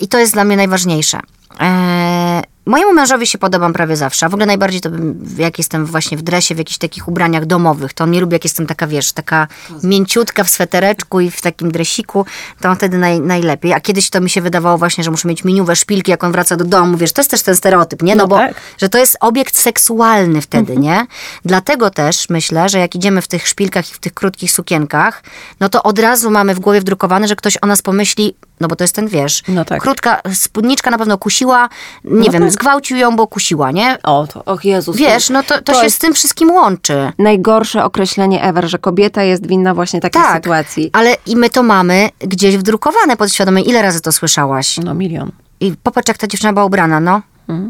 I 0.00 0.08
to 0.08 0.18
jest 0.18 0.32
dla 0.32 0.44
mnie 0.44 0.56
najważniejsze. 0.56 1.20
E, 1.60 2.42
mojemu 2.66 2.92
mężowi 2.92 3.26
się 3.26 3.38
podobam 3.38 3.72
prawie 3.72 3.96
zawsze, 3.96 4.26
a 4.26 4.28
w 4.28 4.34
ogóle 4.34 4.46
najbardziej 4.46 4.80
to 4.80 4.90
jak 5.38 5.58
jestem 5.58 5.86
właśnie 5.86 6.16
w 6.16 6.22
dresie, 6.22 6.54
w 6.54 6.58
jakichś 6.58 6.78
takich 6.78 7.08
ubraniach 7.08 7.46
domowych, 7.46 7.92
to 7.92 8.04
on 8.04 8.10
nie 8.10 8.20
lubi, 8.20 8.32
jak 8.32 8.44
jestem 8.44 8.66
taka, 8.66 8.86
wiesz, 8.86 9.12
taka 9.12 9.48
mięciutka 9.82 10.44
w 10.44 10.50
swetereczku 10.50 11.20
i 11.20 11.30
w 11.30 11.40
takim 11.40 11.70
dresiku, 11.72 12.26
to 12.60 12.68
on 12.68 12.76
wtedy 12.76 12.98
naj, 12.98 13.20
najlepiej. 13.20 13.72
A 13.72 13.80
kiedyś 13.80 14.10
to 14.10 14.20
mi 14.20 14.30
się 14.30 14.40
wydawało 14.40 14.78
właśnie, 14.78 15.04
że 15.04 15.10
muszę 15.10 15.28
mieć 15.28 15.44
miniuwe 15.44 15.76
szpilki, 15.76 16.10
jak 16.10 16.24
on 16.24 16.32
wraca 16.32 16.56
do 16.56 16.64
domu, 16.64 16.96
wiesz, 16.96 17.12
to 17.12 17.20
jest 17.20 17.30
też 17.30 17.42
ten 17.42 17.56
stereotyp, 17.56 18.02
nie? 18.02 18.16
No, 18.16 18.22
No 18.22 18.28
bo, 18.28 18.36
tak. 18.36 18.54
że 18.78 18.88
to 18.88 18.98
jest 18.98 19.16
obiekt 19.20 19.56
seksualny 19.56 20.40
wtedy, 20.40 20.76
nie? 20.76 21.06
Dlatego 21.44 21.90
też 21.90 22.28
myślę, 22.28 22.68
że 22.68 22.78
jak 22.78 22.94
idziemy 22.94 23.22
w 23.22 23.28
tych 23.28 23.48
szpilkach 23.48 23.90
i 23.90 23.94
w 23.94 23.98
tych 23.98 24.14
krótkich 24.14 24.52
sukienkach, 24.52 25.22
no 25.60 25.68
to 25.68 25.82
od 25.82 25.98
razu 25.98 26.30
mamy 26.30 26.54
w 26.54 26.60
głowie 26.60 26.80
wdrukowane, 26.80 27.28
że 27.28 27.36
ktoś 27.36 27.58
o 27.62 27.66
nas 27.66 27.82
pomyśli, 27.82 28.34
no 28.60 28.68
bo 28.68 28.76
to 28.76 28.84
jest 28.84 28.94
ten, 28.94 29.08
wiesz, 29.08 29.42
No 29.48 29.64
tak. 29.64 29.82
krótka 29.82 30.20
spódniczka 30.34 30.90
na 30.90 30.98
pewno 30.98 31.18
kusiła, 31.18 31.68
nie 32.04 32.30
wiem, 32.30 32.42
tak. 32.42 32.52
zgwałcił 32.52 32.96
ją, 32.96 33.16
bo 33.16 33.26
kusiła, 33.26 33.70
nie? 33.70 33.98
O, 34.02 34.26
to, 34.26 34.44
och 34.44 34.64
Jezus. 34.64 34.96
Wiesz, 34.96 35.30
no 35.30 35.42
to, 35.42 35.54
to, 35.62 35.72
to 35.72 35.82
się 35.82 35.90
z 35.90 35.98
tym 35.98 36.14
wszystkim 36.14 36.50
łączy. 36.50 37.12
Najgorsze 37.18 37.84
określenie 37.84 38.42
ever, 38.42 38.68
że 38.68 38.78
kobieta 38.78 39.22
jest 39.22 39.46
winna 39.46 39.74
właśnie 39.74 40.00
takiej 40.00 40.22
Tak, 40.22 40.34
sytuacji. 40.36 40.90
ale 40.92 41.16
i 41.26 41.36
my 41.36 41.50
to 41.50 41.62
mamy 41.62 42.08
gdzieś 42.18 42.56
wdrukowane 42.56 43.16
podświadomie. 43.16 43.62
Ile 43.62 43.82
razy 43.82 44.00
to 44.00 44.12
słyszałaś? 44.12 44.76
No 44.84 44.94
milion. 44.94 45.30
I 45.60 45.72
popatrz, 45.82 46.08
jak 46.08 46.18
ta 46.18 46.26
dziewczyna 46.26 46.52
była 46.52 46.64
ubrana, 46.64 47.00
no. 47.00 47.20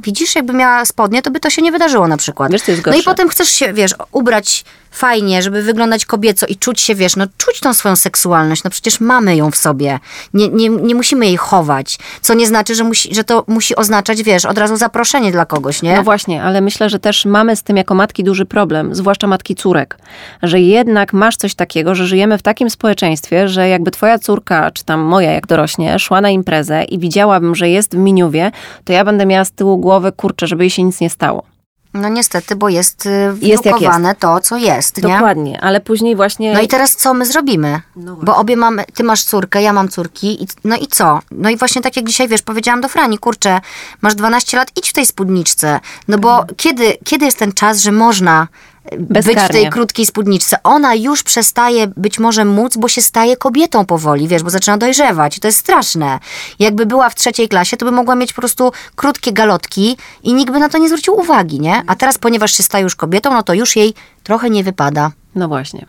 Widzisz, 0.02 0.34
jakby 0.34 0.52
miała 0.52 0.84
spodnie, 0.84 1.22
to 1.22 1.30
by 1.30 1.40
to 1.40 1.50
się 1.50 1.62
nie 1.62 1.72
wydarzyło 1.72 2.08
na 2.08 2.16
przykład. 2.16 2.52
Wiesz, 2.52 2.62
co 2.62 2.72
jest 2.72 2.86
no 2.86 2.96
i 2.96 3.02
potem 3.02 3.28
chcesz 3.28 3.48
się, 3.48 3.72
wiesz, 3.72 3.94
ubrać 4.12 4.64
fajnie, 4.90 5.42
żeby 5.42 5.62
wyglądać 5.62 6.06
kobieco 6.06 6.46
i 6.46 6.56
czuć 6.56 6.80
się, 6.80 6.94
wiesz, 6.94 7.16
no 7.16 7.26
czuć 7.36 7.60
tą 7.60 7.74
swoją 7.74 7.96
seksualność, 7.96 8.64
no 8.64 8.70
przecież 8.70 9.00
mamy 9.00 9.36
ją 9.36 9.50
w 9.50 9.56
sobie. 9.56 9.98
Nie, 10.34 10.48
nie, 10.48 10.68
nie 10.68 10.94
musimy 10.94 11.26
jej 11.26 11.36
chować, 11.36 11.98
co 12.20 12.34
nie 12.34 12.46
znaczy, 12.46 12.74
że, 12.74 12.84
musi, 12.84 13.14
że 13.14 13.24
to 13.24 13.44
musi 13.46 13.76
oznaczać, 13.76 14.22
wiesz, 14.22 14.44
od 14.44 14.58
razu 14.58 14.76
zaproszenie 14.76 15.32
dla 15.32 15.46
kogoś, 15.46 15.82
nie? 15.82 15.96
No 15.96 16.02
właśnie, 16.02 16.42
ale 16.42 16.60
myślę, 16.60 16.90
że 16.90 16.98
też 16.98 17.24
mamy 17.24 17.56
z 17.56 17.62
tym 17.62 17.76
jako 17.76 17.94
matki 17.94 18.24
duży 18.24 18.46
problem, 18.46 18.94
zwłaszcza 18.94 19.26
matki 19.26 19.54
córek, 19.54 19.98
że 20.42 20.60
jednak 20.60 21.12
masz 21.12 21.36
coś 21.36 21.54
takiego, 21.54 21.94
że 21.94 22.06
żyjemy 22.06 22.38
w 22.38 22.42
takim 22.42 22.70
społeczeństwie, 22.70 23.48
że 23.48 23.68
jakby 23.68 23.90
twoja 23.90 24.18
córka, 24.18 24.70
czy 24.70 24.84
tam 24.84 25.00
moja 25.00 25.32
jak 25.32 25.46
dorośnie, 25.46 25.98
szła 25.98 26.20
na 26.20 26.30
imprezę 26.30 26.84
i 26.84 26.98
widziałabym, 26.98 27.54
że 27.54 27.68
jest 27.68 27.94
w 27.94 27.98
miniuwie, 27.98 28.50
to 28.84 28.92
ja 28.92 29.04
będę 29.04 29.26
miała 29.26 29.44
z 29.44 29.50
tyłu 29.50 29.67
głowy, 29.76 30.12
kurczę, 30.12 30.46
żeby 30.46 30.64
jej 30.64 30.70
się 30.70 30.82
nic 30.82 31.00
nie 31.00 31.10
stało. 31.10 31.42
No 31.94 32.08
niestety, 32.08 32.56
bo 32.56 32.68
jest, 32.68 33.06
y, 33.06 33.32
wdrukowane 33.32 34.14
to, 34.14 34.40
co 34.40 34.56
jest, 34.56 34.96
nie? 34.96 35.02
Dokładnie, 35.02 35.60
ale 35.60 35.80
później 35.80 36.16
właśnie... 36.16 36.54
No 36.54 36.60
i 36.60 36.68
teraz 36.68 36.96
co 36.96 37.14
my 37.14 37.26
zrobimy? 37.26 37.80
No 37.96 38.16
Bo 38.22 38.36
obie 38.36 38.56
mamy, 38.56 38.84
ty 38.94 39.04
masz 39.04 39.24
córkę, 39.24 39.62
ja 39.62 39.72
mam 39.72 39.88
córki, 39.88 40.42
i, 40.42 40.46
no 40.64 40.76
i 40.76 40.86
co? 40.86 41.20
No 41.30 41.50
i 41.50 41.56
właśnie 41.56 41.82
tak 41.82 41.96
jak 41.96 42.06
dzisiaj, 42.06 42.28
wiesz, 42.28 42.42
powiedziałam 42.42 42.80
do 42.80 42.88
Frani, 42.88 43.18
kurczę, 43.18 43.60
masz 44.00 44.14
12 44.14 44.56
lat, 44.56 44.70
idź 44.76 44.90
w 44.90 44.92
tej 44.92 45.06
spódniczce. 45.06 45.80
No 46.08 46.18
bo 46.18 46.44
kiedy, 46.56 46.96
kiedy 47.04 47.24
jest 47.24 47.38
ten 47.38 47.52
czas, 47.52 47.80
że 47.80 47.92
można 47.92 48.48
e, 48.90 48.96
być 48.96 49.24
w 49.24 49.26
Bezkarnie. 49.26 49.48
tej 49.48 49.70
krótkiej 49.70 50.06
spódniczce? 50.06 50.56
Ona 50.62 50.94
już 50.94 51.22
przestaje 51.22 51.86
być 51.96 52.18
może 52.18 52.44
móc, 52.44 52.76
bo 52.76 52.88
się 52.88 53.02
staje 53.02 53.36
kobietą 53.36 53.84
powoli, 53.84 54.28
wiesz, 54.28 54.42
bo 54.42 54.50
zaczyna 54.50 54.78
dojrzewać 54.78 55.38
to 55.38 55.48
jest 55.48 55.58
straszne. 55.58 56.18
Jakby 56.58 56.86
była 56.86 57.10
w 57.10 57.14
trzeciej 57.14 57.48
klasie, 57.48 57.76
to 57.76 57.84
by 57.84 57.92
mogła 57.92 58.14
mieć 58.14 58.32
po 58.32 58.40
prostu 58.40 58.72
krótkie 58.96 59.32
galotki 59.32 59.96
i 60.22 60.34
nikt 60.34 60.52
by 60.52 60.58
na 60.58 60.68
to 60.68 60.78
nie 60.78 60.88
zwrócił 60.88 61.20
uwagi, 61.20 61.60
nie? 61.60 61.82
A 61.86 61.96
teraz, 61.96 62.18
ponieważ 62.18 62.52
się 62.56 62.62
staje 62.62 62.84
już 62.84 62.96
kobietą, 62.96 63.30
no 63.30 63.42
to 63.42 63.54
już 63.54 63.76
jej 63.76 63.94
trochę 64.22 64.50
nie 64.50 64.64
wypada. 64.64 65.10
No 65.34 65.48
właśnie. 65.48 65.86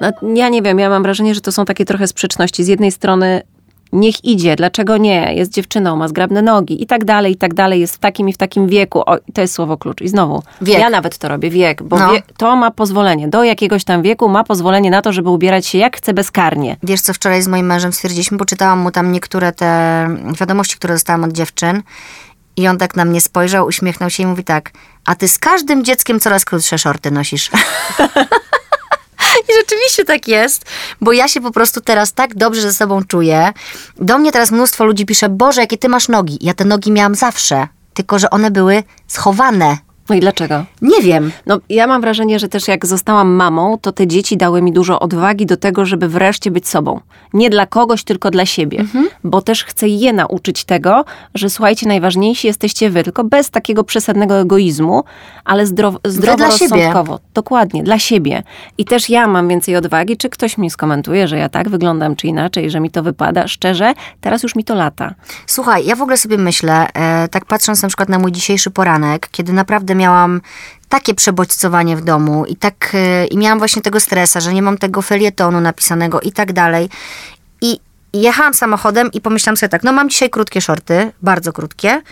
No, 0.00 0.10
ja 0.34 0.48
nie 0.48 0.62
wiem, 0.62 0.78
ja 0.78 0.90
mam 0.90 1.02
wrażenie, 1.02 1.34
że 1.34 1.40
to 1.40 1.52
są 1.52 1.64
takie 1.64 1.84
trochę 1.84 2.06
sprzeczności. 2.06 2.64
Z 2.64 2.68
jednej 2.68 2.92
strony 2.92 3.42
niech 3.92 4.24
idzie, 4.24 4.56
dlaczego 4.56 4.96
nie? 4.96 5.34
Jest 5.34 5.52
dziewczyną, 5.52 5.96
ma 5.96 6.08
zgrabne 6.08 6.42
nogi 6.42 6.82
i 6.82 6.86
tak 6.86 7.04
dalej, 7.04 7.32
i 7.32 7.36
tak 7.36 7.54
dalej, 7.54 7.80
jest 7.80 7.94
w 7.94 7.98
takim 7.98 8.28
i 8.28 8.32
w 8.32 8.36
takim 8.36 8.68
wieku. 8.68 9.00
O, 9.06 9.16
to 9.34 9.40
jest 9.40 9.54
słowo 9.54 9.76
klucz. 9.76 10.00
I 10.00 10.08
znowu, 10.08 10.42
Wiek. 10.60 10.78
ja 10.78 10.90
nawet 10.90 11.18
to 11.18 11.28
robię, 11.28 11.50
wiek, 11.50 11.82
bo 11.82 11.98
No. 11.98 12.12
wie, 12.12 12.22
to 12.36 12.56
ma 12.56 12.70
pozwolenie. 12.70 13.28
Do 13.28 13.44
jakiegoś 13.44 13.84
tam 13.84 14.02
wieku 14.02 14.28
ma 14.28 14.44
pozwolenie 14.44 14.90
na 14.90 15.02
to, 15.02 15.12
żeby 15.12 15.30
ubierać 15.30 15.66
się 15.66 15.78
jak 15.78 15.96
chce 15.96 16.14
bezkarnie. 16.14 16.76
Wiesz, 16.82 17.00
co 17.00 17.14
wczoraj 17.14 17.42
z 17.42 17.48
moim 17.48 17.66
mężem 17.66 17.92
stwierdziliśmy, 17.92 18.36
bo 18.38 18.44
czytałam 18.44 18.78
mu 18.78 18.90
tam 18.90 19.12
niektóre 19.12 19.52
te 19.52 20.08
wiadomości, 20.40 20.76
które 20.76 20.94
dostałam 20.94 21.24
od 21.24 21.32
dziewczyn. 21.32 21.82
I 22.56 22.68
on 22.68 22.78
tak 22.78 22.96
na 22.96 23.04
mnie 23.04 23.20
spojrzał, 23.20 23.66
uśmiechnął 23.66 24.10
się 24.10 24.22
i 24.22 24.26
mówi 24.26 24.44
tak, 24.44 24.70
a 25.06 25.14
ty 25.14 25.28
z 25.28 25.38
każdym 25.38 25.84
dzieckiem 25.84 26.20
coraz 26.20 26.44
krótsze 26.44 26.78
shorty 26.78 27.10
nosisz. 27.10 27.50
I 29.48 29.52
rzeczywiście 29.60 30.04
tak 30.04 30.28
jest, 30.28 30.64
bo 31.00 31.12
ja 31.12 31.28
się 31.28 31.40
po 31.40 31.50
prostu 31.50 31.80
teraz 31.80 32.12
tak 32.12 32.34
dobrze 32.34 32.62
ze 32.62 32.74
sobą 32.74 33.04
czuję. 33.04 33.52
Do 33.96 34.18
mnie 34.18 34.32
teraz 34.32 34.50
mnóstwo 34.50 34.84
ludzi 34.84 35.06
pisze, 35.06 35.28
Boże, 35.28 35.60
jakie 35.60 35.78
ty 35.78 35.88
masz 35.88 36.08
nogi. 36.08 36.38
Ja 36.40 36.54
te 36.54 36.64
nogi 36.64 36.92
miałam 36.92 37.14
zawsze, 37.14 37.68
tylko 37.94 38.18
że 38.18 38.30
one 38.30 38.50
były 38.50 38.82
schowane. 39.06 39.78
No 40.10 40.16
i 40.16 40.20
dlaczego? 40.20 40.64
Nie 40.82 41.02
wiem. 41.02 41.32
No, 41.46 41.60
ja 41.68 41.86
mam 41.86 42.00
wrażenie, 42.00 42.38
że 42.38 42.48
też 42.48 42.68
jak 42.68 42.86
zostałam 42.86 43.28
mamą, 43.28 43.78
to 43.78 43.92
te 43.92 44.06
dzieci 44.06 44.36
dały 44.36 44.62
mi 44.62 44.72
dużo 44.72 45.00
odwagi 45.00 45.46
do 45.46 45.56
tego, 45.56 45.86
żeby 45.86 46.08
wreszcie 46.08 46.50
być 46.50 46.68
sobą. 46.68 47.00
Nie 47.32 47.50
dla 47.50 47.66
kogoś, 47.66 48.04
tylko 48.04 48.30
dla 48.30 48.46
siebie. 48.46 48.78
Mhm. 48.78 49.08
Bo 49.24 49.42
też 49.42 49.64
chcę 49.64 49.88
je 49.88 50.12
nauczyć 50.12 50.64
tego, 50.64 51.04
że 51.34 51.50
słuchajcie, 51.50 51.88
najważniejsi 51.88 52.46
jesteście 52.46 52.90
wy, 52.90 53.04
tylko 53.04 53.24
bez 53.24 53.50
takiego 53.50 53.84
przesadnego 53.84 54.40
egoizmu, 54.40 55.04
ale 55.44 55.66
zdrow, 55.66 55.94
zdroworozsądkowo. 56.04 57.20
Dokładnie, 57.34 57.82
dla 57.82 57.98
siebie. 57.98 58.42
I 58.78 58.84
też 58.84 59.10
ja 59.10 59.26
mam 59.26 59.48
więcej 59.48 59.76
odwagi, 59.76 60.16
czy 60.16 60.28
ktoś 60.28 60.58
mi 60.58 60.70
skomentuje, 60.70 61.28
że 61.28 61.38
ja 61.38 61.48
tak 61.48 61.68
wyglądam, 61.68 62.16
czy 62.16 62.26
inaczej, 62.26 62.70
że 62.70 62.80
mi 62.80 62.90
to 62.90 63.02
wypada. 63.02 63.48
Szczerze, 63.48 63.92
teraz 64.20 64.42
już 64.42 64.54
mi 64.54 64.64
to 64.64 64.74
lata. 64.74 65.14
Słuchaj, 65.46 65.86
ja 65.86 65.96
w 65.96 66.02
ogóle 66.02 66.16
sobie 66.16 66.38
myślę, 66.38 66.86
e, 66.94 67.28
tak 67.28 67.44
patrząc 67.44 67.82
na 67.82 67.88
przykład 67.88 68.08
na 68.08 68.18
mój 68.18 68.32
dzisiejszy 68.32 68.70
poranek, 68.70 69.28
kiedy 69.32 69.52
naprawdę 69.52 69.94
miałam 70.00 70.40
takie 70.88 71.14
przebodźcowanie 71.14 71.96
w 71.96 72.00
domu 72.04 72.44
i 72.44 72.56
tak 72.56 72.90
e, 72.94 73.26
i 73.26 73.36
miałam 73.38 73.58
właśnie 73.58 73.82
tego 73.82 74.00
stresa, 74.00 74.40
że 74.40 74.54
nie 74.54 74.62
mam 74.62 74.78
tego 74.78 75.02
felietonu 75.02 75.60
napisanego 75.60 76.20
i 76.20 76.32
tak 76.32 76.52
dalej. 76.52 76.88
I 77.60 77.80
jechałam 78.12 78.54
samochodem 78.54 79.12
i 79.12 79.20
pomyślałam 79.20 79.56
sobie 79.56 79.68
tak, 79.70 79.82
no 79.82 79.92
mam 79.92 80.10
dzisiaj 80.10 80.30
krótkie 80.30 80.60
shorty, 80.60 81.12
bardzo 81.22 81.52
krótkie. 81.52 82.02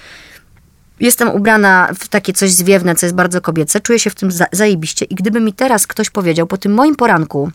Jestem 1.01 1.29
ubrana 1.29 1.89
w 1.99 2.09
takie 2.09 2.33
coś 2.33 2.51
zwiewne, 2.53 2.95
co 2.95 3.07
jest 3.07 3.17
bardzo 3.17 3.41
kobiece. 3.41 3.81
Czuję 3.81 3.99
się 3.99 4.11
w 4.11 4.15
tym 4.15 4.31
za- 4.33 4.47
zajebiście. 4.53 5.05
I 5.05 5.15
gdyby 5.15 5.41
mi 5.41 5.53
teraz 5.53 5.87
ktoś 5.87 6.11
powiedział 6.11 6.47
po 6.47 6.57
tym 6.57 6.75
moim 6.75 6.97
poranku, 6.97 7.51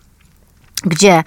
gdzie 0.85 1.23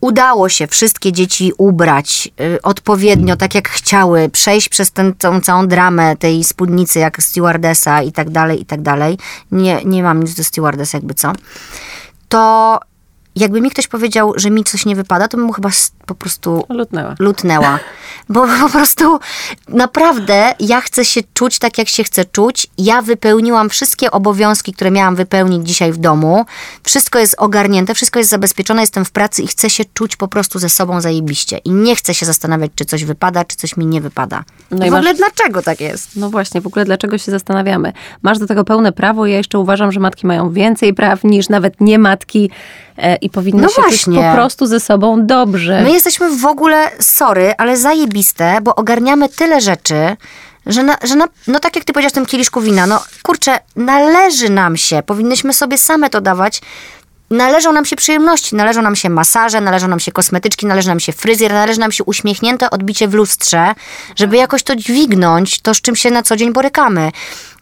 udało 0.00 0.48
się 0.48 0.66
wszystkie 0.66 1.12
dzieci 1.12 1.52
ubrać 1.58 2.28
y, 2.40 2.62
odpowiednio, 2.62 3.36
tak 3.36 3.54
jak 3.54 3.68
chciały, 3.68 4.28
przejść 4.28 4.68
przez 4.68 4.92
tę 4.92 5.12
całą 5.42 5.68
dramę 5.68 6.16
tej 6.16 6.44
spódnicy, 6.44 6.98
jak 6.98 7.22
stewardesa 7.22 8.02
i 8.02 8.12
tak 8.12 8.30
dalej, 8.30 8.62
i 8.62 8.66
tak 8.66 8.82
dalej. 8.82 9.18
Nie, 9.52 9.84
nie 9.84 10.02
mam 10.02 10.22
nic 10.22 10.34
do 10.34 10.44
stewardesa, 10.44 10.98
jakby 10.98 11.14
co. 11.14 11.32
To 12.28 12.80
jakby 13.36 13.60
mi 13.60 13.70
ktoś 13.70 13.88
powiedział, 13.88 14.32
że 14.36 14.50
mi 14.50 14.64
coś 14.64 14.86
nie 14.86 14.96
wypada, 14.96 15.28
to 15.28 15.36
bym 15.36 15.46
mu 15.46 15.52
chyba 15.52 15.70
po 16.08 16.14
prostu 16.14 16.64
Lutnęła. 16.68 17.14
lutnęła. 17.18 17.78
Bo 18.28 18.46
po 18.62 18.68
prostu 18.68 19.18
naprawdę 19.68 20.54
ja 20.60 20.80
chcę 20.80 21.04
się 21.04 21.20
czuć 21.34 21.58
tak, 21.58 21.78
jak 21.78 21.88
się 21.88 22.04
chcę 22.04 22.24
czuć. 22.24 22.66
Ja 22.78 23.02
wypełniłam 23.02 23.68
wszystkie 23.70 24.10
obowiązki, 24.10 24.72
które 24.72 24.90
miałam 24.90 25.16
wypełnić 25.16 25.68
dzisiaj 25.68 25.92
w 25.92 25.96
domu. 25.96 26.44
Wszystko 26.84 27.18
jest 27.18 27.34
ogarnięte, 27.38 27.94
wszystko 27.94 28.18
jest 28.18 28.30
zabezpieczone, 28.30 28.80
jestem 28.80 29.04
w 29.04 29.10
pracy 29.10 29.42
i 29.42 29.46
chcę 29.46 29.70
się 29.70 29.84
czuć 29.94 30.16
po 30.16 30.28
prostu 30.28 30.58
ze 30.58 30.68
sobą 30.68 31.00
zajebiście. 31.00 31.58
I 31.58 31.70
nie 31.70 31.96
chcę 31.96 32.14
się 32.14 32.26
zastanawiać, 32.26 32.70
czy 32.74 32.84
coś 32.84 33.04
wypada, 33.04 33.44
czy 33.44 33.56
coś 33.56 33.76
mi 33.76 33.86
nie 33.86 34.00
wypada. 34.00 34.44
No 34.70 34.76
No 34.78 34.84
i 34.84 34.88
I 34.88 34.90
w 34.90 34.94
ogóle 34.94 35.10
masz- 35.10 35.18
dlaczego 35.18 35.62
tak 35.62 35.80
jest? 35.80 36.16
No 36.16 36.30
właśnie, 36.30 36.60
w 36.60 36.66
ogóle 36.66 36.84
dlaczego 36.84 37.18
się 37.18 37.30
zastanawiamy? 37.30 37.92
Masz 38.22 38.38
do 38.38 38.46
tego 38.46 38.64
pełne 38.64 38.92
prawo. 38.92 39.26
Ja 39.26 39.36
jeszcze 39.36 39.58
uważam, 39.58 39.92
że 39.92 40.00
matki 40.00 40.26
mają 40.26 40.50
więcej 40.52 40.94
praw 40.94 41.24
niż 41.24 41.48
nawet 41.48 41.80
nie 41.80 41.98
matki 41.98 42.50
e, 42.96 43.16
i 43.16 43.30
powinny 43.30 43.62
No 43.62 43.68
się 43.68 43.74
czuć 43.74 43.84
właśnie. 43.84 44.22
po 44.28 44.34
prostu 44.34 44.66
ze 44.66 44.80
sobą 44.80 45.26
dobrze. 45.26 45.82
My 45.82 45.97
jesteśmy 45.98 46.36
w 46.36 46.46
ogóle, 46.46 46.90
sorry, 47.00 47.54
ale 47.58 47.76
zajebiste, 47.76 48.58
bo 48.62 48.74
ogarniamy 48.74 49.28
tyle 49.28 49.60
rzeczy, 49.60 50.16
że, 50.66 50.82
na, 50.82 50.96
że 51.02 51.16
na, 51.16 51.28
no 51.46 51.60
tak 51.60 51.76
jak 51.76 51.84
ty 51.84 51.92
powiedziałaś 51.92 52.12
w 52.12 52.14
tym 52.14 52.26
kieliszku 52.26 52.60
wina, 52.60 52.86
no 52.86 53.04
kurczę, 53.22 53.58
należy 53.76 54.50
nam 54.50 54.76
się, 54.76 55.02
powinnyśmy 55.02 55.54
sobie 55.54 55.78
same 55.78 56.10
to 56.10 56.20
dawać. 56.20 56.60
należą 57.30 57.72
nam 57.72 57.84
się 57.84 57.96
przyjemności, 57.96 58.56
należą 58.56 58.82
nam 58.82 58.96
się 58.96 59.10
masaże, 59.10 59.60
należą 59.60 59.88
nam 59.88 60.00
się 60.00 60.12
kosmetyczki, 60.12 60.66
należy 60.66 60.88
nam 60.88 61.00
się 61.00 61.12
fryzjer, 61.12 61.52
należy 61.52 61.80
nam 61.80 61.92
się 61.92 62.04
uśmiechnięte 62.04 62.70
odbicie 62.70 63.08
w 63.08 63.14
lustrze, 63.14 63.74
żeby 64.16 64.36
jakoś 64.36 64.62
to 64.62 64.76
dźwignąć, 64.76 65.60
to 65.60 65.74
z 65.74 65.80
czym 65.80 65.96
się 65.96 66.10
na 66.10 66.22
co 66.22 66.36
dzień 66.36 66.52
borykamy. 66.52 67.12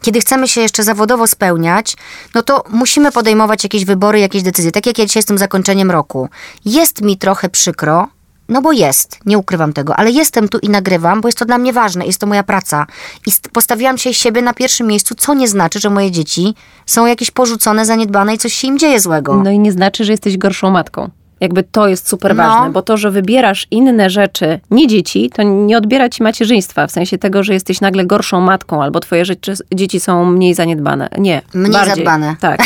Kiedy 0.03 0.21
chcemy 0.21 0.49
się 0.49 0.61
jeszcze 0.61 0.83
zawodowo 0.83 1.27
spełniać, 1.27 1.97
no 2.35 2.43
to 2.43 2.65
musimy 2.71 3.13
podejmować 3.13 3.65
jakieś 3.65 3.85
wybory, 3.85 4.21
jakieś 4.21 4.43
decyzje. 4.43 4.73
Tak 4.73 4.87
jak 4.87 4.99
ja 4.99 5.07
dzisiaj 5.07 5.23
z 5.23 5.27
tym 5.27 5.39
zakończeniem 5.39 5.91
roku. 5.91 6.29
Jest 6.65 7.03
mi 7.03 7.19
trochę 7.19 7.49
przykro, 7.49 8.09
no 8.49 8.63
bo 8.63 8.73
jest, 8.73 9.19
nie 9.27 9.39
ukrywam 9.39 9.73
tego, 9.73 9.97
ale 9.97 10.11
jestem 10.11 10.49
tu 10.49 10.59
i 10.59 10.69
nagrywam, 10.69 11.21
bo 11.21 11.29
jest 11.29 11.39
to 11.39 11.45
dla 11.45 11.59
mnie 11.59 11.73
ważne, 11.73 12.07
jest 12.07 12.21
to 12.21 12.27
moja 12.27 12.43
praca. 12.43 12.87
I 13.27 13.31
st- 13.31 13.49
postawiłam 13.53 13.99
się 13.99 14.15
siebie 14.15 14.43
na 14.43 14.55
pierwszym 14.55 14.87
miejscu, 14.87 15.15
co 15.15 15.35
nie 15.35 15.49
znaczy, 15.49 15.81
że 15.81 15.91
moje 15.91 16.11
dzieci 16.11 16.55
są 16.87 17.07
jakieś 17.07 17.31
porzucone, 17.31 17.87
zaniedbane 17.87 18.35
i 18.35 18.39
coś 18.39 18.53
się 18.53 18.69
im 18.69 18.79
dzieje 18.79 19.01
złego. 19.01 19.35
No 19.45 19.51
i 19.51 19.59
nie 19.59 19.73
znaczy, 19.73 20.05
że 20.05 20.13
jesteś 20.13 20.39
gorszą 20.39 20.71
matką. 20.71 21.11
Jakby 21.41 21.63
to 21.63 21.89
jest 21.89 22.09
super 22.09 22.37
No. 22.37 22.43
ważne, 22.43 22.71
bo 22.73 22.83
to, 22.83 22.97
że 22.97 23.11
wybierasz 23.11 23.67
inne 23.71 24.11
rzeczy, 24.11 24.61
nie 24.71 24.87
dzieci, 24.87 25.31
to 25.35 25.43
nie 25.43 25.79
odbiera 25.79 26.09
ci 26.09 26.23
macierzyństwa, 26.23 26.87
w 26.87 26.91
sensie 26.93 27.19
tego, 27.19 27.43
że 27.43 27.53
jesteś 27.55 27.81
nagle 27.81 28.05
gorszą 28.07 28.41
matką, 28.41 28.83
albo 28.83 29.01
twoje 29.01 29.25
rzeczy, 29.25 29.55
dzieci 29.75 30.01
są 30.01 30.25
mniej 30.25 30.55
zaniedbane. 30.55 31.09
Nie. 31.19 31.43
Mniej 31.55 31.73
bardziej, 31.73 31.95
zadbane. 31.95 32.37
Tak. 32.41 32.61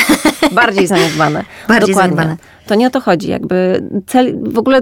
Bardziej 0.53 0.87
zaniedbane. 0.87 1.45
Bardziej 1.69 1.95
Dokładnie. 1.95 2.17
zaniedbane. 2.17 2.37
To 2.67 2.75
nie 2.75 2.87
o 2.87 2.91
to 2.91 3.01
chodzi. 3.01 3.29
Jakby 3.29 3.83
cel, 4.07 4.35
w 4.43 4.59
ogóle 4.59 4.81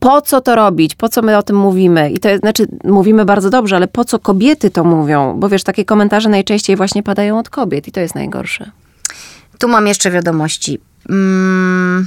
po 0.00 0.20
co 0.20 0.40
to 0.40 0.54
robić? 0.54 0.94
Po 0.94 1.08
co 1.08 1.22
my 1.22 1.36
o 1.36 1.42
tym 1.42 1.56
mówimy? 1.56 2.10
I 2.10 2.18
to 2.18 2.38
znaczy, 2.38 2.66
mówimy 2.84 3.24
bardzo 3.24 3.50
dobrze, 3.50 3.76
ale 3.76 3.88
po 3.88 4.04
co 4.04 4.18
kobiety 4.18 4.70
to 4.70 4.84
mówią? 4.84 5.34
Bo 5.38 5.48
wiesz, 5.48 5.64
takie 5.64 5.84
komentarze 5.84 6.28
najczęściej 6.28 6.76
właśnie 6.76 7.02
padają 7.02 7.38
od 7.38 7.50
kobiet 7.50 7.88
i 7.88 7.92
to 7.92 8.00
jest 8.00 8.14
najgorsze. 8.14 8.70
Tu 9.58 9.68
mam 9.68 9.86
jeszcze 9.86 10.10
wiadomości. 10.10 10.80
Mm. 11.08 12.06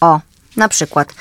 O, 0.00 0.20
na 0.56 0.68
przykład. 0.68 1.14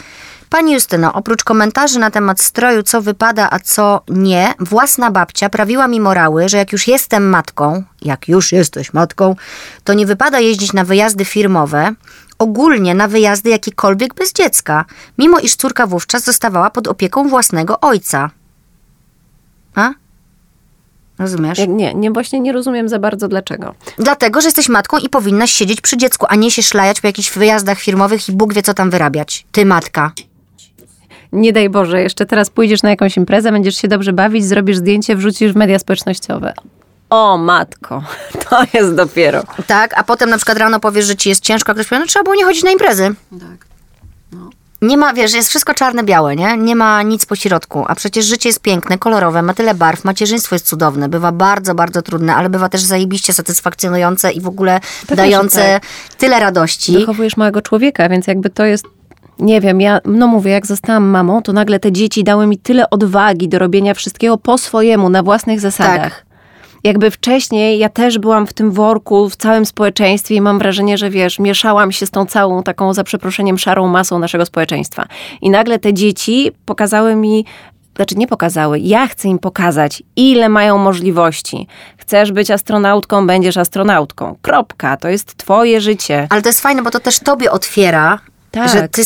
Pani 0.49 0.73
Justyno, 0.73 1.13
oprócz 1.13 1.43
komentarzy 1.43 1.99
na 1.99 2.11
temat 2.11 2.41
stroju, 2.41 2.83
co 2.83 3.01
wypada, 3.01 3.47
a 3.51 3.59
co 3.59 4.01
nie, 4.07 4.53
własna 4.59 5.11
babcia 5.11 5.49
prawiła 5.49 5.87
mi 5.87 5.99
morały, 5.99 6.49
że 6.49 6.57
jak 6.57 6.71
już 6.71 6.87
jestem 6.87 7.29
matką, 7.29 7.83
jak 8.01 8.27
już 8.27 8.51
jesteś 8.51 8.93
matką, 8.93 9.35
to 9.83 9.93
nie 9.93 10.05
wypada 10.05 10.39
jeździć 10.39 10.73
na 10.73 10.83
wyjazdy 10.83 11.25
firmowe, 11.25 11.93
ogólnie 12.43 12.95
na 12.95 13.07
wyjazdy 13.07 13.49
jakiekolwiek 13.49 14.13
bez 14.13 14.33
dziecka, 14.33 14.85
mimo 15.17 15.39
iż 15.39 15.55
córka 15.55 15.87
wówczas 15.87 16.23
zostawała 16.23 16.69
pod 16.69 16.87
opieką 16.87 17.29
własnego 17.29 17.79
ojca. 17.79 18.29
A? 19.75 19.93
Rozumiesz? 21.19 21.59
Nie, 21.67 21.93
nie, 21.93 22.11
właśnie 22.11 22.39
nie 22.39 22.51
rozumiem 22.51 22.89
za 22.89 22.99
bardzo 22.99 23.27
dlaczego. 23.27 23.75
Dlatego, 23.97 24.41
że 24.41 24.47
jesteś 24.47 24.69
matką 24.69 24.97
i 24.97 25.09
powinnaś 25.09 25.51
siedzieć 25.51 25.81
przy 25.81 25.97
dziecku, 25.97 26.25
a 26.29 26.35
nie 26.35 26.51
się 26.51 26.63
szlajać 26.63 27.01
po 27.01 27.07
jakichś 27.07 27.31
wyjazdach 27.31 27.79
firmowych 27.79 28.29
i 28.29 28.31
Bóg 28.31 28.53
wie, 28.53 28.61
co 28.61 28.73
tam 28.73 28.89
wyrabiać. 28.89 29.45
Ty, 29.51 29.65
matka. 29.65 30.11
Nie 31.31 31.53
daj 31.53 31.69
Boże, 31.69 32.01
jeszcze 32.01 32.25
teraz 32.25 32.49
pójdziesz 32.49 32.83
na 32.83 32.89
jakąś 32.89 33.17
imprezę, 33.17 33.51
będziesz 33.51 33.75
się 33.77 33.87
dobrze 33.87 34.13
bawić, 34.13 34.45
zrobisz 34.45 34.77
zdjęcie, 34.77 35.15
wrzucisz 35.15 35.53
w 35.53 35.55
media 35.55 35.79
społecznościowe. 35.79 36.53
O 37.13 37.37
matko, 37.37 38.03
to 38.49 38.63
jest 38.73 38.95
dopiero. 38.95 39.43
Tak, 39.67 39.93
a 39.97 40.03
potem 40.03 40.29
na 40.29 40.37
przykład 40.37 40.57
rano 40.57 40.79
powiesz, 40.79 41.05
że 41.05 41.15
ci 41.15 41.29
jest 41.29 41.43
ciężko, 41.43 41.71
a 41.71 41.75
ktoś 41.75 41.87
powie, 41.87 41.99
no 41.99 42.07
trzeba 42.07 42.23
było 42.23 42.35
nie 42.35 42.45
chodzić 42.45 42.63
na 42.63 42.71
imprezy. 42.71 43.15
Tak. 43.39 43.67
Nie 44.81 44.97
ma, 44.97 45.13
wiesz, 45.13 45.33
jest 45.33 45.49
wszystko 45.49 45.73
czarne-białe, 45.73 46.35
nie? 46.35 46.57
Nie 46.57 46.75
ma 46.75 47.01
nic 47.01 47.25
po 47.25 47.35
środku. 47.35 47.85
A 47.87 47.95
przecież 47.95 48.25
życie 48.25 48.49
jest 48.49 48.61
piękne, 48.61 48.97
kolorowe, 48.97 49.41
ma 49.41 49.53
tyle 49.53 49.75
barw, 49.75 50.03
macierzyństwo 50.03 50.55
jest 50.55 50.67
cudowne, 50.67 51.09
bywa 51.09 51.31
bardzo, 51.31 51.75
bardzo 51.75 52.01
trudne, 52.01 52.35
ale 52.35 52.49
bywa 52.49 52.69
też 52.69 52.81
zajebiście 52.81 53.33
satysfakcjonujące 53.33 54.31
i 54.31 54.41
w 54.41 54.47
ogóle 54.47 54.79
Pewnie, 55.01 55.15
dające 55.15 55.61
że 55.61 55.79
tyle 56.17 56.39
radości. 56.39 56.93
Wychowujesz 56.93 57.37
małego 57.37 57.61
człowieka, 57.61 58.09
więc 58.09 58.27
jakby 58.27 58.49
to 58.49 58.65
jest. 58.65 58.85
Nie 59.39 59.61
wiem, 59.61 59.81
ja, 59.81 59.99
no 60.05 60.27
mówię, 60.27 60.51
jak 60.51 60.65
zostałam 60.65 61.03
mamą, 61.03 61.41
to 61.41 61.53
nagle 61.53 61.79
te 61.79 61.91
dzieci 61.91 62.23
dały 62.23 62.47
mi 62.47 62.57
tyle 62.57 62.89
odwagi 62.89 63.49
do 63.49 63.59
robienia 63.59 63.93
wszystkiego 63.93 64.37
po 64.37 64.57
swojemu, 64.57 65.09
na 65.09 65.23
własnych 65.23 65.59
zasadach. 65.59 66.25
Jakby 66.83 67.11
wcześniej 67.11 67.79
ja 67.79 67.89
też 67.89 68.19
byłam 68.19 68.47
w 68.47 68.53
tym 68.53 68.71
worku, 68.71 69.29
w 69.29 69.35
całym 69.35 69.65
społeczeństwie 69.65 70.35
i 70.35 70.41
mam 70.41 70.59
wrażenie, 70.59 70.97
że 70.97 71.09
wiesz, 71.09 71.39
mieszałam 71.39 71.91
się 71.91 72.05
z 72.05 72.11
tą 72.11 72.25
całą 72.25 72.63
taką, 72.63 72.93
za 72.93 73.03
przeproszeniem, 73.03 73.57
szarą 73.57 73.87
masą 73.87 74.19
naszego 74.19 74.45
społeczeństwa. 74.45 75.05
I 75.41 75.49
nagle 75.49 75.79
te 75.79 75.93
dzieci 75.93 76.51
pokazały 76.65 77.15
mi, 77.15 77.45
znaczy 77.95 78.15
nie 78.15 78.27
pokazały, 78.27 78.79
ja 78.79 79.07
chcę 79.07 79.27
im 79.27 79.39
pokazać, 79.39 80.03
ile 80.15 80.49
mają 80.49 80.77
możliwości. 80.77 81.67
Chcesz 81.97 82.31
być 82.31 82.51
astronautką, 82.51 83.27
będziesz 83.27 83.57
astronautką. 83.57 84.35
Kropka, 84.41 84.97
to 84.97 85.09
jest 85.09 85.37
twoje 85.37 85.81
życie. 85.81 86.27
Ale 86.29 86.41
to 86.41 86.49
jest 86.49 86.61
fajne, 86.61 86.83
bo 86.83 86.91
to 86.91 86.99
też 86.99 87.19
tobie 87.19 87.51
otwiera, 87.51 88.19
Tak. 88.51 88.69
że 88.69 88.89
ty 88.89 89.01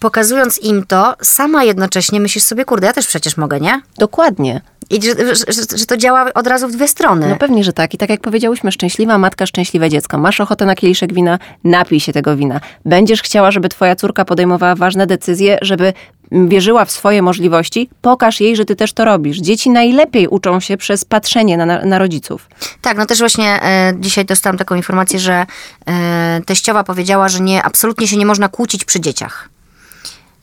pokazując 0.00 0.62
im 0.62 0.86
to, 0.86 1.14
sama 1.22 1.64
jednocześnie 1.64 2.20
myślisz 2.20 2.44
sobie, 2.44 2.64
kurde, 2.64 2.86
ja 2.86 2.92
też 2.92 3.06
przecież 3.06 3.36
mogę, 3.36 3.60
nie? 3.60 3.80
Dokładnie. 3.98 4.60
I 4.90 5.02
że, 5.02 5.34
że, 5.34 5.78
że, 5.78 5.86
to 5.86 5.96
działa 5.96 6.34
od 6.34 6.46
razu 6.46 6.68
w 6.68 6.72
dwie 6.72 6.88
strony. 6.88 7.28
No 7.28 7.36
pewnie, 7.36 7.64
że 7.64 7.72
tak. 7.72 7.94
I 7.94 7.98
tak 7.98 8.10
jak 8.10 8.20
powiedziałyśmy, 8.20 8.72
szczęśliwa 8.72 9.18
matka, 9.18 9.46
szczęśliwe 9.46 9.90
dziecko. 9.90 10.18
Masz 10.18 10.40
ochotę 10.40 10.66
na 10.66 10.74
kieliszek 10.74 11.14
wina? 11.14 11.38
Napij 11.64 12.00
się 12.00 12.12
tego 12.12 12.36
wina. 12.36 12.60
Będziesz 12.84 13.22
chciała, 13.22 13.50
żeby 13.50 13.68
twoja 13.68 13.96
córka 13.96 14.24
podejmowała 14.24 14.74
ważne 14.74 15.06
decyzje, 15.06 15.58
żeby 15.62 15.92
wierzyła 16.32 16.84
w 16.84 16.90
swoje 16.90 17.22
możliwości? 17.22 17.90
Pokaż 18.02 18.40
jej, 18.40 18.56
że 18.56 18.64
ty 18.64 18.76
też 18.76 18.92
to 18.92 19.04
robisz. 19.04 19.38
Dzieci 19.38 19.70
najlepiej 19.70 20.28
uczą 20.28 20.60
się 20.60 20.76
przez 20.76 21.04
patrzenie 21.04 21.56
na, 21.56 21.66
na, 21.66 21.84
na 21.84 21.98
rodziców. 21.98 22.48
Tak, 22.82 22.96
no 22.96 23.06
też 23.06 23.18
właśnie 23.18 23.62
e, 23.62 23.92
dzisiaj 23.98 24.24
dostałam 24.24 24.58
taką 24.58 24.74
informację, 24.74 25.18
że 25.18 25.46
e, 25.86 26.40
teściowa 26.46 26.84
powiedziała, 26.84 27.28
że 27.28 27.40
nie, 27.40 27.62
absolutnie 27.62 28.08
się 28.08 28.16
nie 28.16 28.26
można 28.26 28.48
kłócić 28.48 28.84
przy 28.84 29.00
dzieciach. 29.00 29.48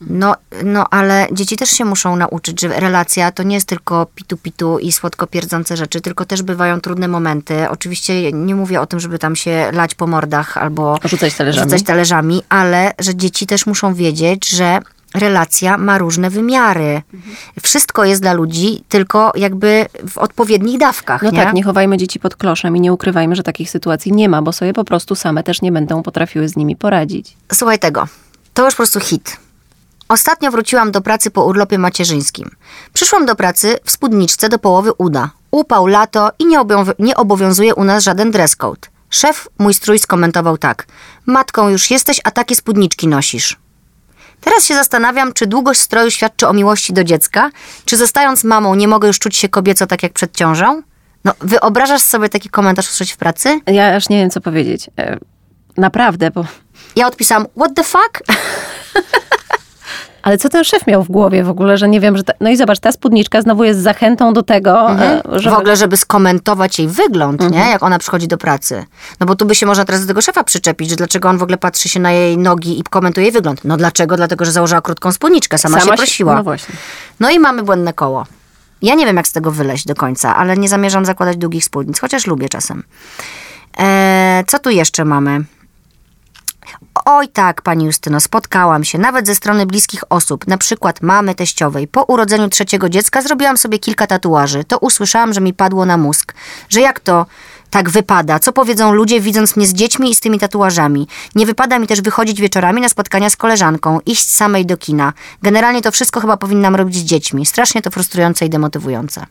No, 0.02 0.36
no, 0.64 0.86
ale 0.92 1.28
dzieci 1.32 1.58
też 1.58 1.70
się 1.70 1.86
muszą 1.86 2.16
nauczyć, 2.16 2.62
że 2.62 2.68
relacja 2.68 3.32
to 3.32 3.44
nie 3.44 3.56
jest 3.56 3.68
tylko 3.68 4.08
pitu-pitu 4.16 4.80
i 4.80 4.92
słodko 4.92 5.28
pierdzące 5.28 5.78
rzeczy, 5.78 6.02
tylko 6.02 6.26
też 6.26 6.42
bywają 6.44 6.82
trudne 6.82 7.08
momenty. 7.08 7.70
Oczywiście 7.70 8.32
nie 8.32 8.56
mówię 8.56 8.82
o 8.82 8.86
tym, 8.86 9.00
żeby 9.00 9.20
tam 9.20 9.36
się 9.36 9.70
lać 9.74 9.96
po 9.96 10.08
mordach 10.08 10.58
albo 10.58 11.00
Rzucać 11.06 11.34
talerzami. 11.36 11.64
rzucać 11.70 11.84
talerzami, 11.84 12.42
ale 12.50 12.92
że 13.00 13.16
dzieci 13.16 13.48
też 13.48 13.66
muszą 13.66 13.94
wiedzieć, 13.94 14.50
że 14.50 14.80
relacja 15.16 15.78
ma 15.78 15.98
różne 15.98 16.30
wymiary. 16.30 17.02
Wszystko 17.62 18.06
jest 18.06 18.22
dla 18.22 18.34
ludzi, 18.34 18.84
tylko 18.90 19.32
jakby 19.36 19.86
w 20.10 20.18
odpowiednich 20.18 20.78
dawkach, 20.80 21.22
No 21.22 21.32
nie? 21.32 21.38
tak, 21.44 21.54
nie 21.54 21.64
chowajmy 21.64 21.98
dzieci 21.98 22.20
pod 22.20 22.36
kloszem 22.36 22.78
i 22.78 22.82
nie 22.82 22.94
ukrywajmy, 22.94 23.36
że 23.36 23.44
takich 23.44 23.70
sytuacji 23.70 24.12
nie 24.12 24.30
ma, 24.30 24.42
bo 24.42 24.52
sobie 24.54 24.74
po 24.74 24.84
prostu 24.84 25.16
same 25.16 25.44
też 25.44 25.62
nie 25.62 25.72
będą 25.72 26.04
potrafiły 26.04 26.48
z 26.50 26.56
nimi 26.56 26.76
poradzić. 26.76 27.38
Słuchaj 27.54 27.80
tego. 27.80 28.08
To 28.54 28.66
już 28.66 28.74
po 28.74 28.78
prostu 28.78 29.00
hit. 29.00 29.38
Ostatnio 30.08 30.52
wróciłam 30.52 30.92
do 30.92 31.02
pracy 31.02 31.32
po 31.32 31.46
urlopie 31.46 31.78
macierzyńskim. 31.78 32.50
Przyszłam 32.94 33.26
do 33.26 33.36
pracy 33.36 33.78
w 33.84 33.92
spódniczce 33.92 34.50
do 34.50 34.60
połowy 34.60 34.94
uda. 34.94 35.30
Upał, 35.52 35.88
lato 35.88 36.32
i 36.40 36.46
nie, 36.46 36.60
nie 37.00 37.16
obowiązuje 37.16 37.76
u 37.76 37.84
nas 37.84 38.04
żaden 38.04 38.32
dress 38.32 38.56
code. 38.56 38.88
Szef 39.10 39.48
mój 39.58 39.74
strój 39.74 40.00
skomentował 40.00 40.58
tak. 40.58 40.88
Matką 41.26 41.70
już 41.70 41.92
jesteś, 41.92 42.22
a 42.24 42.32
takie 42.32 42.56
spódniczki 42.56 43.08
nosisz. 43.08 43.58
Teraz 44.42 44.66
się 44.66 44.76
zastanawiam, 44.76 45.34
czy 45.34 45.48
długość 45.48 45.80
stroju 45.80 46.12
świadczy 46.12 46.48
o 46.48 46.54
miłości 46.54 46.94
do 46.94 47.04
dziecka, 47.04 47.52
czy 47.86 47.98
zostając 47.98 48.44
mamą 48.44 48.76
nie 48.76 48.88
mogę 48.88 49.08
już 49.08 49.20
czuć 49.20 49.36
się 49.36 49.50
kobieco 49.50 49.88
tak 49.88 50.04
jak 50.04 50.14
przed 50.14 50.38
ciążą? 50.38 50.82
No, 51.24 51.34
wyobrażasz 51.40 52.02
sobie 52.02 52.30
taki 52.30 52.50
komentarz 52.50 52.86
usłyszeć 52.86 53.14
w 53.14 53.18
pracy? 53.18 53.60
Ja 53.68 53.96
aż 53.96 54.10
nie 54.10 54.18
wiem, 54.18 54.30
co 54.30 54.42
powiedzieć. 54.42 54.90
E, 55.00 55.18
Naprawdę, 55.78 56.32
bo... 56.32 56.46
Ja 56.96 57.08
odpisałam, 57.08 57.48
what 57.58 57.76
the 57.76 57.84
fuck? 57.84 58.24
Ale 60.26 60.38
co 60.38 60.50
ten 60.50 60.64
szef 60.64 60.88
miał 60.88 61.04
w 61.04 61.08
głowie 61.08 61.44
w 61.44 61.50
ogóle, 61.50 61.78
że 61.78 61.90
nie 61.90 62.00
wiem, 62.00 62.18
że... 62.18 62.24
Ta... 62.24 62.34
No 62.40 62.50
i 62.50 62.58
zobacz, 62.58 62.80
ta 62.80 62.92
spódniczka 62.92 63.42
znowu 63.42 63.64
jest 63.64 63.80
zachętą 63.80 64.34
do 64.34 64.44
tego, 64.44 64.92
e, 64.92 65.22
że... 65.32 65.50
W 65.50 65.54
ogóle, 65.54 65.76
żeby 65.76 65.98
skomentować 65.98 66.80
jej 66.80 66.88
wygląd, 66.88 67.52
nie? 67.52 67.60
Jak 67.60 67.84
ona 67.84 68.00
przychodzi 68.00 68.28
do 68.28 68.38
pracy. 68.38 68.86
No 69.20 69.26
bo 69.26 69.36
tu 69.36 69.46
by 69.46 69.56
się 69.56 69.66
można 69.66 69.86
teraz 69.86 70.02
do 70.02 70.08
tego 70.08 70.22
szefa 70.22 70.44
przyczepić, 70.44 70.90
że 70.90 70.96
dlaczego 70.96 71.30
on 71.30 71.38
w 71.38 71.44
ogóle 71.44 71.58
patrzy 71.58 71.90
się 71.90 72.00
na 72.00 72.12
jej 72.12 72.38
nogi 72.38 72.80
i 72.80 72.84
komentuje 72.84 73.26
jej 73.26 73.34
wygląd. 73.34 73.62
No 73.64 73.78
dlaczego? 73.78 74.18
Dlatego, 74.18 74.46
że 74.46 74.52
założyła 74.52 74.82
krótką 74.82 75.12
spódniczkę, 75.12 75.58
sama, 75.58 75.80
się 75.80 75.92
prosiła. 75.92 76.36
No 76.36 76.44
właśnie. 76.44 76.76
No 77.20 77.30
i 77.30 77.40
mamy 77.40 77.64
błędne 77.64 77.94
koło. 77.94 78.26
Ja 78.82 78.96
nie 78.96 79.06
wiem, 79.06 79.18
jak 79.18 79.28
z 79.28 79.32
tego 79.32 79.52
wyleźć 79.52 79.86
do 79.86 79.96
końca, 79.96 80.36
ale 80.36 80.58
nie 80.58 80.70
zamierzam 80.70 81.06
zakładać 81.06 81.38
długich 81.38 81.66
spódnic, 81.66 82.00
chociaż 82.00 82.28
lubię 82.28 82.50
czasem. 82.50 82.84
Eee, 83.78 84.46
co 84.48 84.60
tu 84.60 84.70
jeszcze 84.70 85.06
mamy? 85.06 85.44
Oj 87.08 87.28
tak, 87.28 87.62
pani 87.62 87.86
Justyno, 87.86 88.20
spotkałam 88.20 88.84
się 88.84 88.98
nawet 88.98 89.28
ze 89.28 89.36
strony 89.36 89.66
bliskich 89.66 90.04
osób, 90.10 90.48
na 90.48 90.58
przykład 90.58 91.02
mamy 91.02 91.36
teściowej. 91.36 91.88
Po 91.88 92.04
urodzeniu 92.04 92.50
trzeciego 92.50 92.90
dziecka 92.90 93.22
zrobiłam 93.22 93.58
sobie 93.58 93.80
kilka 93.80 94.08
tatuaży. 94.08 94.64
To 94.64 94.78
usłyszałam, 94.78 95.34
że 95.34 95.42
mi 95.42 95.54
padło 95.54 95.86
na 95.86 95.98
mózg. 95.98 96.34
Że 96.70 96.82
jak 96.82 97.00
to 97.00 97.26
tak 97.70 97.90
wypada? 97.90 98.40
Co 98.40 98.54
powiedzą 98.54 98.94
ludzie, 98.94 99.22
widząc 99.22 99.56
mnie 99.56 99.68
z 99.68 99.74
dziećmi 99.74 100.12
i 100.12 100.16
z 100.16 100.20
tymi 100.20 100.40
tatuażami? 100.40 101.08
Nie 101.36 101.46
wypada 101.46 101.80
mi 101.80 101.88
też 101.88 102.02
wychodzić 102.02 102.42
wieczorami 102.42 102.82
na 102.82 102.90
spotkania 102.90 103.30
z 103.30 103.36
koleżanką, 103.36 104.00
iść 104.06 104.30
samej 104.30 104.66
do 104.66 104.78
kina. 104.78 105.14
Generalnie 105.42 105.82
to 105.82 105.92
wszystko 105.92 106.22
chyba 106.22 106.38
powinnam 106.38 106.76
robić 106.76 106.96
z 106.96 107.04
dziećmi. 107.04 107.46
Strasznie 107.46 107.82
to 107.82 107.92
frustrujące 107.92 108.46
i 108.46 108.50
demotywujące. 108.50 109.26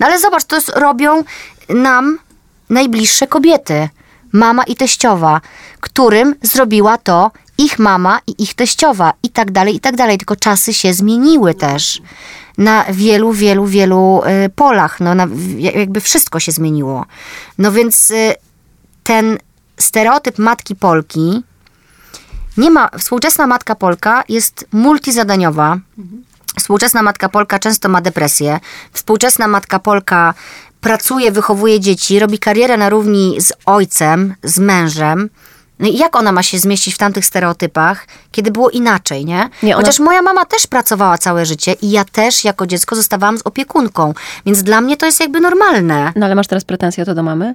No 0.00 0.06
ale 0.06 0.18
zobacz, 0.18 0.44
to 0.44 0.56
robią 0.74 1.24
nam 1.68 2.18
najbliższe 2.70 3.26
kobiety. 3.26 3.88
Mama 4.32 4.62
i 4.62 4.76
teściowa, 4.76 5.40
którym 5.80 6.34
zrobiła 6.42 6.98
to 6.98 7.30
ich 7.58 7.78
mama 7.78 8.20
i 8.26 8.42
ich 8.42 8.54
teściowa 8.54 9.12
i 9.22 9.30
tak 9.30 9.50
dalej, 9.50 9.76
i 9.76 9.80
tak 9.80 9.96
dalej. 9.96 10.18
Tylko 10.18 10.36
czasy 10.36 10.74
się 10.74 10.94
zmieniły 10.94 11.54
też 11.54 12.02
na 12.58 12.84
wielu, 12.90 13.32
wielu, 13.32 13.66
wielu 13.66 14.22
y, 14.46 14.50
polach. 14.50 15.00
No, 15.00 15.14
na, 15.14 15.26
jakby 15.58 16.00
wszystko 16.00 16.40
się 16.40 16.52
zmieniło. 16.52 17.06
No 17.58 17.72
więc 17.72 18.10
y, 18.10 18.34
ten 19.04 19.38
stereotyp 19.80 20.38
matki 20.38 20.76
Polki 20.76 21.42
nie 22.56 22.70
ma, 22.70 22.90
współczesna 22.98 23.46
matka 23.46 23.74
Polka 23.74 24.24
jest 24.28 24.66
multizadaniowa. 24.72 25.78
Współczesna 26.58 27.02
matka 27.02 27.28
Polka 27.28 27.58
często 27.58 27.88
ma 27.88 28.00
depresję. 28.00 28.60
Współczesna 28.92 29.48
matka 29.48 29.78
Polka 29.78 30.34
pracuje, 30.80 31.32
wychowuje 31.32 31.80
dzieci, 31.80 32.18
robi 32.18 32.38
karierę 32.38 32.76
na 32.76 32.88
równi 32.88 33.40
z 33.40 33.52
ojcem, 33.66 34.34
z 34.42 34.58
mężem. 34.58 35.30
No 35.78 35.88
i 35.88 35.96
jak 35.96 36.16
ona 36.16 36.32
ma 36.32 36.42
się 36.42 36.58
zmieścić 36.58 36.94
w 36.94 36.98
tamtych 36.98 37.24
stereotypach, 37.26 38.06
kiedy 38.32 38.50
było 38.50 38.70
inaczej, 38.70 39.24
nie? 39.24 39.48
Nie, 39.62 39.76
ona- 39.76 39.82
Chociaż 39.86 39.98
moja 40.00 40.22
mama 40.22 40.44
też 40.44 40.66
pracowała 40.66 41.18
całe 41.18 41.46
życie 41.46 41.72
i 41.72 41.90
ja 41.90 42.04
też 42.04 42.44
jako 42.44 42.66
dziecko 42.66 42.96
zostawałam 42.96 43.38
z 43.38 43.42
opiekunką. 43.44 44.14
Więc 44.46 44.62
dla 44.62 44.80
mnie 44.80 44.96
to 44.96 45.06
jest 45.06 45.20
jakby 45.20 45.40
normalne 45.40 46.12
No 46.16 46.26
ale 46.26 46.34
masz 46.34 46.46
teraz 46.46 46.64
pretensje 46.64 47.02
o 47.02 47.06
to 47.06 47.14
do 47.14 47.22
mamy? 47.22 47.54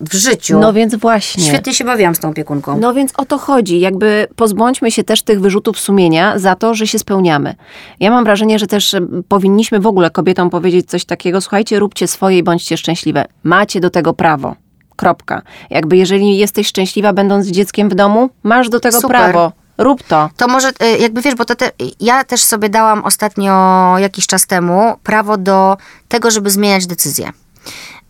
W 0.00 0.14
życiu. 0.14 0.58
No 0.58 0.72
więc 0.72 0.94
właśnie. 0.94 1.44
Świetnie 1.44 1.74
się 1.74 1.84
bawiłam 1.84 2.14
z 2.14 2.18
tą 2.18 2.28
opiekunką. 2.28 2.78
No 2.80 2.94
więc 2.94 3.12
o 3.16 3.24
to 3.24 3.38
chodzi. 3.38 3.80
Jakby 3.80 4.26
pozbądźmy 4.36 4.90
się 4.90 5.04
też 5.04 5.22
tych 5.22 5.40
wyrzutów 5.40 5.80
sumienia 5.80 6.38
za 6.38 6.54
to, 6.54 6.74
że 6.74 6.86
się 6.86 6.98
spełniamy. 6.98 7.54
Ja 8.00 8.10
mam 8.10 8.24
wrażenie, 8.24 8.58
że 8.58 8.66
też 8.66 8.96
powinniśmy 9.28 9.80
w 9.80 9.86
ogóle 9.86 10.10
kobietom 10.10 10.50
powiedzieć 10.50 10.90
coś 10.90 11.04
takiego, 11.04 11.40
słuchajcie, 11.40 11.78
róbcie 11.78 12.06
swoje 12.06 12.38
i 12.38 12.42
bądźcie 12.42 12.76
szczęśliwe. 12.76 13.24
Macie 13.42 13.80
do 13.80 13.90
tego 13.90 14.14
prawo. 14.14 14.56
Kropka. 14.96 15.42
Jakby 15.70 15.96
jeżeli 15.96 16.38
jesteś 16.38 16.66
szczęśliwa 16.66 17.12
będąc 17.12 17.46
dzieckiem 17.46 17.88
w 17.88 17.94
domu, 17.94 18.30
masz 18.42 18.68
do 18.68 18.80
tego 18.80 19.00
Super. 19.00 19.16
prawo. 19.16 19.52
Rób 19.78 20.02
to. 20.02 20.30
To 20.36 20.48
może, 20.48 20.68
y, 20.68 20.98
jakby 20.98 21.22
wiesz, 21.22 21.34
bo 21.34 21.44
to 21.44 21.54
te, 21.54 21.70
ja 22.00 22.24
też 22.24 22.42
sobie 22.42 22.68
dałam 22.68 23.04
ostatnio, 23.04 23.94
jakiś 23.98 24.26
czas 24.26 24.46
temu, 24.46 24.94
prawo 25.02 25.36
do 25.36 25.76
tego, 26.08 26.30
żeby 26.30 26.50
zmieniać 26.50 26.86
decyzje. 26.86 27.30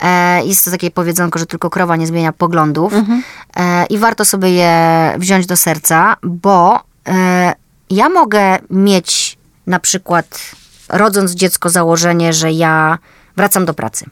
E, 0.00 0.44
jest 0.44 0.64
to 0.64 0.70
takie 0.70 0.90
powiedzonko, 0.90 1.38
że 1.38 1.46
tylko 1.46 1.70
krowa 1.70 1.96
nie 1.96 2.06
zmienia 2.06 2.32
poglądów 2.32 2.92
e, 3.56 3.86
i 3.86 3.98
warto 3.98 4.24
sobie 4.24 4.50
je 4.50 5.14
wziąć 5.18 5.46
do 5.46 5.56
serca, 5.56 6.16
bo 6.22 6.80
e, 7.08 7.52
ja 7.90 8.08
mogę 8.08 8.58
mieć 8.70 9.38
na 9.66 9.80
przykład, 9.80 10.52
rodząc 10.88 11.32
dziecko, 11.32 11.70
założenie, 11.70 12.32
że 12.32 12.52
ja 12.52 12.98
wracam 13.36 13.64
do 13.64 13.74
pracy. 13.74 14.06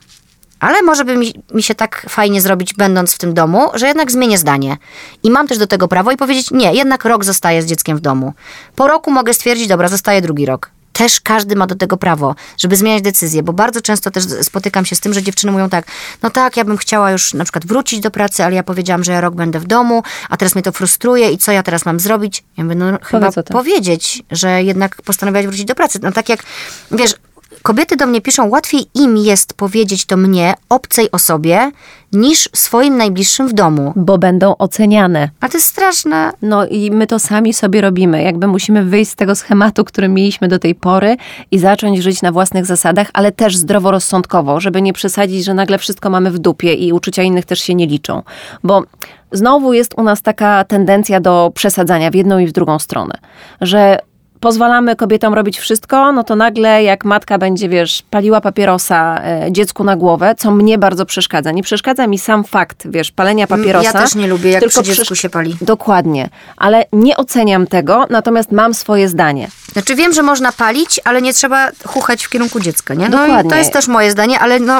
Ale 0.59 0.81
może 0.81 1.05
by 1.05 1.17
mi, 1.17 1.33
mi 1.53 1.63
się 1.63 1.75
tak 1.75 2.05
fajnie 2.09 2.41
zrobić, 2.41 2.73
będąc 2.73 3.13
w 3.13 3.17
tym 3.17 3.33
domu, 3.33 3.69
że 3.73 3.87
jednak 3.87 4.11
zmienię 4.11 4.37
zdanie. 4.37 4.77
I 5.23 5.31
mam 5.31 5.47
też 5.47 5.57
do 5.57 5.67
tego 5.67 5.87
prawo 5.87 6.11
i 6.11 6.17
powiedzieć, 6.17 6.51
nie, 6.51 6.73
jednak 6.73 7.05
rok 7.05 7.25
zostaję 7.25 7.61
z 7.61 7.65
dzieckiem 7.65 7.97
w 7.97 7.99
domu. 7.99 8.33
Po 8.75 8.87
roku 8.87 9.11
mogę 9.11 9.33
stwierdzić, 9.33 9.67
dobra, 9.67 9.87
zostaję 9.87 10.21
drugi 10.21 10.45
rok. 10.45 10.71
Też 10.99 11.21
każdy 11.21 11.55
ma 11.55 11.67
do 11.67 11.75
tego 11.75 11.97
prawo, 11.97 12.35
żeby 12.57 12.75
zmieniać 12.75 13.01
decyzje, 13.01 13.43
bo 13.43 13.53
bardzo 13.53 13.81
często 13.81 14.11
też 14.11 14.23
spotykam 14.41 14.85
się 14.85 14.95
z 14.95 14.99
tym, 14.99 15.13
że 15.13 15.23
dziewczyny 15.23 15.51
mówią 15.51 15.69
tak, 15.69 15.85
no 16.23 16.29
tak, 16.29 16.57
ja 16.57 16.65
bym 16.65 16.77
chciała 16.77 17.11
już 17.11 17.33
na 17.33 17.43
przykład 17.43 17.65
wrócić 17.65 17.99
do 17.99 18.11
pracy, 18.11 18.43
ale 18.43 18.55
ja 18.55 18.63
powiedziałam, 18.63 19.03
że 19.03 19.11
ja 19.11 19.21
rok 19.21 19.35
będę 19.35 19.59
w 19.59 19.67
domu, 19.67 20.03
a 20.29 20.37
teraz 20.37 20.55
mnie 20.55 20.63
to 20.63 20.71
frustruje 20.71 21.31
i 21.31 21.37
co 21.37 21.51
ja 21.51 21.63
teraz 21.63 21.85
mam 21.85 21.99
zrobić? 21.99 22.43
Ja 22.57 22.63
mówię, 22.63 22.75
no 22.75 22.97
chyba 23.03 23.27
o 23.27 23.31
tym. 23.31 23.43
powiedzieć, 23.43 24.23
że 24.31 24.63
jednak 24.63 25.01
postanowiłaś 25.01 25.45
wrócić 25.45 25.65
do 25.65 25.75
pracy. 25.75 25.99
No 26.01 26.11
tak 26.11 26.29
jak, 26.29 26.43
wiesz, 26.91 27.15
kobiety 27.63 27.95
do 27.95 28.07
mnie 28.07 28.21
piszą, 28.21 28.49
łatwiej 28.49 28.85
im 28.95 29.17
jest 29.17 29.53
powiedzieć 29.53 30.05
to 30.05 30.17
mnie, 30.17 30.53
obcej 30.69 31.11
osobie, 31.11 31.71
niż 32.13 32.49
swoim 32.53 32.97
najbliższym 32.97 33.47
w 33.47 33.53
domu. 33.53 33.93
Bo 33.95 34.17
będą 34.17 34.57
oceniane. 34.57 35.29
A 35.39 35.49
to 35.49 35.57
jest 35.57 35.67
straszne. 35.67 36.31
No 36.41 36.65
i 36.65 36.91
my 36.91 37.07
to 37.07 37.19
sami 37.19 37.53
sobie 37.53 37.81
robimy. 37.81 38.23
Jakby 38.23 38.47
musimy 38.47 38.83
wyjść 38.83 39.11
z 39.11 39.15
tego 39.15 39.35
schematu, 39.35 39.85
który 39.85 40.07
mieliśmy 40.07 40.47
do 40.47 40.59
tej 40.59 40.75
pory 40.75 41.17
i 41.51 41.59
zacząć 41.59 42.03
żyć 42.03 42.21
na 42.21 42.31
własnych 42.31 42.65
zasadach, 42.65 43.09
ale 43.13 43.31
też 43.31 43.57
zdroworozsądkowo, 43.57 44.59
żeby 44.59 44.81
nie 44.81 44.93
przesadzić, 44.93 45.45
że 45.45 45.53
nagle 45.53 45.77
wszystko 45.77 46.09
mamy 46.09 46.31
w 46.31 46.39
dupie 46.39 46.73
i 46.73 46.93
uczucia 46.93 47.23
innych 47.23 47.45
też 47.45 47.59
się 47.59 47.75
nie 47.75 47.87
liczą. 47.87 48.21
Bo 48.63 48.83
znowu 49.31 49.73
jest 49.73 49.93
u 49.97 50.03
nas 50.03 50.21
taka 50.21 50.63
tendencja 50.63 51.19
do 51.19 51.51
przesadzania 51.55 52.11
w 52.11 52.15
jedną 52.15 52.39
i 52.39 52.47
w 52.47 52.51
drugą 52.51 52.79
stronę, 52.79 53.13
że 53.61 53.99
pozwalamy 54.39 54.95
kobietom 54.95 55.33
robić 55.33 55.59
wszystko, 55.59 56.11
no 56.11 56.23
to 56.23 56.35
nagle 56.35 56.83
jak 56.83 57.05
matka 57.05 57.37
będzie, 57.37 57.69
wiesz, 57.69 58.03
paliła 58.09 58.41
papierosa 58.41 59.21
e, 59.23 59.51
dziecku 59.51 59.83
na 59.83 59.95
głowę, 59.95 60.35
co 60.37 60.51
mnie 60.51 60.77
bardzo 60.77 61.05
przeszkadza. 61.05 61.51
Nie 61.51 61.63
przeszkadza 61.63 62.07
mi 62.07 62.19
sam 62.19 62.43
fakt, 62.43 62.87
wiesz, 62.91 63.11
palenia 63.11 63.47
papierosa. 63.47 63.85
Ja 63.85 63.93
też 63.93 64.15
nie 64.15 64.27
lubię, 64.27 64.51
jak 64.51 64.59
tylko 64.59 64.81
przy 64.81 64.95
dziecku 64.95 65.15
się 65.15 65.29
pali. 65.29 65.57
Dokładnie, 65.61 66.29
ale 66.57 66.85
nie 66.93 67.17
oceniam 67.17 67.67
tego, 67.67 68.05
natomiast 68.09 68.51
mam 68.51 68.73
swoje 68.73 69.09
zdanie. 69.09 69.47
Znaczy 69.73 69.95
wiem, 69.95 70.13
że 70.13 70.23
można 70.23 70.51
palić, 70.51 70.99
ale 71.03 71.21
nie 71.21 71.33
trzeba 71.33 71.71
chuchać 71.85 72.25
w 72.25 72.29
kierunku 72.29 72.59
dziecka, 72.59 72.93
nie? 72.93 73.09
No 73.09 73.17
Dokładnie. 73.17 73.51
to 73.51 73.57
jest 73.57 73.73
też 73.73 73.87
moje 73.87 74.11
zdanie, 74.11 74.39
ale 74.39 74.59
no 74.59 74.79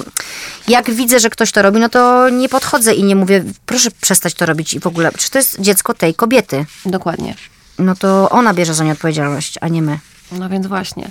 jak 0.67 0.91
widzę, 0.91 1.19
że 1.19 1.29
ktoś 1.29 1.51
to 1.51 1.61
robi, 1.61 1.79
no 1.79 1.89
to 1.89 2.29
nie 2.29 2.49
podchodzę 2.49 2.93
i 2.93 3.03
nie 3.03 3.15
mówię, 3.15 3.43
proszę 3.65 3.89
przestać 4.01 4.33
to 4.33 4.45
robić 4.45 4.73
i 4.73 4.79
w 4.79 4.87
ogóle, 4.87 5.11
przecież 5.11 5.29
to 5.29 5.37
jest 5.37 5.61
dziecko 5.61 5.93
tej 5.93 6.13
kobiety. 6.13 6.65
Dokładnie. 6.85 7.35
No 7.79 7.95
to 7.95 8.29
ona 8.29 8.53
bierze 8.53 8.73
za 8.73 8.83
nie 8.83 8.91
odpowiedzialność, 8.91 9.57
a 9.61 9.67
nie 9.67 9.81
my. 9.81 9.99
No 10.31 10.49
więc 10.49 10.67
właśnie. 10.67 11.09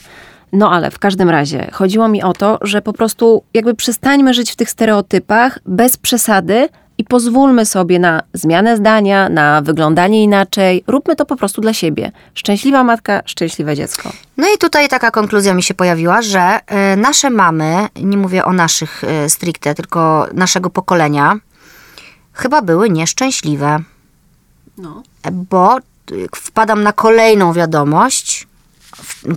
No 0.53 0.73
ale 0.73 0.91
w 0.91 0.99
każdym 0.99 1.31
razie 1.31 1.71
chodziło 1.73 2.09
mi 2.09 2.23
o 2.23 2.33
to, 2.33 2.59
że 2.62 2.83
po 2.83 2.93
prostu 2.93 3.43
jakby 3.55 3.75
przestańmy 3.75 4.35
żyć 4.35 4.53
w 4.53 4.57
tych 4.57 4.71
stereotypach 4.71 5.59
bez 5.66 5.97
przesady 5.97 6.69
i 6.99 7.05
pozwólmy 7.05 7.66
sobie 7.66 7.99
na 7.99 8.23
zmianę 8.35 8.77
zdania, 8.77 9.29
na 9.29 9.62
wyglądanie 9.62 10.23
inaczej. 10.23 10.85
Róbmy 10.87 11.16
to 11.16 11.27
po 11.27 11.37
prostu 11.37 11.61
dla 11.61 11.73
siebie. 11.73 12.12
Szczęśliwa 12.35 12.85
matka, 12.85 13.23
szczęśliwe 13.27 13.77
dziecko. 13.77 14.12
No 14.37 14.47
i 14.55 14.59
tutaj 14.59 14.89
taka 14.89 15.11
konkluzja 15.11 15.55
mi 15.55 15.62
się 15.62 15.75
pojawiła, 15.75 16.23
że 16.23 16.61
y, 16.93 16.97
nasze 16.97 17.31
mamy, 17.31 17.89
nie 18.03 18.16
mówię 18.16 18.45
o 18.45 18.53
naszych 18.53 19.05
y, 19.05 19.29
stricte, 19.29 19.75
tylko 19.75 20.27
naszego 20.35 20.71
pokolenia, 20.71 21.37
chyba 22.33 22.62
były 22.62 22.91
nieszczęśliwe. 22.91 23.79
No. 24.79 25.03
bo 25.33 25.79
wpadam 26.37 26.83
na 26.83 26.93
kolejną 26.93 27.53
wiadomość, 27.53 28.47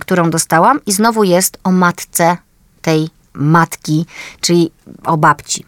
którą 0.00 0.30
dostałam 0.30 0.80
i 0.86 0.92
znowu 0.92 1.24
jest 1.24 1.58
o 1.64 1.72
matce 1.72 2.36
tej 2.82 3.08
matki, 3.34 4.06
czyli 4.40 4.70
o 5.04 5.16
babci. 5.16 5.64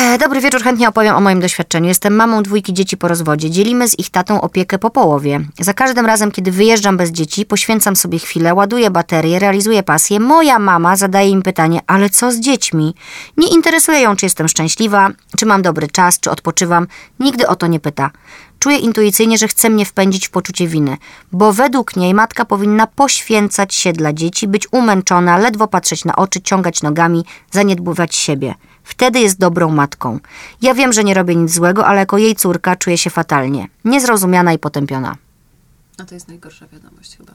E, 0.00 0.18
Dobry 0.18 0.40
wieczór, 0.40 0.62
chętnie 0.62 0.88
opowiem 0.88 1.16
o 1.16 1.20
moim 1.20 1.40
doświadczeniu. 1.40 1.88
Jestem 1.88 2.16
mamą 2.16 2.42
dwójki 2.42 2.74
dzieci 2.74 2.96
po 2.96 3.08
rozwodzie. 3.08 3.50
Dzielimy 3.50 3.88
z 3.88 3.98
ich 3.98 4.10
tatą 4.10 4.40
opiekę 4.40 4.78
po 4.78 4.90
połowie. 4.90 5.40
Za 5.60 5.74
każdym 5.74 6.06
razem, 6.06 6.30
kiedy 6.30 6.52
wyjeżdżam 6.52 6.96
bez 6.96 7.10
dzieci, 7.10 7.46
poświęcam 7.46 7.96
sobie 7.96 8.18
chwilę, 8.18 8.54
ładuję 8.54 8.90
baterię, 8.90 9.38
realizuję 9.38 9.82
pasję. 9.82 10.20
Moja 10.20 10.58
mama 10.58 10.96
zadaje 10.96 11.30
im 11.30 11.42
pytanie, 11.42 11.80
ale 11.86 12.10
co 12.10 12.32
z 12.32 12.40
dziećmi? 12.40 12.94
Nie 13.36 13.48
interesuje 13.48 14.00
ją, 14.00 14.16
czy 14.16 14.26
jestem 14.26 14.48
szczęśliwa, 14.48 15.10
czy 15.36 15.46
mam 15.46 15.62
dobry 15.62 15.88
czas, 15.88 16.20
czy 16.20 16.30
odpoczywam. 16.30 16.86
Nigdy 17.20 17.46
o 17.48 17.56
to 17.56 17.66
nie 17.66 17.80
pyta. 17.80 18.10
Czuję 18.58 18.76
intuicyjnie, 18.76 19.38
że 19.38 19.48
chce 19.48 19.70
mnie 19.70 19.84
wpędzić 19.84 20.28
w 20.28 20.30
poczucie 20.30 20.68
winy, 20.68 20.96
bo 21.32 21.52
według 21.52 21.96
niej 21.96 22.14
matka 22.14 22.44
powinna 22.44 22.86
poświęcać 22.86 23.74
się 23.74 23.92
dla 23.92 24.12
dzieci, 24.12 24.48
być 24.48 24.68
umęczona, 24.72 25.38
ledwo 25.38 25.68
patrzeć 25.68 26.04
na 26.04 26.16
oczy, 26.16 26.40
ciągać 26.40 26.82
nogami, 26.82 27.24
zaniedbywać 27.50 28.16
siebie. 28.16 28.54
Wtedy 28.84 29.20
jest 29.20 29.38
dobrą 29.38 29.70
matką. 29.70 30.18
Ja 30.62 30.74
wiem, 30.74 30.92
że 30.92 31.04
nie 31.04 31.14
robię 31.14 31.36
nic 31.36 31.52
złego, 31.52 31.86
ale 31.86 31.98
jako 32.00 32.18
jej 32.18 32.36
córka 32.36 32.76
czuję 32.76 32.98
się 32.98 33.10
fatalnie. 33.10 33.68
Niezrozumiana 33.84 34.52
i 34.52 34.58
potępiona. 34.58 35.16
A 35.98 36.04
to 36.04 36.14
jest 36.14 36.28
najgorsza 36.28 36.66
wiadomość 36.66 37.16
chyba. 37.16 37.32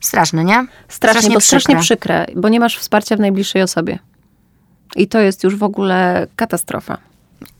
Straszne, 0.00 0.44
nie? 0.44 0.66
Strasznie, 0.88 1.34
bo 1.34 1.40
strasznie 1.40 1.76
przykre. 1.76 2.26
przykre, 2.26 2.26
bo 2.36 2.48
nie 2.48 2.60
masz 2.60 2.78
wsparcia 2.78 3.16
w 3.16 3.20
najbliższej 3.20 3.62
osobie. 3.62 3.98
I 4.96 5.08
to 5.08 5.20
jest 5.20 5.44
już 5.44 5.56
w 5.56 5.62
ogóle 5.62 6.26
katastrofa. 6.36 6.98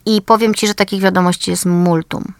I 0.06 0.22
powiem 0.22 0.54
ci, 0.54 0.66
że 0.66 0.74
takich 0.74 1.00
wiadomości 1.00 1.50
jest 1.50 1.66
multum. 1.66 2.32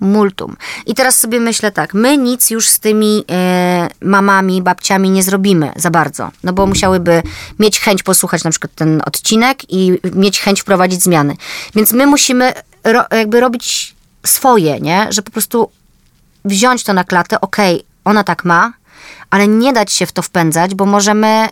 Multum. 0.00 0.56
I 0.86 0.94
teraz 0.94 1.18
sobie 1.18 1.40
myślę 1.40 1.72
tak, 1.72 1.94
my 1.94 2.16
nic 2.16 2.50
już 2.50 2.68
z 2.68 2.80
tymi 2.80 3.24
e, 3.30 3.88
mamami, 4.00 4.62
babciami 4.62 5.10
nie 5.10 5.22
zrobimy 5.22 5.72
za 5.76 5.90
bardzo, 5.90 6.30
no 6.44 6.52
bo 6.52 6.66
musiałyby 6.66 7.22
mieć 7.58 7.80
chęć 7.80 8.02
posłuchać 8.02 8.44
na 8.44 8.50
przykład 8.50 8.74
ten 8.74 9.02
odcinek 9.06 9.72
i 9.72 9.98
mieć 10.14 10.40
chęć 10.40 10.60
wprowadzić 10.60 11.02
zmiany. 11.02 11.36
Więc 11.74 11.92
my 11.92 12.06
musimy 12.06 12.52
ro, 12.84 13.04
jakby 13.10 13.40
robić 13.40 13.94
swoje, 14.26 14.80
nie? 14.80 15.06
Że 15.10 15.22
po 15.22 15.30
prostu 15.30 15.70
wziąć 16.44 16.84
to 16.84 16.92
na 16.92 17.04
klatę, 17.04 17.40
okej, 17.40 17.84
ona 18.04 18.24
tak 18.24 18.44
ma, 18.44 18.72
ale 19.30 19.48
nie 19.48 19.72
dać 19.72 19.92
się 19.92 20.06
w 20.06 20.12
to 20.12 20.22
wpędzać, 20.22 20.74
bo 20.74 20.86
możemy 20.86 21.48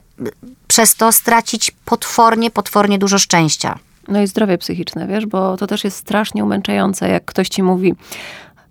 przez 0.69 0.95
to 0.95 1.13
stracić 1.13 1.71
potwornie, 1.85 2.51
potwornie 2.51 2.99
dużo 2.99 3.19
szczęścia. 3.19 3.79
No 4.09 4.23
i 4.23 4.27
zdrowie 4.27 4.59
psychiczne, 4.59 5.07
wiesz, 5.07 5.27
bo 5.27 5.57
to 5.57 5.67
też 5.67 5.85
jest 5.85 5.97
strasznie 5.97 6.45
umęczające, 6.45 7.09
jak 7.09 7.25
ktoś 7.25 7.49
ci 7.49 7.63
mówi, 7.63 7.95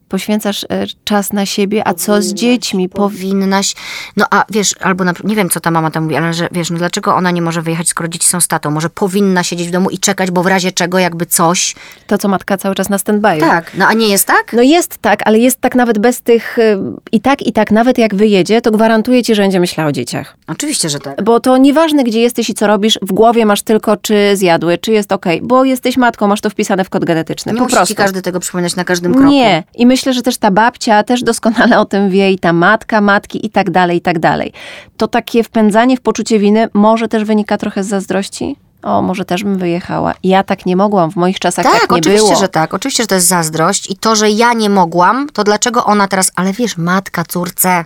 poświęcasz 0.10 0.64
e, 0.64 0.68
czas 1.04 1.34
na 1.34 1.46
siebie, 1.46 1.88
a 1.88 1.94
co 1.94 2.22
z 2.22 2.34
dziećmi? 2.34 2.90
Po... 2.90 2.98
Powinnaś, 2.98 3.76
no 4.18 4.26
a 4.32 4.46
wiesz, 4.50 4.76
albo 4.82 5.04
na, 5.04 5.14
nie 5.24 5.36
wiem, 5.36 5.50
co 5.50 5.60
ta 5.60 5.72
mama 5.72 5.92
tam 5.92 6.04
mówi, 6.04 6.16
ale 6.16 6.34
że 6.34 6.48
wiesz, 6.52 6.70
no 6.70 6.78
dlaczego 6.78 7.16
ona 7.16 7.32
nie 7.32 7.42
może 7.42 7.62
wyjechać, 7.62 7.90
skoro 7.90 8.08
dzieci 8.08 8.28
są 8.28 8.42
z 8.42 8.48
tatą? 8.48 8.72
Może 8.72 8.90
powinna 8.90 9.44
siedzieć 9.44 9.68
w 9.68 9.72
domu 9.72 9.90
i 9.90 10.00
czekać, 10.00 10.32
bo 10.32 10.44
w 10.44 10.48
razie 10.48 10.72
czego 10.72 11.00
jakby 11.00 11.26
coś. 11.26 11.76
To, 12.08 12.18
co 12.18 12.28
matka 12.28 12.58
cały 12.58 12.76
czas 12.76 12.90
na 12.90 12.98
stand-by. 12.98 13.40
Tak, 13.40 13.72
no 13.78 13.88
a 13.88 13.94
nie 13.94 14.08
jest 14.08 14.28
tak? 14.28 14.54
No 14.54 14.62
jest 14.62 14.98
tak, 14.98 15.20
ale 15.26 15.40
jest 15.40 15.62
tak 15.62 15.76
nawet 15.76 16.00
bez 16.00 16.22
tych 16.22 16.60
y, 16.60 16.78
i 17.12 17.22
tak, 17.22 17.42
i 17.42 17.54
tak, 17.54 17.72
nawet 17.72 17.98
jak 17.98 18.16
wyjedzie, 18.16 18.62
to 18.62 18.72
gwarantuję 18.72 19.24
ci, 19.24 19.36
że 19.36 19.42
będzie 19.42 19.60
myślała 19.60 19.90
o 19.90 19.92
dzieciach. 19.92 20.38
Oczywiście, 20.48 20.90
że 20.90 21.00
tak. 21.00 21.24
Bo 21.24 21.40
to 21.40 21.58
nieważne, 21.58 22.04
gdzie 22.04 22.22
jesteś 22.22 22.50
i 22.50 22.54
co 22.54 22.68
robisz, 22.68 23.00
w 23.02 23.14
głowie 23.14 23.46
masz 23.46 23.62
tylko, 23.62 23.98
czy 23.98 24.38
zjadły, 24.38 24.78
czy 24.78 24.92
jest 24.92 25.12
okej, 25.12 25.42
bo 25.44 25.66
jesteś 25.66 25.98
matką, 25.98 26.28
masz 26.28 26.42
to 26.42 26.50
wpisane 26.50 26.84
w 26.84 26.90
kod 26.90 27.06
genetyczny. 27.06 27.54
Nie 27.54 27.60
po 27.60 27.66
prostu. 27.66 27.88
ci 27.88 27.96
każdy 27.96 28.22
tego 28.22 28.40
przypominać 28.40 28.76
na 28.76 28.84
każdym 28.84 29.14
kroku. 29.14 29.30
Nie. 29.30 29.64
I 29.76 29.86
myślę, 29.98 30.14
że 30.14 30.22
też 30.22 30.38
ta 30.38 30.52
babcia 30.52 31.04
też 31.04 31.24
doskonale 31.24 31.80
o 31.80 31.86
tym 31.86 32.10
wie 32.10 32.32
i 32.32 32.40
ta 32.40 32.54
matka, 32.54 33.02
matki 33.02 33.46
i 33.46 33.50
tak 33.50 33.72
dalej, 33.72 33.98
i 33.98 34.02
tak 34.02 34.20
dalej. 34.20 34.54
To 34.98 35.08
takie 35.08 35.44
wpędzanie 35.44 35.98
w 35.98 36.02
poczucie 36.02 36.40
winy 36.40 36.68
może 36.74 37.08
też 37.08 37.24
wynika 37.24 37.58
trochę 37.58 37.84
z 37.84 37.88
zazdrości? 37.88 38.56
O, 38.84 39.02
może 39.02 39.26
też 39.26 39.44
bym 39.44 39.58
wyjechała. 39.58 40.14
Ja 40.24 40.44
tak 40.44 40.66
nie 40.66 40.76
mogłam, 40.76 41.12
w 41.12 41.16
moich 41.16 41.40
czasach 41.40 41.66
tak, 41.66 41.82
Tak, 41.82 41.92
nie 41.92 41.98
oczywiście, 41.98 42.28
było. 42.28 42.40
że 42.40 42.48
tak. 42.48 42.74
Oczywiście, 42.74 43.04
że 43.04 43.08
to 43.08 43.16
jest 43.16 43.28
zazdrość 43.28 43.92
i 43.92 43.96
to, 43.98 44.16
że 44.16 44.30
ja 44.30 44.54
nie 44.54 44.70
mogłam, 44.70 45.30
to 45.34 45.44
dlaczego 45.44 45.86
ona 45.86 46.08
teraz, 46.08 46.32
ale 46.36 46.54
wiesz, 46.54 46.78
matka 46.78 47.24
córce, 47.24 47.86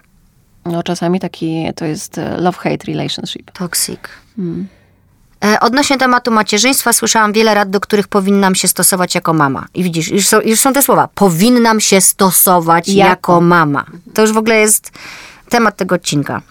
No 0.66 0.84
czasami 0.84 1.20
taki, 1.20 1.66
to 1.76 1.86
jest 1.86 2.18
e, 2.18 2.38
love-hate 2.38 2.88
relationship. 2.88 3.51
toxic. 3.51 3.99
E, 4.39 4.41
Odnośnie 5.62 5.98
tematu 5.98 6.32
macierzyństwa 6.32 6.94
słyszałam 6.94 7.34
wiele 7.34 7.54
rad, 7.54 7.70
do 7.70 7.80
których 7.80 8.08
powinnam 8.08 8.56
się 8.56 8.68
stosować 8.68 9.16
jako 9.16 9.34
mama. 9.34 9.66
I 9.74 9.84
widzisz, 9.84 10.08
już 10.08 10.28
są, 10.28 10.42
już 10.42 10.60
są 10.60 10.74
te 10.74 10.82
słowa. 10.82 11.10
Powinnam 11.16 11.80
się 11.80 12.02
stosować 12.02 12.88
Jako. 12.88 13.10
jako 13.10 13.42
mama. 13.42 13.86
To 14.14 14.22
już 14.22 14.32
w 14.32 14.38
ogóle 14.38 14.56
jest 14.56 14.92
temat 15.50 15.78
tego 15.78 15.96
odcinka. 15.96 16.42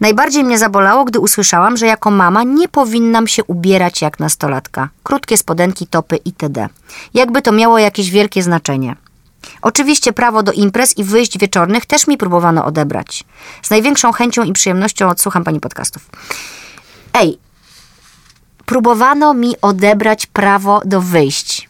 Najbardziej 0.00 0.44
mnie 0.44 0.58
zabolało, 0.58 1.04
gdy 1.04 1.20
usłyszałam, 1.20 1.76
że 1.76 1.86
jako 1.86 2.10
mama 2.10 2.42
nie 2.42 2.68
powinnam 2.68 3.26
się 3.26 3.44
ubierać 3.44 4.02
jak 4.02 4.20
nastolatka. 4.20 4.88
Krótkie 5.02 5.36
spodenki, 5.36 5.86
topy 5.86 6.16
itd. 6.16 6.68
Jakby 7.14 7.42
to 7.42 7.52
miało 7.52 7.78
jakieś 7.78 8.10
wielkie 8.10 8.42
znaczenie. 8.42 8.96
Oczywiście 9.62 10.12
prawo 10.12 10.42
do 10.42 10.52
imprez 10.52 10.98
i 10.98 11.04
wyjść 11.04 11.38
wieczornych 11.38 11.86
też 11.86 12.06
mi 12.06 12.18
próbowano 12.18 12.64
odebrać. 12.64 13.24
Z 13.62 13.70
największą 13.70 14.12
chęcią 14.12 14.42
i 14.42 14.52
przyjemnością 14.52 15.08
odsłucham 15.08 15.44
pani 15.44 15.60
podcastów. 15.60 16.06
Ej, 17.14 17.38
próbowano 18.68 19.34
mi 19.34 19.54
odebrać 19.62 20.26
prawo 20.26 20.80
do 20.84 21.00
wyjść, 21.00 21.68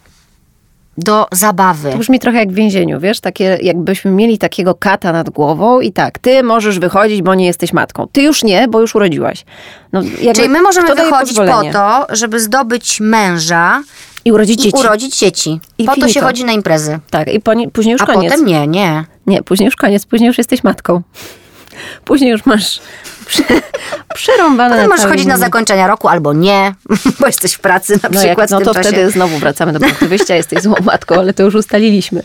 do 0.98 1.26
zabawy. 1.32 1.90
To 1.92 1.98
brzmi 1.98 2.18
trochę 2.18 2.38
jak 2.38 2.52
w 2.52 2.54
więzieniu, 2.54 3.00
wiesz? 3.00 3.20
Takie, 3.20 3.58
jakbyśmy 3.62 4.10
mieli 4.10 4.38
takiego 4.38 4.74
kata 4.74 5.12
nad 5.12 5.30
głową 5.30 5.80
i 5.80 5.92
tak, 5.92 6.18
ty 6.18 6.42
możesz 6.42 6.78
wychodzić, 6.78 7.22
bo 7.22 7.34
nie 7.34 7.46
jesteś 7.46 7.72
matką. 7.72 8.06
Ty 8.12 8.22
już 8.22 8.44
nie, 8.44 8.68
bo 8.68 8.80
już 8.80 8.94
urodziłaś. 8.94 9.44
No, 9.92 10.02
Czyli 10.34 10.48
my 10.48 10.62
możemy 10.62 10.94
wychodzić 10.94 11.36
po 11.36 11.62
to, 11.72 12.06
żeby 12.10 12.40
zdobyć 12.40 13.00
męża 13.00 13.82
I 14.24 14.32
urodzić 14.32 14.60
i 14.60 14.62
dzieci. 14.62 14.78
urodzić 14.78 15.18
dzieci. 15.18 15.60
I 15.78 15.84
po 15.84 15.90
to 15.90 15.94
finito. 15.94 16.12
się 16.12 16.20
chodzi 16.20 16.44
na 16.44 16.52
imprezy. 16.52 16.98
Tak, 17.10 17.34
i 17.34 17.40
po, 17.40 17.52
później 17.72 17.92
już 17.92 18.02
A 18.02 18.06
koniec. 18.06 18.32
potem 18.32 18.46
nie, 18.46 18.66
nie. 18.66 19.04
Nie, 19.26 19.42
później 19.42 19.64
już 19.66 19.76
koniec, 19.76 20.06
później 20.06 20.28
już 20.28 20.38
jesteś 20.38 20.64
matką. 20.64 21.02
Później 22.04 22.30
już 22.30 22.46
masz 22.46 22.80
prze, 23.28 23.42
przerąbane 24.14 24.74
Potem 24.74 24.90
możesz 24.90 25.06
chodzić 25.06 25.26
na 25.26 25.36
zakończenia 25.36 25.86
roku 25.86 26.08
albo 26.08 26.32
nie, 26.32 26.74
bo 27.20 27.26
jesteś 27.26 27.52
w 27.54 27.60
pracy 27.60 27.92
na 28.02 28.08
No, 28.12 28.18
przykład 28.20 28.50
jak, 28.50 28.60
no 28.60 28.60
to 28.60 28.74
czasie. 28.74 28.88
wtedy 28.88 29.10
znowu 29.10 29.38
wracamy 29.38 29.72
do 29.72 29.80
punktu 29.80 30.08
wyjścia, 30.08 30.34
jesteś 30.34 30.62
złą 30.62 30.74
matką, 30.84 31.14
ale 31.14 31.34
to 31.34 31.42
już 31.42 31.54
ustaliliśmy. 31.54 32.22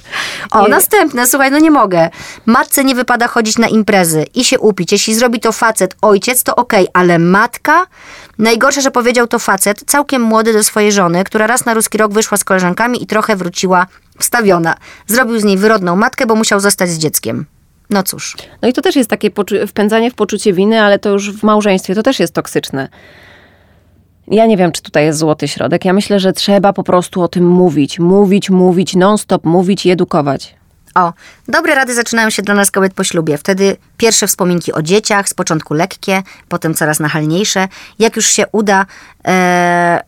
O, 0.52 0.62
Nie- 0.64 0.70
następne, 0.70 1.28
słuchaj, 1.28 1.52
no 1.52 1.60
nie 1.60 1.72
mogę. 1.72 2.10
Matce 2.46 2.84
nie 2.84 2.96
wypada 2.96 3.28
chodzić 3.28 3.58
na 3.58 3.68
imprezy 3.68 4.26
i 4.36 4.44
się 4.46 4.60
upić. 4.60 4.92
Jeśli 4.92 5.16
zrobi 5.16 5.40
to 5.40 5.52
facet, 5.52 5.96
ojciec, 6.02 6.44
to 6.44 6.56
okej, 6.56 6.88
ale 6.94 7.20
matka? 7.20 7.88
Najgorsze, 8.38 8.82
że 8.82 8.92
powiedział 8.92 9.28
to 9.28 9.40
facet, 9.40 9.84
całkiem 9.88 10.22
młody 10.22 10.54
do 10.54 10.64
swojej 10.64 10.92
żony, 10.92 11.24
która 11.24 11.48
raz 11.48 11.66
na 11.66 11.74
ruski 11.74 11.98
rok 11.98 12.14
wyszła 12.14 12.38
z 12.38 12.44
koleżankami 12.44 13.04
i 13.04 13.08
trochę 13.08 13.36
wróciła 13.36 13.88
wstawiona. 14.20 14.76
Zrobił 15.08 15.40
z 15.40 15.44
niej 15.44 15.58
wyrodną 15.58 15.96
matkę, 15.96 16.26
bo 16.26 16.36
musiał 16.36 16.60
zostać 16.60 16.90
z 16.90 16.98
dzieckiem. 16.98 17.46
No 17.90 18.04
cóż. 18.04 18.38
No 18.62 18.68
i 18.68 18.74
to 18.74 18.82
też 18.82 18.96
jest 18.96 19.10
takie 19.10 19.30
wpędzanie 19.68 20.12
w 20.12 20.16
poczucie 20.16 20.54
winy, 20.54 20.82
ale 20.82 21.00
to 21.00 21.10
już 21.10 21.32
w 21.32 21.44
małżeństwie 21.44 21.96
to 21.96 22.04
też 22.04 22.20
jest 22.20 22.34
toksyczne. 22.34 22.90
Ja 24.28 24.46
nie 24.46 24.58
wiem, 24.58 24.72
czy 24.72 24.82
tutaj 24.82 25.06
jest 25.06 25.20
złoty 25.20 25.48
środek. 25.48 25.86
Ja 25.86 25.94
myślę, 25.94 26.20
że 26.20 26.34
trzeba 26.34 26.74
po 26.74 26.84
prostu 26.84 27.22
o 27.22 27.28
tym 27.28 27.48
mówić. 27.48 28.00
Mówić, 28.00 28.50
mówić, 28.50 28.96
non-stop 28.96 29.46
mówić 29.46 29.86
i 29.86 29.90
edukować. 29.90 30.56
O, 30.96 31.14
dobre 31.48 31.76
rady 31.76 31.96
zaczynają 31.96 32.30
się 32.30 32.42
dla 32.42 32.56
nas 32.56 32.72
kobiet 32.72 32.94
po 32.94 33.04
ślubie. 33.04 33.38
Wtedy 33.38 33.78
pierwsze 33.98 34.28
wspominki 34.28 34.74
o 34.74 34.82
dzieciach, 34.82 35.30
z 35.30 35.34
początku 35.34 35.74
lekkie, 35.74 36.24
potem 36.50 36.74
coraz 36.74 37.00
nachalniejsze. 37.00 37.68
Jak 38.00 38.16
już 38.16 38.26
się 38.26 38.44
uda, 38.52 38.86
e, 39.28 40.04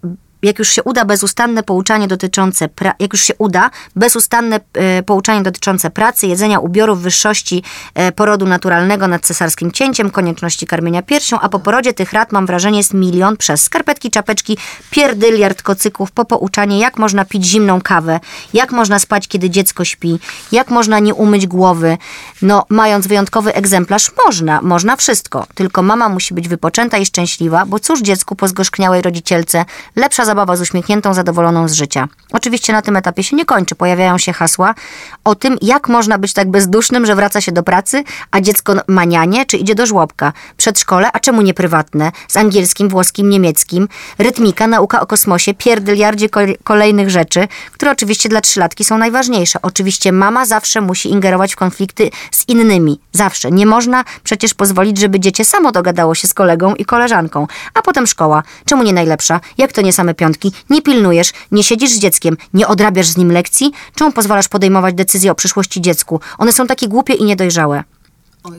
jak 0.46 0.60
już 0.60 0.70
się 0.70 0.84
uda 0.84 1.06
bezustanne 1.06 1.64
pouczanie 1.64 2.08
dotyczące, 2.08 2.68
pra- 2.68 2.94
jak 3.00 3.14
już 3.14 3.22
się 3.22 3.34
uda 3.38 3.70
bezustanne 3.96 4.60
e, 4.74 5.04
pouczanie 5.04 5.42
dotyczące 5.44 5.90
pracy, 5.90 6.28
jedzenia, 6.28 6.60
ubioru, 6.60 6.96
wyższości 6.96 7.64
e, 7.94 8.12
porodu 8.12 8.46
naturalnego 8.46 9.08
nad 9.08 9.22
cesarskim 9.22 9.72
cięciem, 9.72 10.12
konieczności 10.12 10.68
karmienia 10.68 11.02
piersią, 11.02 11.40
a 11.40 11.50
po 11.50 11.60
porodzie 11.60 11.94
tych 11.94 12.14
rad 12.14 12.32
mam 12.32 12.46
wrażenie 12.46 12.78
jest 12.78 12.94
milion 12.94 13.38
przez 13.38 13.62
skarpetki, 13.62 14.12
czapeczki, 14.12 14.58
pierdyliard 14.90 15.62
kocyków, 15.62 16.12
po 16.12 16.26
pouczanie, 16.26 16.80
jak 16.80 16.98
można 16.98 17.26
pić 17.26 17.46
zimną 17.46 17.82
kawę, 17.82 18.20
jak 18.54 18.72
można 18.72 19.00
spać, 19.00 19.28
kiedy 19.28 19.50
dziecko 19.50 19.86
śpi, 19.86 20.20
jak 20.52 20.70
można 20.70 21.00
nie 21.00 21.14
umyć 21.14 21.48
głowy. 21.48 21.98
No, 22.42 22.66
mając 22.70 23.08
wyjątkowy 23.08 23.54
egzemplarz, 23.54 24.12
można, 24.26 24.62
można 24.62 24.96
wszystko. 24.96 25.48
Tylko 25.56 25.82
mama 25.82 26.10
musi 26.10 26.34
być 26.34 26.48
wypoczęta 26.48 26.98
i 26.98 27.06
szczęśliwa, 27.06 27.66
bo 27.66 27.80
cóż 27.80 28.02
dziecku 28.02 28.36
po 28.36 28.48
zgorzkniałej 28.48 29.02
rodzicielce, 29.02 29.66
lepsza 29.96 30.26
zabawa 30.36 30.56
z 30.56 30.62
uśmiechniętą, 30.62 31.14
zadowoloną 31.14 31.68
z 31.68 31.74
życia. 31.74 32.08
Oczywiście 32.32 32.74
na 32.74 32.82
tym 32.82 32.96
etapie 32.96 33.24
się 33.24 33.36
nie 33.36 33.46
kończy. 33.46 33.76
Pojawiają 33.76 34.18
się 34.18 34.34
hasła 34.34 34.76
o 35.24 35.36
tym, 35.36 35.58
jak 35.62 35.90
można 35.90 36.18
być 36.18 36.34
tak 36.34 36.52
bezdusznym, 36.52 37.06
że 37.06 37.16
wraca 37.16 37.42
się 37.42 37.52
do 37.52 37.64
pracy, 37.64 38.04
a 38.32 38.42
dziecko 38.42 38.74
manianie, 38.88 39.46
czy 39.46 39.58
idzie 39.58 39.76
do 39.76 39.86
żłobka. 39.86 40.34
Przedszkole, 40.58 41.10
a 41.14 41.20
czemu 41.20 41.42
nie 41.42 41.54
prywatne? 41.54 42.12
Z 42.28 42.38
angielskim, 42.38 42.90
włoskim, 42.90 43.30
niemieckim. 43.30 43.88
Rytmika, 44.18 44.68
nauka 44.68 45.02
o 45.02 45.06
kosmosie, 45.06 45.54
pierdyliardzie 45.54 46.30
kol- 46.30 46.58
kolejnych 46.64 47.10
rzeczy, 47.10 47.48
które 47.72 47.92
oczywiście 47.92 48.30
dla 48.30 48.42
trzylatki 48.42 48.84
są 48.84 48.98
najważniejsze. 48.98 49.60
Oczywiście 49.62 50.12
mama 50.12 50.46
zawsze 50.46 50.82
musi 50.82 51.10
ingerować 51.10 51.54
w 51.54 51.56
konflikty 51.56 52.10
z 52.32 52.48
innymi. 52.48 53.00
Zawsze. 53.12 53.52
Nie 53.52 53.66
można 53.66 54.04
przecież 54.24 54.54
pozwolić, 54.54 54.98
żeby 54.98 55.20
dziecię 55.20 55.46
samo 55.46 55.72
dogadało 55.72 56.16
się 56.16 56.28
z 56.28 56.34
kolegą 56.34 56.76
i 56.76 56.86
koleżanką. 56.86 57.48
A 57.74 57.82
potem 57.82 58.08
szkoła. 58.08 58.44
Czemu 58.66 58.84
nie 58.84 58.94
najlepsza? 58.94 59.40
Jak 59.58 59.72
to 59.74 59.82
nie 59.82 59.94
same 59.94 60.14
piątki? 60.14 60.25
Nie 60.70 60.82
pilnujesz, 60.82 61.32
nie 61.52 61.64
siedzisz 61.64 61.92
z 61.92 62.00
dzieckiem, 62.00 62.38
nie 62.54 62.68
odrabiasz 62.68 63.08
z 63.08 63.18
nim 63.18 63.32
lekcji? 63.32 63.72
Czemu 63.96 64.12
pozwalasz 64.12 64.48
podejmować 64.48 64.96
decyzje 64.96 65.32
o 65.32 65.36
przyszłości 65.36 65.82
dziecku? 65.82 66.20
One 66.38 66.52
są 66.52 66.68
takie 66.68 66.88
głupie 66.88 67.14
i 67.14 67.24
niedojrzałe. 67.24 67.84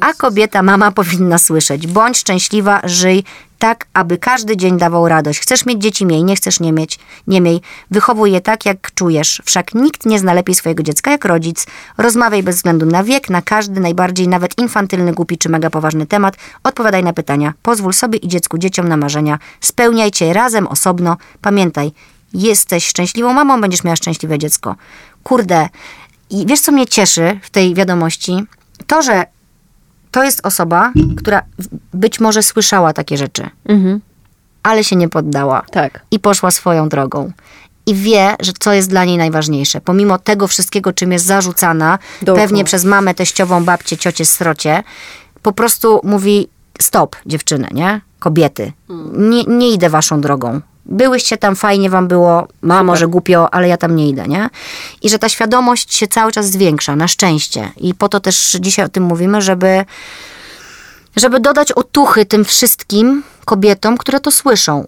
A 0.00 0.14
kobieta, 0.14 0.62
mama 0.62 0.92
powinna 0.92 1.38
słyszeć. 1.38 1.86
Bądź 1.86 2.18
szczęśliwa, 2.18 2.80
żyj 2.84 3.24
tak, 3.58 3.86
aby 3.94 4.18
każdy 4.18 4.56
dzień 4.56 4.78
dawał 4.78 5.08
radość. 5.08 5.40
Chcesz 5.40 5.66
mieć 5.66 5.82
dzieci, 5.82 6.06
miej, 6.06 6.24
nie 6.24 6.36
chcesz 6.36 6.60
nie 6.60 6.72
mieć, 6.72 6.98
nie 7.26 7.40
miej. 7.40 7.60
Wychowuj 7.90 8.32
je 8.32 8.40
tak, 8.40 8.66
jak 8.66 8.94
czujesz. 8.94 9.42
Wszak 9.44 9.74
nikt 9.74 10.06
nie 10.06 10.18
zna 10.18 10.32
lepiej 10.32 10.54
swojego 10.54 10.82
dziecka 10.82 11.10
jak 11.10 11.24
rodzic. 11.24 11.66
Rozmawiaj 11.98 12.42
bez 12.42 12.56
względu 12.56 12.86
na 12.86 13.04
wiek, 13.04 13.30
na 13.30 13.42
każdy, 13.42 13.80
najbardziej 13.80 14.28
nawet 14.28 14.58
infantylny, 14.58 15.12
głupi 15.12 15.38
czy 15.38 15.48
mega 15.48 15.70
poważny 15.70 16.06
temat. 16.06 16.36
Odpowiadaj 16.62 17.04
na 17.04 17.12
pytania. 17.12 17.54
Pozwól 17.62 17.92
sobie 17.92 18.18
i 18.18 18.28
dziecku, 18.28 18.58
dzieciom 18.58 18.88
na 18.88 18.96
marzenia. 18.96 19.38
Spełniajcie 19.60 20.32
razem, 20.32 20.66
osobno. 20.66 21.16
Pamiętaj, 21.40 21.92
jesteś 22.34 22.86
szczęśliwą 22.86 23.32
mamą, 23.32 23.60
będziesz 23.60 23.84
miała 23.84 23.96
szczęśliwe 23.96 24.38
dziecko. 24.38 24.76
Kurde. 25.22 25.68
I 26.30 26.46
wiesz, 26.46 26.60
co 26.60 26.72
mnie 26.72 26.86
cieszy 26.86 27.40
w 27.42 27.50
tej 27.50 27.74
wiadomości? 27.74 28.46
To, 28.86 29.02
że 29.02 29.26
to 30.16 30.24
jest 30.24 30.46
osoba, 30.46 30.92
która 31.16 31.42
być 31.94 32.20
może 32.20 32.42
słyszała 32.42 32.92
takie 32.92 33.16
rzeczy, 33.16 33.50
Mhm. 33.68 34.00
ale 34.62 34.84
się 34.84 34.96
nie 34.96 35.08
poddała 35.08 35.62
Tak. 35.70 36.00
i 36.10 36.18
poszła 36.18 36.50
swoją 36.50 36.88
drogą. 36.88 37.32
I 37.86 37.94
wie, 37.94 38.34
że 38.40 38.52
co 38.58 38.72
jest 38.72 38.90
dla 38.90 39.04
niej 39.04 39.18
najważniejsze. 39.18 39.80
Pomimo 39.80 40.18
tego 40.18 40.46
wszystkiego, 40.48 40.92
czym 40.92 41.12
jest 41.12 41.24
zarzucana, 41.26 41.98
pewnie 42.26 42.64
przez 42.64 42.84
mamę, 42.84 43.14
teściową, 43.14 43.64
babcię, 43.64 43.96
ciocię, 43.96 44.24
srocie, 44.24 44.82
po 45.42 45.52
prostu 45.52 46.00
mówi 46.04 46.48
stop, 46.80 47.16
dziewczyny, 47.26 47.68
nie? 47.72 48.00
Kobiety. 48.18 48.72
Nie, 49.12 49.44
nie 49.44 49.70
idę 49.72 49.90
waszą 49.90 50.20
drogą. 50.20 50.60
Byłyście 50.88 51.36
tam, 51.36 51.56
fajnie 51.56 51.90
wam 51.90 52.08
było, 52.08 52.48
ma 52.62 52.82
może 52.82 53.08
głupio, 53.08 53.54
ale 53.54 53.68
ja 53.68 53.76
tam 53.76 53.96
nie 53.96 54.08
idę, 54.08 54.24
nie? 54.28 54.48
I 55.02 55.08
że 55.08 55.18
ta 55.18 55.28
świadomość 55.28 55.94
się 55.94 56.06
cały 56.06 56.32
czas 56.32 56.50
zwiększa, 56.50 56.96
na 56.96 57.08
szczęście. 57.08 57.70
I 57.76 57.94
po 57.94 58.08
to 58.08 58.20
też 58.20 58.56
dzisiaj 58.60 58.84
o 58.84 58.88
tym 58.88 59.02
mówimy, 59.02 59.42
żeby 59.42 59.84
żeby 61.16 61.40
dodać 61.40 61.72
otuchy 61.72 62.26
tym 62.26 62.44
wszystkim 62.44 63.22
kobietom, 63.44 63.96
które 63.96 64.20
to 64.20 64.30
słyszą. 64.30 64.84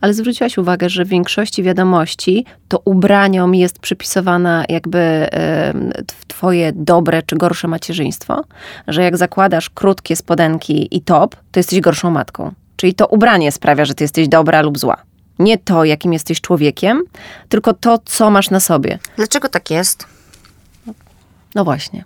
Ale 0.00 0.14
zwróciłaś 0.14 0.58
uwagę, 0.58 0.88
że 0.88 1.04
w 1.04 1.08
większości 1.08 1.62
wiadomości 1.62 2.44
to 2.68 2.80
ubraniom 2.84 3.54
jest 3.54 3.78
przypisywana 3.78 4.64
jakby 4.68 5.28
twoje 6.26 6.72
dobre 6.74 7.22
czy 7.22 7.36
gorsze 7.36 7.68
macierzyństwo, 7.68 8.44
że 8.88 9.02
jak 9.02 9.16
zakładasz 9.16 9.70
krótkie 9.70 10.16
spodenki 10.16 10.96
i 10.96 11.00
top, 11.00 11.36
to 11.52 11.60
jesteś 11.60 11.80
gorszą 11.80 12.10
matką. 12.10 12.52
Czyli 12.76 12.94
to 12.94 13.06
ubranie 13.06 13.52
sprawia, 13.52 13.84
że 13.84 13.94
ty 13.94 14.04
jesteś 14.04 14.28
dobra 14.28 14.62
lub 14.62 14.78
zła. 14.78 14.96
Nie 15.38 15.58
to, 15.58 15.84
jakim 15.84 16.12
jesteś 16.12 16.40
człowiekiem, 16.40 17.02
tylko 17.48 17.74
to, 17.74 17.98
co 18.04 18.30
masz 18.30 18.50
na 18.50 18.60
sobie. 18.60 18.98
Dlaczego 19.16 19.48
tak 19.48 19.70
jest? 19.70 20.06
No 21.54 21.64
właśnie. 21.64 22.04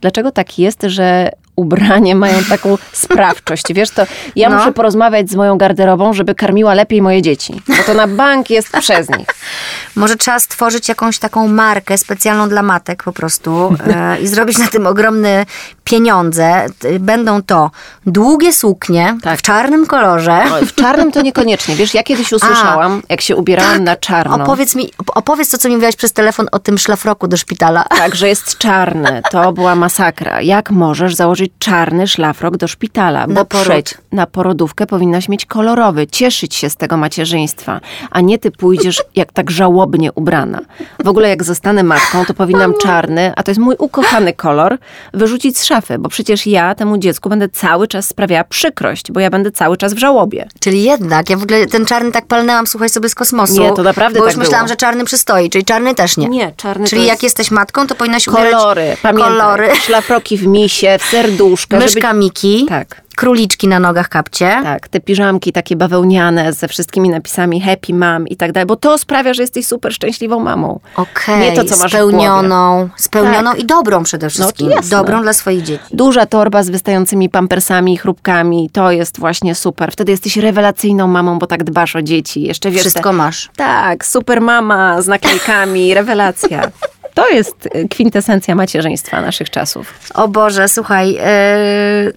Dlaczego 0.00 0.32
tak 0.32 0.58
jest, 0.58 0.82
że 0.82 1.30
ubranie 1.56 2.14
mają 2.14 2.44
taką 2.44 2.78
sprawczość. 2.92 3.72
Wiesz, 3.72 3.90
to 3.90 4.06
ja 4.36 4.48
no. 4.48 4.58
muszę 4.58 4.72
porozmawiać 4.72 5.30
z 5.30 5.34
moją 5.34 5.58
garderobą, 5.58 6.12
żeby 6.12 6.34
karmiła 6.34 6.74
lepiej 6.74 7.02
moje 7.02 7.22
dzieci. 7.22 7.62
Bo 7.68 7.82
to 7.86 7.94
na 7.94 8.06
bank 8.06 8.50
jest 8.50 8.72
przez 8.80 9.08
nich. 9.08 9.26
Może 9.96 10.16
trzeba 10.16 10.38
stworzyć 10.38 10.88
jakąś 10.88 11.18
taką 11.18 11.48
markę 11.48 11.98
specjalną 11.98 12.48
dla 12.48 12.62
matek 12.62 13.02
po 13.02 13.12
prostu 13.12 13.76
e, 13.86 14.20
i 14.20 14.26
zrobić 14.26 14.58
na 14.58 14.66
tym 14.66 14.86
ogromne 14.86 15.46
pieniądze. 15.90 16.66
Będą 17.00 17.42
to 17.42 17.70
długie 18.06 18.52
suknie 18.52 19.16
tak. 19.22 19.38
w 19.38 19.42
czarnym 19.42 19.86
kolorze. 19.86 20.44
No, 20.50 20.66
w 20.66 20.74
czarnym 20.74 21.12
to 21.12 21.22
niekoniecznie. 21.22 21.76
Wiesz, 21.76 21.94
ja 21.94 22.02
kiedyś 22.02 22.32
usłyszałam, 22.38 23.02
A, 23.04 23.06
jak 23.08 23.20
się 23.20 23.36
ubierałam 23.36 23.72
tak. 23.72 23.82
na 23.82 23.96
czarno. 23.96 24.44
Opowiedz 24.44 24.74
mi, 24.74 24.90
opowiedz 25.14 25.50
to, 25.50 25.58
co 25.58 25.68
mi 25.68 25.74
mówiłaś 25.74 25.96
przez 25.96 26.12
telefon 26.12 26.46
o 26.52 26.58
tym 26.58 26.78
szlafroku 26.78 27.28
do 27.28 27.36
szpitala. 27.36 27.84
Tak, 28.00 28.14
że 28.14 28.28
jest 28.28 28.58
czarny. 28.58 29.22
To 29.30 29.52
była 29.52 29.74
masakra. 29.74 30.42
Jak 30.42 30.70
możesz 30.70 31.14
założyć 31.14 31.52
czarny 31.58 32.08
szlafrok 32.08 32.56
do 32.56 32.68
szpitala? 32.68 33.26
Bo 33.26 33.32
na, 33.32 33.44
poród. 33.44 33.94
na 34.12 34.26
porodówkę 34.26 34.86
powinnaś 34.86 35.28
mieć 35.28 35.46
kolorowy, 35.46 36.06
cieszyć 36.06 36.54
się 36.54 36.70
z 36.70 36.76
tego 36.76 36.96
macierzyństwa, 36.96 37.80
a 38.10 38.20
nie 38.20 38.38
ty 38.38 38.50
pójdziesz 38.50 39.02
jak 39.16 39.32
tak 39.32 39.50
żałobnie 39.50 40.12
ubrana. 40.12 40.60
W 41.04 41.08
ogóle 41.08 41.28
jak 41.28 41.44
zostanę 41.44 41.82
matką, 41.82 42.24
to 42.24 42.34
powinnam 42.34 42.74
czarny, 42.82 43.32
a 43.36 43.42
to 43.42 43.50
jest 43.50 43.60
mój 43.60 43.74
ukochany 43.78 44.32
kolor, 44.32 44.78
wyrzucić 45.14 45.58
z 45.58 45.64
szafy, 45.64 45.79
bo 45.98 46.08
przecież 46.08 46.46
ja 46.46 46.74
temu 46.74 46.98
dziecku 46.98 47.28
będę 47.28 47.48
cały 47.48 47.88
czas 47.88 48.08
sprawiała 48.08 48.44
przykrość, 48.44 49.12
bo 49.12 49.20
ja 49.20 49.30
będę 49.30 49.50
cały 49.50 49.76
czas 49.76 49.94
w 49.94 49.98
żałobie. 49.98 50.48
Czyli 50.60 50.82
jednak, 50.82 51.30
ja 51.30 51.36
w 51.36 51.42
ogóle 51.42 51.66
ten 51.66 51.86
czarny 51.86 52.12
tak 52.12 52.26
palnęłam, 52.26 52.66
słuchaj 52.66 52.88
sobie 52.88 53.08
z 53.08 53.14
kosmosu. 53.14 53.60
Nie, 53.60 53.72
to 53.72 53.82
naprawdę 53.82 54.18
Bo 54.18 54.24
już 54.24 54.34
tak 54.34 54.38
myślałam, 54.38 54.66
było. 54.66 54.72
że 54.72 54.76
czarny 54.76 55.04
przystoi, 55.04 55.50
czyli 55.50 55.64
czarny 55.64 55.94
też 55.94 56.16
nie. 56.16 56.28
Nie, 56.28 56.52
czarny 56.56 56.86
Czyli 56.88 57.02
jak 57.02 57.10
jest... 57.10 57.22
jesteś 57.22 57.50
matką, 57.50 57.86
to 57.86 57.94
powinnaś 57.94 58.28
ubierać 58.28 58.52
kolory, 58.52 58.96
pamiętaj, 59.02 59.28
kolory. 59.28 59.68
Szlafroki 59.76 60.36
w 60.36 60.46
misie, 60.46 60.98
w 61.00 61.04
serduszka. 61.04 61.78
Myszka 61.80 62.08
żeby... 62.08 62.20
Miki. 62.20 62.66
Tak 62.68 63.09
króliczki 63.20 63.68
na 63.68 63.80
nogach 63.80 64.08
kapcie. 64.08 64.60
Tak, 64.62 64.88
te 64.88 65.00
piżamki 65.00 65.52
takie 65.52 65.76
bawełniane 65.76 66.52
ze 66.52 66.68
wszystkimi 66.68 67.08
napisami 67.08 67.60
happy 67.60 67.94
mom 67.94 68.28
i 68.28 68.36
tak 68.36 68.52
dalej, 68.52 68.66
bo 68.66 68.76
to 68.76 68.98
sprawia, 68.98 69.34
że 69.34 69.42
jesteś 69.42 69.66
super 69.66 69.94
szczęśliwą 69.94 70.40
mamą. 70.40 70.80
Okej, 70.96 71.40
Nie 71.40 71.52
to, 71.52 71.64
co 71.64 71.76
masz 71.76 71.90
spełnioną, 71.90 72.88
spełnioną 72.96 73.50
tak. 73.50 73.60
i 73.60 73.66
dobrą 73.66 74.02
przede 74.02 74.30
wszystkim. 74.30 74.68
No, 74.68 74.76
dobrą 74.90 75.22
dla 75.22 75.32
swoich 75.32 75.62
dzieci. 75.62 75.84
Duża 75.90 76.26
torba 76.26 76.62
z 76.62 76.70
wystającymi 76.70 77.28
pampersami, 77.28 77.96
chrupkami, 77.96 78.70
to 78.72 78.90
jest 78.90 79.18
właśnie 79.18 79.54
super. 79.54 79.92
Wtedy 79.92 80.12
jesteś 80.12 80.36
rewelacyjną 80.36 81.06
mamą, 81.06 81.38
bo 81.38 81.46
tak 81.46 81.64
dbasz 81.64 81.96
o 81.96 82.02
dzieci. 82.02 82.42
Jeszcze 82.42 82.70
wiesz, 82.70 82.80
Wszystko 82.80 83.10
te... 83.10 83.16
masz. 83.16 83.50
Tak, 83.56 84.04
super 84.04 84.40
mama 84.40 85.02
z 85.02 85.06
naklejkami, 85.06 85.94
rewelacja. 85.94 86.62
To 87.20 87.28
jest 87.28 87.66
y, 87.66 87.88
kwintesencja 87.88 88.54
macierzyństwa 88.54 89.20
naszych 89.20 89.50
czasów. 89.50 89.94
O 90.14 90.28
Boże, 90.28 90.68
słuchaj, 90.68 91.12
yy, 91.12 91.20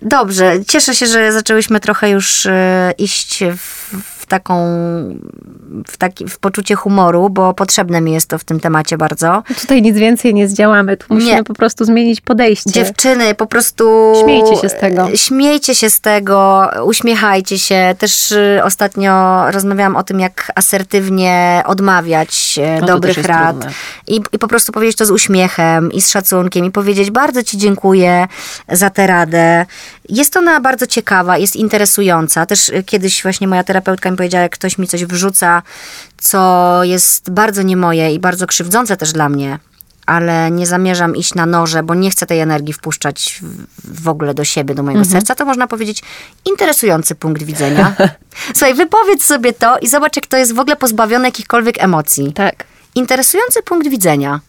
dobrze. 0.02 0.54
Cieszę 0.68 0.96
się, 0.96 1.06
że 1.06 1.32
zaczęłyśmy 1.32 1.80
trochę 1.80 2.10
już 2.10 2.46
yy, 2.46 2.52
iść 2.98 3.44
w, 3.58 3.96
w 4.24 4.26
taką, 4.26 4.56
w, 5.88 5.98
taki, 5.98 6.28
w 6.28 6.40
poczucie 6.40 6.76
humoru, 6.76 7.30
bo 7.30 7.54
potrzebne 7.54 8.02
mi 8.02 8.14
jest 8.14 8.30
to 8.30 8.38
w 8.38 8.44
tym 8.44 8.60
temacie 8.60 8.98
bardzo. 8.98 9.44
Tutaj 9.62 9.82
nic 9.82 9.98
więcej 9.98 10.34
nie 10.34 10.48
zdziałamy, 10.48 10.98
tu 10.98 11.06
musimy 11.10 11.36
nie. 11.36 11.44
po 11.44 11.54
prostu 11.54 11.86
zmienić 11.86 12.22
podejście. 12.22 12.72
Dziewczyny, 12.72 13.36
po 13.36 13.46
prostu... 13.46 14.14
Śmiejcie 14.24 14.56
się 14.56 14.70
z 14.70 14.80
tego. 14.80 15.08
Śmiejcie 15.16 15.76
się 15.76 15.90
z 15.90 16.02
tego, 16.02 16.70
uśmiechajcie 16.86 17.60
się. 17.60 17.96
Też 18.00 18.32
y, 18.32 18.62
ostatnio 18.64 19.44
rozmawiałam 19.52 19.96
o 19.96 20.04
tym, 20.04 20.20
jak 20.20 20.52
asertywnie 20.56 21.64
odmawiać 21.66 22.60
no, 22.82 22.88
dobrych 22.88 23.26
rad. 23.26 23.56
I, 24.08 24.22
I 24.32 24.40
po 24.40 24.48
prostu 24.48 24.72
powiedzieć 24.72 24.93
to 24.96 25.06
z 25.06 25.12
uśmiechem 25.12 25.92
i 25.92 26.02
z 26.02 26.10
szacunkiem 26.10 26.66
i 26.66 26.72
powiedzieć 26.72 27.12
bardzo 27.12 27.44
ci 27.44 27.58
dziękuję 27.58 28.28
za 28.72 28.90
tę 28.90 29.08
radę. 29.08 29.66
Jest 30.10 30.38
ona 30.38 30.60
bardzo 30.60 30.88
ciekawa, 30.88 31.38
jest 31.38 31.56
interesująca. 31.56 32.46
Też 32.46 32.70
y, 32.70 32.84
kiedyś 32.84 33.24
właśnie 33.24 33.48
moja 33.48 33.64
terapeutka 33.64 34.12
mi 34.12 34.18
powiedziała, 34.18 34.42
jak 34.42 34.52
ktoś 34.52 34.78
mi 34.78 34.88
coś 34.88 35.06
wrzuca, 35.06 35.62
co 36.18 36.80
jest 36.84 37.32
bardzo 37.32 37.62
nie 37.62 37.78
moje 37.78 38.14
i 38.14 38.20
bardzo 38.20 38.48
krzywdzące 38.48 38.98
też 38.98 39.12
dla 39.12 39.30
mnie, 39.30 39.60
ale 40.06 40.52
nie 40.52 40.68
zamierzam 40.68 41.16
iść 41.16 41.34
na 41.34 41.46
noże, 41.46 41.84
bo 41.84 41.96
nie 41.96 42.12
chcę 42.12 42.26
tej 42.26 42.40
energii 42.40 42.74
wpuszczać 42.74 43.40
w, 43.42 44.04
w 44.04 44.08
ogóle 44.08 44.34
do 44.34 44.44
siebie, 44.44 44.76
do 44.76 44.84
mojego 44.84 45.04
mhm. 45.04 45.12
serca, 45.12 45.36
to 45.36 45.46
można 45.46 45.68
powiedzieć 45.68 46.04
interesujący 46.46 47.16
punkt 47.16 47.44
widzenia. 47.44 47.96
Słuchaj, 48.56 48.74
wypowiedz 48.74 49.26
sobie 49.26 49.54
to 49.54 49.78
i 49.78 49.88
zobacz, 49.88 50.16
jak 50.16 50.28
to 50.28 50.38
jest 50.38 50.54
w 50.54 50.60
ogóle 50.60 50.76
pozbawione 50.76 51.28
jakichkolwiek 51.28 51.84
emocji. 51.84 52.34
Tak. 52.34 52.64
Interesujący 52.96 53.64
punkt 53.64 53.88
widzenia. 53.88 54.40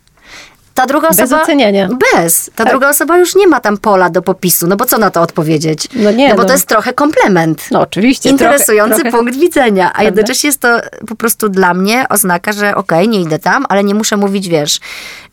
Ta 0.74 0.86
druga 0.86 1.08
osoba... 1.08 1.22
Bez 1.22 1.32
oceniania. 1.32 1.88
Bez. 2.14 2.50
Ta 2.54 2.64
tak. 2.64 2.72
druga 2.72 2.88
osoba 2.88 3.18
już 3.18 3.34
nie 3.34 3.46
ma 3.46 3.60
tam 3.60 3.78
pola 3.78 4.10
do 4.10 4.22
popisu. 4.22 4.66
No 4.66 4.76
bo 4.76 4.84
co 4.84 4.98
na 4.98 5.10
to 5.10 5.22
odpowiedzieć? 5.22 5.88
No 5.94 6.10
nie. 6.10 6.28
No 6.28 6.34
bo 6.34 6.42
no. 6.42 6.48
to 6.48 6.52
jest 6.52 6.66
trochę 6.66 6.92
komplement. 6.92 7.70
No 7.70 7.80
oczywiście. 7.80 8.30
Interesujący 8.30 9.02
trochę, 9.02 9.18
punkt 9.18 9.36
widzenia. 9.36 9.84
A 9.84 9.88
Prawda? 9.88 10.04
jednocześnie 10.04 10.48
jest 10.48 10.60
to 10.60 10.80
po 11.08 11.14
prostu 11.14 11.48
dla 11.48 11.74
mnie 11.74 12.06
oznaka, 12.08 12.52
że 12.52 12.74
okej, 12.74 12.98
okay, 12.98 13.08
nie 13.08 13.20
idę 13.20 13.38
tam, 13.38 13.66
ale 13.68 13.84
nie 13.84 13.94
muszę 13.94 14.16
mówić, 14.16 14.48
wiesz, 14.48 14.80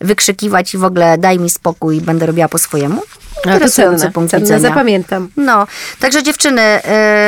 wykrzykiwać 0.00 0.74
i 0.74 0.78
w 0.78 0.84
ogóle 0.84 1.18
daj 1.18 1.38
mi 1.38 1.50
spokój, 1.50 2.00
będę 2.00 2.26
robiła 2.26 2.48
po 2.48 2.58
swojemu. 2.58 3.02
Interesujący 3.44 3.98
cenne, 3.98 4.12
punkt 4.12 4.30
cenne, 4.30 4.44
widzenia. 4.44 4.68
Zapamiętam. 4.68 5.28
No, 5.36 5.66
także 6.00 6.22
dziewczyny, 6.22 6.62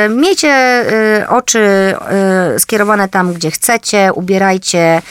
y, 0.05 0.09
miejcie 0.09 0.83
y, 1.21 1.29
oczy 1.29 1.93
y, 2.55 2.59
skierowane 2.59 3.09
tam, 3.09 3.33
gdzie 3.33 3.51
chcecie, 3.51 4.13
ubierajcie 4.13 5.01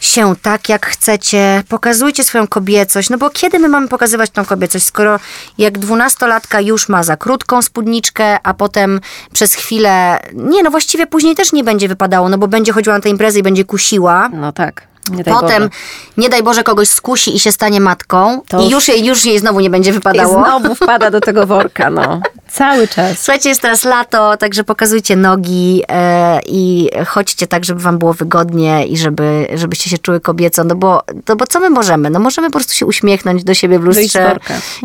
się 0.00 0.34
tak, 0.42 0.68
jak 0.68 0.86
chcecie, 0.86 1.62
pokazujcie 1.68 2.24
swoją 2.24 2.46
kobiecość, 2.46 3.10
no 3.10 3.18
bo 3.18 3.30
kiedy 3.30 3.58
my 3.58 3.68
mamy 3.68 3.88
pokazywać 3.88 4.30
tą 4.30 4.44
kobiecość, 4.44 4.84
skoro 4.84 5.20
jak 5.58 5.78
dwunastolatka 5.78 6.60
już 6.60 6.88
ma 6.88 7.02
za 7.02 7.16
krótką 7.16 7.62
spódniczkę, 7.62 8.38
a 8.42 8.54
potem 8.54 9.00
przez 9.32 9.54
chwilę, 9.54 10.18
nie 10.34 10.62
no 10.62 10.70
właściwie 10.70 11.06
później 11.06 11.34
też 11.34 11.52
nie 11.52 11.64
będzie 11.64 11.88
wypadało, 11.88 12.28
no 12.28 12.38
bo 12.38 12.48
będzie 12.48 12.72
chodziła 12.72 12.96
na 12.96 13.02
tę 13.02 13.08
imprezę 13.08 13.38
i 13.38 13.42
będzie 13.42 13.64
kusiła. 13.64 14.28
No 14.32 14.52
tak. 14.52 14.90
Nie 15.10 15.24
Potem, 15.24 15.62
Boże. 15.62 15.70
nie 16.16 16.28
daj 16.28 16.42
Boże, 16.42 16.62
kogoś 16.62 16.88
skusi 16.88 17.36
i 17.36 17.40
się 17.40 17.52
stanie 17.52 17.80
matką 17.80 18.40
to 18.48 18.60
i 18.60 18.70
już 18.70 18.88
jej, 18.88 19.04
już 19.04 19.24
jej 19.24 19.38
znowu 19.38 19.60
nie 19.60 19.70
będzie 19.70 19.92
wypadało. 19.92 20.40
I 20.40 20.44
znowu 20.44 20.74
wpada 20.74 21.10
do 21.10 21.20
tego 21.20 21.46
worka, 21.46 21.90
no. 21.90 22.20
Cały 22.52 22.88
czas. 22.88 23.18
Słuchajcie, 23.18 23.48
jest 23.48 23.60
teraz 23.60 23.84
lato, 23.84 24.36
także 24.36 24.64
pokazujcie 24.64 25.16
nogi 25.16 25.82
e, 25.88 26.40
i 26.46 26.90
chodźcie 27.06 27.46
tak, 27.46 27.64
żeby 27.64 27.80
wam 27.80 27.98
było 27.98 28.14
wygodnie 28.14 28.86
i 28.86 28.96
żeby, 28.96 29.48
żebyście 29.54 29.90
się 29.90 29.98
czuły 29.98 30.20
kobieco, 30.20 30.64
no 30.64 30.74
bo, 30.74 31.02
no 31.28 31.36
bo 31.36 31.46
co 31.46 31.60
my 31.60 31.70
możemy? 31.70 32.10
No 32.10 32.20
możemy 32.20 32.48
po 32.48 32.52
prostu 32.52 32.74
się 32.74 32.86
uśmiechnąć 32.86 33.44
do 33.44 33.54
siebie 33.54 33.78
w 33.78 33.82
lustrze 33.82 34.36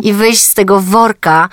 i 0.01 0.13
wyjść 0.13 0.41
z 0.41 0.53
tego 0.53 0.79
worka. 0.79 1.49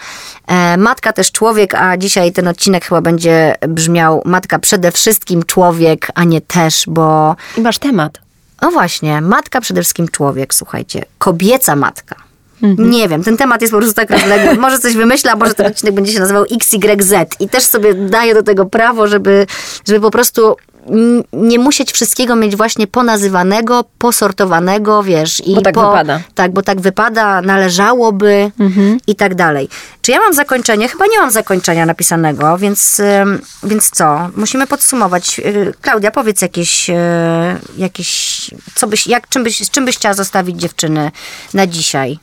E, 0.47 0.77
matka 0.77 1.13
też 1.13 1.33
człowiek, 1.33 1.75
a 1.75 1.97
dzisiaj 1.97 2.33
ten 2.33 2.49
odcinek 2.49 2.85
chyba 2.85 3.01
będzie 3.01 3.55
brzmiał 3.69 4.23
matka 4.25 4.59
przede 4.59 4.93
wszystkim 4.93 5.43
człowiek, 5.43 6.09
a 6.15 6.25
nie 6.25 6.41
też, 6.41 6.85
bo... 6.87 7.37
I 7.57 7.61
masz 7.61 7.79
temat. 7.79 8.19
No 8.63 8.71
właśnie, 8.71 9.21
matka 9.21 9.61
przede 9.61 9.81
wszystkim 9.81 10.09
człowiek, 10.09 10.55
słuchajcie, 10.55 11.05
kobieca 11.19 11.77
matka. 11.77 12.22
Mhm. 12.63 12.91
Nie 12.91 13.09
wiem, 13.09 13.25
ten 13.25 13.37
temat 13.37 13.61
jest 13.61 13.73
po 13.73 13.79
prostu 13.79 13.95
tak 13.95 14.11
rozległy. 14.11 14.55
Może 14.63 14.79
coś 14.79 14.95
wymyśla, 14.95 15.37
może 15.37 15.55
ten 15.55 15.67
odcinek 15.67 15.95
będzie 15.95 16.13
się 16.13 16.21
nazywał 16.21 16.45
XYZ 16.51 17.15
i 17.41 17.49
też 17.49 17.65
sobie 17.65 17.95
daję 17.95 18.35
do 18.35 18.43
tego 18.43 18.67
prawo, 18.67 19.07
żeby, 19.07 19.47
żeby 19.87 20.01
po 20.01 20.11
prostu 20.11 20.57
nie 21.33 21.59
musieć 21.59 21.93
wszystkiego 21.93 22.37
mieć 22.37 22.57
właśnie 22.57 22.87
ponazywanego, 22.87 23.85
posortowanego, 23.99 25.03
wiesz. 25.03 25.47
I 25.47 25.55
bo 25.55 25.61
tak 25.61 25.75
po, 25.75 25.91
wypada. 25.91 26.21
Tak, 26.35 26.53
bo 26.53 26.63
tak 26.63 26.81
wypada, 26.81 27.43
należałoby 27.43 28.51
mhm. 28.61 28.99
i 29.07 29.17
tak 29.17 29.35
dalej. 29.35 29.69
Czy 30.03 30.13
ja 30.13 30.21
mam 30.21 30.35
zakończenie? 30.35 30.89
Chyba 30.89 31.07
nie 31.07 31.19
mam 31.19 31.31
zakończenia 31.31 31.87
napisanego, 31.87 32.59
więc, 32.59 33.01
więc 33.63 33.91
co? 33.91 34.29
Musimy 34.37 34.67
podsumować. 34.67 35.39
Y, 35.39 35.73
Klaudia, 35.81 36.11
powiedz 36.11 36.43
jakieś, 36.43 36.91
y, 36.91 36.95
jakieś 37.77 38.51
co 38.75 38.87
byś, 38.87 39.07
jak, 39.07 39.29
czym 39.29 39.45
byś, 39.45 39.59
z 39.59 39.71
czym 39.71 39.85
byś 39.85 39.97
chciała 39.97 40.15
zostawić 40.15 40.61
dziewczyny 40.61 41.11
na 41.55 41.67
dzisiaj? 41.67 42.19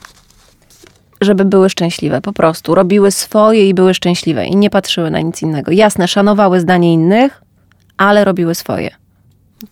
żeby 1.20 1.44
były 1.44 1.70
szczęśliwe, 1.70 2.20
po 2.20 2.32
prostu. 2.32 2.74
Robiły 2.74 3.10
swoje 3.10 3.68
i 3.68 3.74
były 3.74 3.94
szczęśliwe 3.94 4.46
i 4.46 4.56
nie 4.56 4.70
patrzyły 4.70 5.10
na 5.10 5.20
nic 5.20 5.42
innego. 5.42 5.72
Jasne, 5.72 6.08
szanowały 6.08 6.60
zdanie 6.60 6.92
innych, 6.92 7.42
ale 7.96 8.24
robiły 8.24 8.54
swoje. 8.54 8.90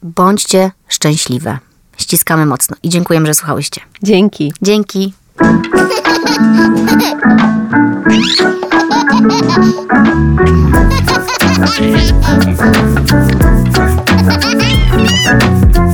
Bądźcie 0.03 0.70
szczęśliwe. 0.88 1.59
Ściskamy 1.96 2.46
mocno 2.46 2.76
i 2.82 2.88
dziękujemy, 2.88 3.26
że 3.26 3.34
słuchałyście. 3.34 3.80
Dzięki. 4.03 4.53
Dzięki. 4.62 5.12
Thank 5.38 5.66
you. 15.76 15.88